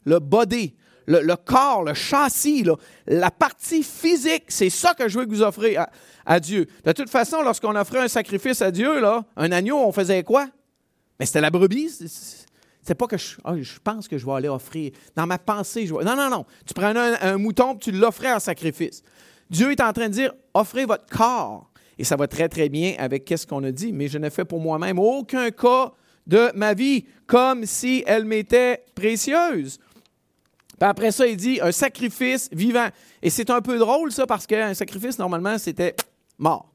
le 0.05 0.19
body, 0.19 0.75
le, 1.07 1.35
corps, 1.37 1.85
le 1.85 1.95
châssis, 1.95 2.65
la 3.07 3.31
partie 3.31 3.83
physique. 3.83 4.45
C'est 4.49 4.71
ça 4.71 4.95
que 4.95 5.09
je 5.09 5.19
veux 5.19 5.27
que 5.27 5.31
vous 5.31 5.43
offrez 5.43 5.77
à, 5.77 5.89
à 6.27 6.41
Dieu. 6.41 6.67
De 6.85 6.93
toute 6.93 7.11
façon, 7.11 7.43
lorsqu'on 7.43 7.77
offrait 7.77 8.01
un 8.01 8.09
sacrifice 8.09 8.63
à 8.63 8.71
Dieu, 8.71 9.01
là, 9.01 9.25
un 9.37 9.53
agneau, 9.53 9.79
on 9.79 9.93
faisait 9.93 10.25
quoi? 10.25 10.49
Mais 11.21 11.27
c'était 11.27 11.41
la 11.41 11.51
brebis. 11.51 12.42
C'est- 12.83 12.95
pas 12.95 13.07
que 13.07 13.17
je, 13.17 13.37
ah, 13.45 13.55
je 13.57 13.79
pense 13.83 14.09
que 14.09 14.19
je 14.19 14.27
vais 14.27 14.33
aller 14.33 14.49
offrir. 14.49 14.93
Dans 15.15 15.27
ma 15.27 15.39
pensée, 15.39 15.87
je 15.87 15.95
vais. 15.95 16.05
Non, 16.05 16.17
non, 16.17 16.31
non. 16.31 16.45
Tu 16.67 16.75
prends 16.75 16.95
un, 16.95 17.39
mouton 17.39 17.77
puis 17.77 17.93
tu 17.93 17.99
l'offrais 17.99 18.33
en 18.33 18.41
sacrifice. 18.41 19.03
Dieu 19.51 19.71
est 19.71 19.81
en 19.81 19.93
train 19.93 20.09
de 20.09 20.15
dire 20.15 20.33
offrez 20.55 20.85
votre 20.85 21.07
corps. 21.07 21.71
Et 21.99 22.05
ça 22.05 22.17
va 22.17 22.27
très, 22.27 22.49
très 22.49 22.69
bien 22.69 22.95
avec 22.99 23.33
ce 23.37 23.47
qu'on 23.47 23.63
a 23.65 23.71
dit. 23.71 23.93
Mais 23.93 24.09
je 24.09 24.19
ne 24.19 24.31
fais 24.31 24.45
pour 24.45 24.61
moi-même 24.61 24.99
aucun 24.99 25.51
cas 25.51 25.93
de 26.27 26.51
ma 26.55 26.75
vie 26.75 27.05
comme 27.27 27.67
si 27.67 28.03
elle 28.07 28.25
m'était 28.25 28.85
précieuse. 28.95 29.79
Puis 30.79 30.89
après 30.89 31.13
ça, 31.13 31.27
il 31.27 31.37
dit 31.37 31.61
un 31.61 31.71
sacrifice 31.71 32.49
vivant. 32.51 32.89
Et 33.23 33.31
c'est 33.31 33.51
un 33.51 33.61
peu 33.61 33.79
drôle, 33.79 34.11
ça, 34.11 34.27
parce 34.27 34.47
qu'un 34.47 34.75
sacrifice, 34.75 35.19
normalement, 35.19 35.57
c'était 35.59 35.95
mort. 36.39 36.73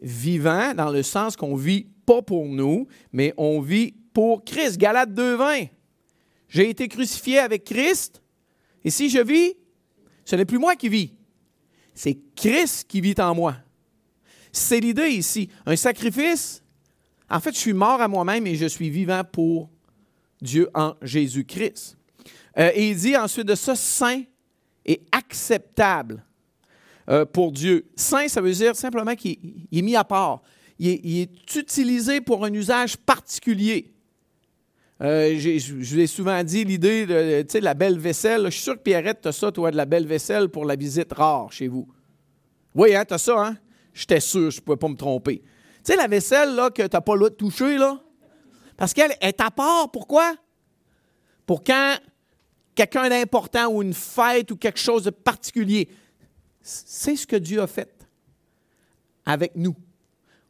Vivant, 0.00 0.74
dans 0.74 0.90
le 0.90 1.04
sens 1.04 1.36
qu'on 1.36 1.54
vit 1.54 1.86
pour 2.20 2.46
nous, 2.46 2.86
mais 3.12 3.32
on 3.36 3.60
vit 3.60 3.94
pour 4.12 4.44
Christ. 4.44 4.76
Galates 4.76 5.12
2.20. 5.12 5.70
J'ai 6.48 6.68
été 6.68 6.88
crucifié 6.88 7.38
avec 7.38 7.64
Christ, 7.64 8.20
et 8.84 8.90
si 8.90 9.08
je 9.08 9.20
vis, 9.20 9.54
ce 10.24 10.36
n'est 10.36 10.44
plus 10.44 10.58
moi 10.58 10.76
qui 10.76 10.88
vis, 10.88 11.14
c'est 11.94 12.18
Christ 12.36 12.86
qui 12.88 13.00
vit 13.00 13.14
en 13.18 13.34
moi. 13.34 13.56
C'est 14.50 14.80
l'idée 14.80 15.08
ici. 15.08 15.48
Un 15.64 15.76
sacrifice, 15.76 16.62
en 17.30 17.40
fait, 17.40 17.54
je 17.54 17.58
suis 17.58 17.72
mort 17.72 18.00
à 18.00 18.08
moi-même 18.08 18.46
et 18.46 18.56
je 18.56 18.66
suis 18.66 18.90
vivant 18.90 19.22
pour 19.24 19.70
Dieu 20.42 20.68
en 20.74 20.94
Jésus-Christ. 21.00 21.96
Euh, 22.58 22.70
et 22.74 22.90
il 22.90 22.96
dit 22.96 23.16
ensuite 23.16 23.46
de 23.46 23.54
ça, 23.54 23.74
saint 23.74 24.22
et 24.84 25.00
acceptable 25.10 26.22
euh, 27.08 27.24
pour 27.24 27.52
Dieu. 27.52 27.86
Saint, 27.96 28.28
ça 28.28 28.40
veut 28.40 28.52
dire 28.52 28.76
simplement 28.76 29.14
qu'il 29.14 29.38
il 29.70 29.78
est 29.78 29.82
mis 29.82 29.96
à 29.96 30.04
part. 30.04 30.42
Il 30.82 30.88
est, 30.88 31.00
il 31.04 31.20
est 31.20 31.54
utilisé 31.54 32.20
pour 32.20 32.44
un 32.44 32.52
usage 32.52 32.96
particulier. 32.96 33.94
Euh, 35.00 35.38
je 35.38 35.74
vous 35.74 36.00
ai 36.00 36.08
souvent 36.08 36.42
dit 36.42 36.64
l'idée 36.64 37.06
de, 37.06 37.58
la 37.60 37.74
belle 37.74 38.00
vaisselle. 38.00 38.46
Je 38.46 38.50
suis 38.50 38.62
sûr 38.62 38.74
que 38.74 38.82
Pierrette, 38.82 39.20
tu 39.22 39.28
as 39.28 39.32
ça, 39.32 39.52
toi, 39.52 39.70
de 39.70 39.76
la 39.76 39.84
belle 39.84 40.08
vaisselle 40.08 40.48
pour 40.48 40.64
la 40.64 40.74
visite 40.74 41.12
rare 41.12 41.52
chez 41.52 41.68
vous. 41.68 41.86
Oui, 42.74 42.96
hein, 42.96 43.04
tu 43.04 43.14
as 43.14 43.18
ça, 43.18 43.46
hein? 43.46 43.56
J'étais 43.94 44.18
sûr, 44.18 44.50
je 44.50 44.56
ne 44.56 44.60
pouvais 44.62 44.76
pas 44.76 44.88
me 44.88 44.96
tromper. 44.96 45.38
Tu 45.38 45.44
sais, 45.84 45.96
la 45.96 46.08
vaisselle 46.08 46.56
là, 46.56 46.68
que 46.70 46.82
tu 46.82 46.88
n'as 46.92 47.00
pas 47.00 47.14
le 47.14 47.30
de 47.30 47.34
toucher, 47.36 47.78
là? 47.78 48.00
Parce 48.76 48.92
qu'elle 48.92 49.14
est 49.20 49.40
à 49.40 49.52
part. 49.52 49.88
Pourquoi? 49.92 50.34
Pour 51.46 51.62
quand 51.62 51.94
quelqu'un 52.74 53.08
d'important 53.08 53.68
ou 53.68 53.82
une 53.82 53.94
fête 53.94 54.50
ou 54.50 54.56
quelque 54.56 54.80
chose 54.80 55.04
de 55.04 55.10
particulier. 55.10 55.88
C'est 56.60 57.14
ce 57.14 57.24
que 57.24 57.36
Dieu 57.36 57.62
a 57.62 57.68
fait 57.68 58.04
avec 59.24 59.54
nous. 59.54 59.76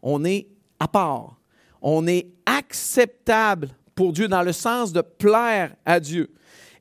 On 0.03 0.25
est 0.25 0.49
à 0.79 0.89
part. 0.89 1.41
On 1.81 2.07
est 2.07 2.29
acceptable 2.45 3.69
pour 3.95 4.13
Dieu 4.13 4.29
dans 4.29 4.43
le 4.43 4.53
sens 4.53 4.93
de 4.93 5.01
plaire 5.01 5.75
à 5.85 6.01
Dieu. 6.01 6.33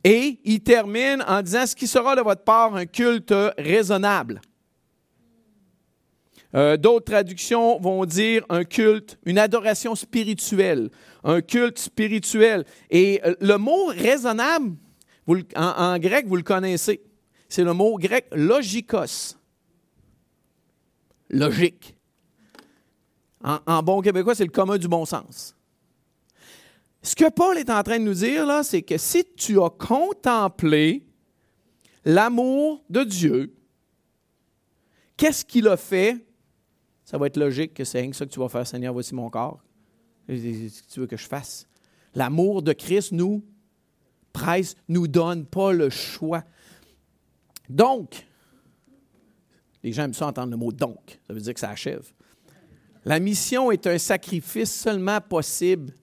Et 0.04 0.40
il 0.44 0.62
termine 0.62 1.24
en 1.28 1.42
disant 1.42 1.66
ce 1.66 1.76
qui 1.76 1.88
sera 1.88 2.16
de 2.16 2.22
votre 2.22 2.44
part 2.44 2.76
un 2.76 2.86
culte 2.86 3.34
raisonnable. 3.58 4.42
Euh, 6.54 6.76
D'autres 6.76 7.06
traductions 7.06 7.80
vont 7.80 8.04
dire 8.06 8.44
un 8.50 8.64
culte, 8.64 9.18
une 9.26 9.38
adoration 9.38 9.96
spirituelle, 9.96 10.90
un 11.24 11.42
culte 11.42 11.80
spirituel. 11.80 12.66
Et 12.90 13.22
euh, 13.26 13.36
le 13.40 13.58
mot 13.58 13.86
raisonnable, 13.86 14.76
en 15.56 15.98
grec, 16.00 16.26
vous 16.28 16.36
le 16.36 16.44
connaissez. 16.44 17.02
C'est 17.48 17.64
le 17.64 17.74
mot 17.74 17.98
grec 17.98 18.28
logikos. 18.32 19.38
Logique. 21.30 21.96
En, 23.44 23.82
bon 23.82 24.02
québécois, 24.02 24.36
c'est 24.36 24.46
le 24.46 24.52
commun 24.52 24.78
du 24.78 24.88
bon 24.88 25.06
sens. 25.06 25.56
Ce 27.02 27.16
que 27.16 27.30
Paul 27.30 27.58
est 27.58 27.70
en 27.70 27.82
train 27.82 27.98
de 27.98 28.04
nous 28.04 28.14
dire, 28.14 28.46
là, 28.46 28.64
c'est 28.64 28.84
que 28.84 28.98
si 28.98 29.26
tu 29.36 29.60
as 29.60 29.70
contemplé 29.70 31.08
l'amour 32.06 32.84
de 32.90 33.04
Dieu, 33.04 33.56
qu'est-ce 35.18 35.44
qu'il 35.44 35.68
a 35.68 35.78
fait? 35.78 36.24
Ça 37.04 37.18
va 37.18 37.28
être 37.28 37.38
logique 37.38 37.74
que 37.74 37.84
c'est 37.84 38.02
rien 38.02 38.12
que 38.12 38.16
ça 38.16 38.26
que 38.26 38.32
tu 38.32 38.40
vas 38.40 38.50
faire, 38.50 38.68
Seigneur, 38.68 38.94
voici 38.94 39.16
mon 39.16 39.30
corps. 39.30 39.64
Qu'est-ce 40.28 40.84
que 40.84 40.94
tu 40.94 41.00
veux 41.00 41.08
que 41.08 41.18
je 41.18 41.28
fasse? 41.28 41.68
L'amour 42.14 42.62
de 42.62 42.74
Christ 42.74 43.12
nous 43.12 43.44
presse, 44.32 44.76
nous 44.88 45.08
donne 45.08 45.46
pas 45.46 45.74
le 45.74 45.90
choix. 45.90 46.44
Donc, 47.70 48.26
les 49.84 49.92
gens 49.92 50.04
aiment 50.04 50.14
ça 50.14 50.28
entendre 50.28 50.52
le 50.52 50.58
mot 50.58 50.72
donc. 50.72 51.20
Ça 51.26 51.34
veut 51.34 51.42
dire 51.42 51.54
que 51.54 51.60
ça 51.60 51.70
achève. 51.70 52.12
La 53.04 53.20
mission 53.20 53.72
est 53.72 53.88
un 53.88 53.98
sacrifice 53.98 54.74
seulement 54.74 55.20
possible 55.22 55.94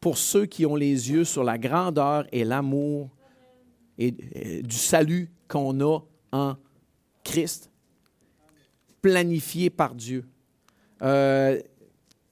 pour 0.00 0.18
ceux 0.18 0.46
qui 0.46 0.66
ont 0.66 0.76
les 0.76 1.10
yeux 1.10 1.24
sur 1.24 1.44
la 1.44 1.58
grandeur 1.58 2.26
et 2.32 2.44
l'amour 2.44 3.10
et, 3.98 4.14
et 4.32 4.62
du 4.62 4.76
salut 4.76 5.30
qu'on 5.48 5.80
a 5.80 6.00
en 6.32 6.56
Christ, 7.24 7.70
planifié 9.00 9.70
par 9.70 9.94
Dieu. 9.94 10.24
Euh, 11.02 11.60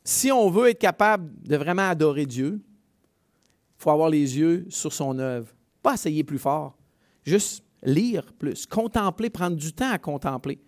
si 0.04 0.32
on 0.32 0.50
veut 0.50 0.70
être 0.70 0.78
capable 0.78 1.30
de 1.42 1.56
vraiment 1.56 1.88
adorer 1.88 2.26
Dieu, 2.26 2.60
il 2.62 3.82
faut 3.82 3.90
avoir 3.90 4.08
les 4.08 4.38
yeux 4.38 4.66
sur 4.68 4.92
son 4.92 5.18
œuvre. 5.18 5.48
Pas 5.82 5.94
essayer 5.94 6.24
plus 6.24 6.38
fort, 6.38 6.76
juste 7.24 7.64
lire 7.82 8.32
plus, 8.32 8.66
contempler, 8.66 9.30
prendre 9.30 9.56
du 9.56 9.72
temps 9.72 9.90
à 9.90 9.98
contempler. 9.98 10.60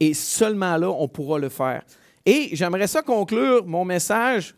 Et 0.00 0.14
seulement 0.14 0.76
là, 0.76 0.90
on 0.90 1.08
pourra 1.08 1.38
le 1.38 1.48
faire. 1.48 1.82
Et 2.24 2.50
j'aimerais 2.52 2.86
ça 2.86 3.02
conclure 3.02 3.66
mon 3.66 3.84
message, 3.84 4.54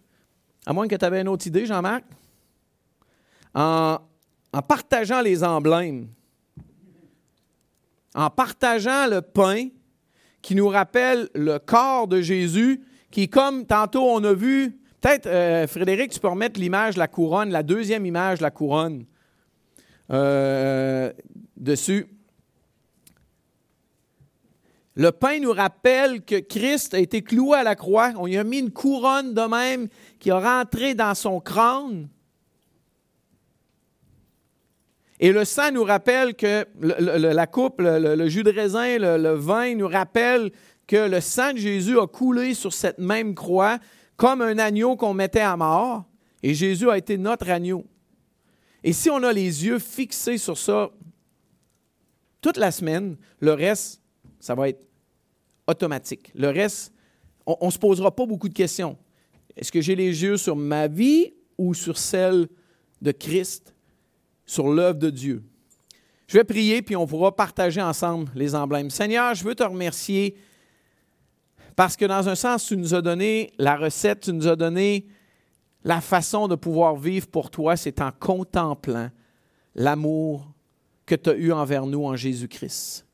à 0.66 0.72
moins 0.72 0.88
que 0.88 0.96
tu 0.96 1.04
avais 1.04 1.20
une 1.20 1.28
autre 1.28 1.46
idée, 1.46 1.66
Jean-Marc, 1.66 2.04
en, 3.54 3.98
partageant 4.66 5.20
les 5.20 5.42
emblèmes, 5.44 6.08
en 8.14 8.28
partageant 8.28 9.06
le 9.06 9.22
pain 9.22 9.68
qui 10.42 10.54
nous 10.54 10.68
rappelle 10.68 11.28
le 11.34 11.58
corps 11.58 12.08
de 12.08 12.20
Jésus, 12.20 12.82
qui, 13.10 13.28
comme 13.28 13.66
tantôt 13.66 14.02
on 14.02 14.22
a 14.24 14.32
vu, 14.32 14.78
peut-être, 15.00 15.26
euh, 15.26 15.66
Frédéric, 15.66 16.12
tu 16.12 16.20
peux 16.20 16.28
remettre 16.28 16.58
l'image 16.58 16.94
de 16.94 16.98
la 16.98 17.08
couronne, 17.08 17.50
la 17.50 17.62
deuxième 17.62 18.06
image 18.06 18.38
de 18.38 18.42
la 18.42 18.50
couronne 18.50 19.04
euh, 20.10 21.12
dessus. 21.56 22.06
Le 24.96 25.12
pain 25.12 25.38
nous 25.40 25.52
rappelle 25.52 26.22
que 26.22 26.40
Christ 26.40 26.94
a 26.94 26.98
été 26.98 27.22
cloué 27.22 27.58
à 27.58 27.62
la 27.62 27.76
croix. 27.76 28.12
On 28.16 28.26
lui 28.26 28.36
a 28.36 28.44
mis 28.44 28.58
une 28.58 28.72
couronne 28.72 29.34
de 29.34 29.42
même 29.42 29.88
qui 30.18 30.30
a 30.30 30.38
rentré 30.38 30.94
dans 30.94 31.14
son 31.14 31.40
crâne. 31.40 32.08
Et 35.20 35.32
le 35.32 35.44
sang 35.44 35.70
nous 35.70 35.84
rappelle 35.84 36.34
que 36.34 36.66
la 36.80 37.46
coupe, 37.46 37.80
le, 37.80 38.16
le- 38.16 38.28
jus 38.28 38.42
de 38.42 38.50
raisin, 38.50 38.98
le 38.98 39.34
vin 39.34 39.74
nous 39.74 39.86
rappelle 39.86 40.50
que 40.86 41.08
le 41.08 41.20
sang 41.20 41.52
de 41.52 41.58
Jésus 41.58 41.98
a 42.00 42.06
coulé 42.06 42.54
sur 42.54 42.72
cette 42.72 42.98
même 42.98 43.34
croix 43.34 43.78
comme 44.16 44.42
un 44.42 44.58
agneau 44.58 44.96
qu'on 44.96 45.14
mettait 45.14 45.40
à 45.40 45.56
mort. 45.56 46.04
Et 46.42 46.54
Jésus 46.54 46.90
a 46.90 46.96
été 46.96 47.16
notre 47.18 47.48
agneau. 47.50 47.84
Et 48.82 48.94
si 48.94 49.10
on 49.10 49.22
a 49.22 49.32
les 49.32 49.66
yeux 49.66 49.78
fixés 49.78 50.38
sur 50.38 50.56
ça 50.56 50.90
toute 52.40 52.56
la 52.56 52.70
semaine, 52.70 53.16
le 53.40 53.52
reste, 53.52 53.99
ça 54.40 54.54
va 54.54 54.68
être 54.68 54.86
automatique. 55.66 56.32
Le 56.34 56.48
reste, 56.48 56.92
on 57.46 57.66
ne 57.66 57.70
se 57.70 57.78
posera 57.78 58.14
pas 58.14 58.26
beaucoup 58.26 58.48
de 58.48 58.54
questions. 58.54 58.96
Est-ce 59.56 59.70
que 59.70 59.80
j'ai 59.80 59.94
les 59.94 60.22
yeux 60.22 60.36
sur 60.36 60.56
ma 60.56 60.88
vie 60.88 61.32
ou 61.58 61.74
sur 61.74 61.98
celle 61.98 62.48
de 63.02 63.12
Christ, 63.12 63.74
sur 64.46 64.68
l'œuvre 64.68 64.98
de 64.98 65.10
Dieu? 65.10 65.42
Je 66.26 66.38
vais 66.38 66.44
prier, 66.44 66.82
puis 66.82 66.96
on 66.96 67.06
pourra 67.06 67.34
partager 67.34 67.82
ensemble 67.82 68.30
les 68.34 68.54
emblèmes. 68.54 68.90
Seigneur, 68.90 69.34
je 69.34 69.44
veux 69.44 69.54
te 69.54 69.64
remercier 69.64 70.36
parce 71.76 71.96
que 71.96 72.04
dans 72.04 72.28
un 72.28 72.34
sens, 72.34 72.66
tu 72.66 72.76
nous 72.76 72.94
as 72.94 73.02
donné 73.02 73.52
la 73.58 73.76
recette, 73.76 74.20
tu 74.20 74.32
nous 74.32 74.46
as 74.46 74.56
donné 74.56 75.06
la 75.82 76.00
façon 76.00 76.46
de 76.46 76.54
pouvoir 76.54 76.96
vivre 76.96 77.26
pour 77.26 77.50
toi, 77.50 77.76
c'est 77.76 78.00
en 78.00 78.12
contemplant 78.12 79.10
l'amour 79.74 80.52
que 81.06 81.14
tu 81.14 81.30
as 81.30 81.34
eu 81.34 81.52
envers 81.52 81.86
nous 81.86 82.04
en 82.04 82.16
Jésus-Christ. 82.16 83.06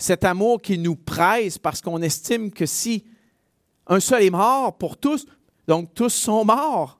Cet 0.00 0.24
amour 0.24 0.62
qui 0.62 0.78
nous 0.78 0.96
presse 0.96 1.58
parce 1.58 1.82
qu'on 1.82 2.00
estime 2.00 2.50
que 2.50 2.64
si 2.64 3.04
un 3.86 4.00
seul 4.00 4.22
est 4.22 4.30
mort 4.30 4.78
pour 4.78 4.96
tous, 4.96 5.26
donc 5.68 5.92
tous 5.92 6.08
sont 6.08 6.42
morts, 6.42 6.98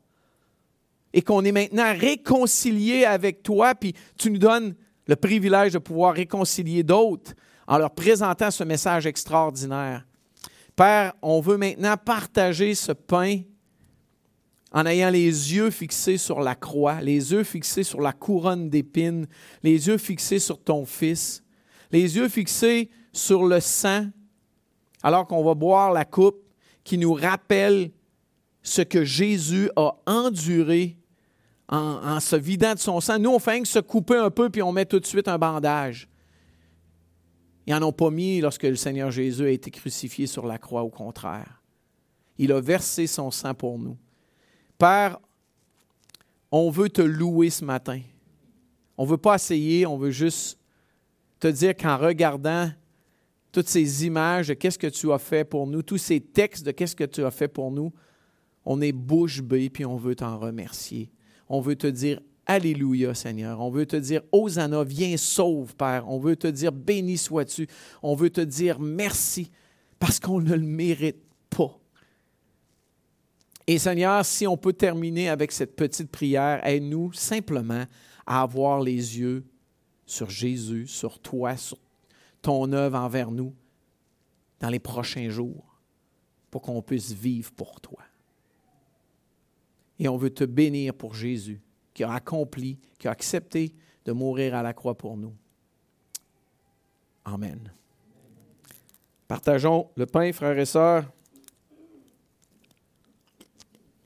et 1.14 1.22
qu'on 1.22 1.42
est 1.44 1.50
maintenant 1.50 1.92
réconciliés 1.96 3.06
avec 3.06 3.42
toi, 3.42 3.74
puis 3.74 3.94
tu 4.18 4.30
nous 4.30 4.38
donnes 4.38 4.74
le 5.06 5.16
privilège 5.16 5.72
de 5.72 5.78
pouvoir 5.78 6.14
réconcilier 6.14 6.82
d'autres 6.82 7.32
en 7.66 7.78
leur 7.78 7.90
présentant 7.90 8.50
ce 8.50 8.64
message 8.64 9.06
extraordinaire. 9.06 10.06
Père, 10.76 11.14
on 11.22 11.40
veut 11.40 11.56
maintenant 11.56 11.96
partager 11.96 12.74
ce 12.74 12.92
pain 12.92 13.40
en 14.72 14.84
ayant 14.84 15.10
les 15.10 15.54
yeux 15.54 15.70
fixés 15.70 16.18
sur 16.18 16.40
la 16.40 16.54
croix, 16.54 17.00
les 17.00 17.32
yeux 17.32 17.44
fixés 17.44 17.82
sur 17.82 18.02
la 18.02 18.12
couronne 18.12 18.68
d'épines, 18.68 19.26
les 19.62 19.88
yeux 19.88 19.98
fixés 19.98 20.38
sur 20.38 20.62
ton 20.62 20.84
Fils, 20.84 21.42
les 21.92 22.16
yeux 22.16 22.28
fixés 22.28 22.90
sur 23.12 23.44
le 23.44 23.60
sang, 23.60 24.06
alors 25.02 25.26
qu'on 25.26 25.42
va 25.42 25.54
boire 25.54 25.92
la 25.92 26.04
coupe 26.04 26.42
qui 26.84 26.98
nous 26.98 27.14
rappelle 27.14 27.90
ce 28.62 28.82
que 28.82 29.04
Jésus 29.04 29.70
a 29.76 29.92
enduré 30.06 30.96
en, 31.68 32.18
se 32.20 32.36
vidant 32.36 32.74
de 32.74 32.78
son 32.78 33.00
sang. 33.00 33.18
Nous, 33.18 33.30
on 33.30 33.38
fait 33.38 33.60
que 33.60 33.68
se 33.68 33.78
couper 33.78 34.16
un 34.16 34.30
peu, 34.30 34.50
puis 34.50 34.62
on 34.62 34.72
met 34.72 34.84
tout 34.84 34.98
de 34.98 35.06
suite 35.06 35.28
un 35.28 35.38
bandage. 35.38 36.08
Ils 37.66 37.74
n'en 37.74 37.88
ont 37.88 37.92
pas 37.92 38.10
mis 38.10 38.40
lorsque 38.40 38.64
le 38.64 38.76
Seigneur 38.76 39.10
Jésus 39.10 39.44
a 39.44 39.50
été 39.50 39.70
crucifié 39.70 40.26
sur 40.26 40.46
la 40.46 40.58
croix, 40.58 40.82
au 40.82 40.90
contraire. 40.90 41.62
Il 42.38 42.52
a 42.52 42.60
versé 42.60 43.06
son 43.06 43.30
sang 43.30 43.54
pour 43.54 43.78
nous. 43.78 43.96
Père, 44.78 45.18
on 46.50 46.70
veut 46.70 46.88
te 46.88 47.02
louer 47.02 47.50
ce 47.50 47.64
matin. 47.64 48.00
On 48.96 49.04
ne 49.04 49.10
veut 49.10 49.18
pas 49.18 49.36
essayer, 49.36 49.86
on 49.86 49.96
veut 49.96 50.10
juste 50.10 50.58
te 51.40 51.48
dire 51.48 51.74
qu'en 51.76 51.96
regardant 51.96 52.70
toutes 53.50 53.68
ces 53.68 54.06
images 54.06 54.48
de 54.48 54.54
qu'est-ce 54.54 54.78
que 54.78 54.86
tu 54.86 55.10
as 55.12 55.18
fait 55.18 55.44
pour 55.44 55.66
nous, 55.66 55.82
tous 55.82 55.98
ces 55.98 56.20
textes 56.20 56.64
de 56.64 56.70
qu'est-ce 56.70 56.94
que 56.94 57.04
tu 57.04 57.24
as 57.24 57.30
fait 57.30 57.48
pour 57.48 57.70
nous, 57.70 57.92
on 58.64 58.80
est 58.80 58.92
bouche 58.92 59.42
bée 59.42 59.70
puis 59.70 59.84
on 59.84 59.96
veut 59.96 60.14
t'en 60.14 60.38
remercier. 60.38 61.10
On 61.48 61.60
veut 61.60 61.76
te 61.76 61.86
dire 61.86 62.20
Alléluia, 62.46 63.14
Seigneur. 63.14 63.60
On 63.60 63.70
veut 63.70 63.86
te 63.86 63.96
dire 63.96 64.22
Hosanna, 64.32 64.82
viens, 64.82 65.16
sauve, 65.16 65.76
Père. 65.76 66.08
On 66.08 66.18
veut 66.18 66.36
te 66.36 66.48
dire 66.48 66.72
béni 66.72 67.16
sois-tu. 67.16 67.68
On 68.02 68.14
veut 68.14 68.30
te 68.30 68.40
dire 68.40 68.80
merci 68.80 69.50
parce 69.98 70.18
qu'on 70.18 70.40
ne 70.40 70.54
le 70.54 70.66
mérite 70.66 71.22
pas. 71.48 71.78
Et 73.66 73.78
Seigneur, 73.78 74.24
si 74.24 74.46
on 74.48 74.56
peut 74.56 74.72
terminer 74.72 75.28
avec 75.28 75.52
cette 75.52 75.76
petite 75.76 76.10
prière, 76.10 76.66
aide-nous 76.66 77.12
simplement 77.12 77.84
à 78.26 78.42
avoir 78.42 78.80
les 78.80 79.18
yeux 79.18 79.44
sur 80.10 80.28
Jésus, 80.28 80.88
sur 80.88 81.20
toi, 81.20 81.56
sur 81.56 81.78
ton 82.42 82.72
œuvre 82.72 82.98
envers 82.98 83.30
nous 83.30 83.54
dans 84.58 84.68
les 84.68 84.80
prochains 84.80 85.28
jours 85.28 85.78
pour 86.50 86.62
qu'on 86.62 86.82
puisse 86.82 87.12
vivre 87.12 87.52
pour 87.52 87.80
toi. 87.80 88.00
Et 90.00 90.08
on 90.08 90.16
veut 90.16 90.30
te 90.30 90.42
bénir 90.42 90.94
pour 90.94 91.14
Jésus 91.14 91.60
qui 91.94 92.02
a 92.02 92.12
accompli, 92.12 92.78
qui 92.98 93.06
a 93.06 93.12
accepté 93.12 93.72
de 94.04 94.10
mourir 94.10 94.56
à 94.56 94.62
la 94.62 94.72
croix 94.72 94.96
pour 94.96 95.16
nous. 95.16 95.34
Amen. 97.24 97.72
Partageons 99.28 99.90
le 99.94 100.06
pain, 100.06 100.32
frères 100.32 100.58
et 100.58 100.66
sœurs 100.66 101.04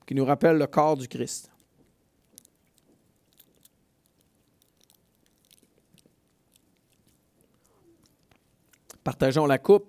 qui 0.07 0.15
nous 0.15 0.27
rappelle 0.27 0.59
le 0.59 0.67
corps 0.67 0.99
du 0.99 1.09
Christ. 1.09 1.51
Partageons 9.05 9.47
la 9.47 9.59
coupe 9.59 9.87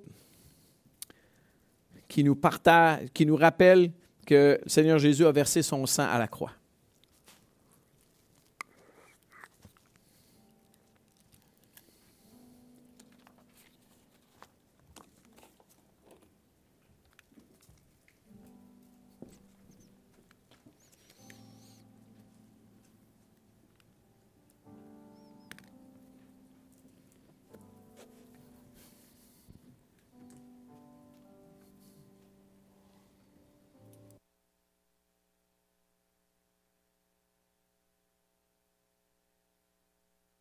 qui 2.07 2.23
nous, 2.23 2.35
partage, 2.35 3.07
qui 3.13 3.25
nous 3.25 3.35
rappelle 3.35 3.91
que 4.25 4.59
le 4.61 4.69
Seigneur 4.69 4.99
Jésus 4.99 5.25
a 5.25 5.31
versé 5.31 5.61
son 5.61 5.85
sang 5.85 6.07
à 6.07 6.19
la 6.19 6.27
croix. 6.27 6.51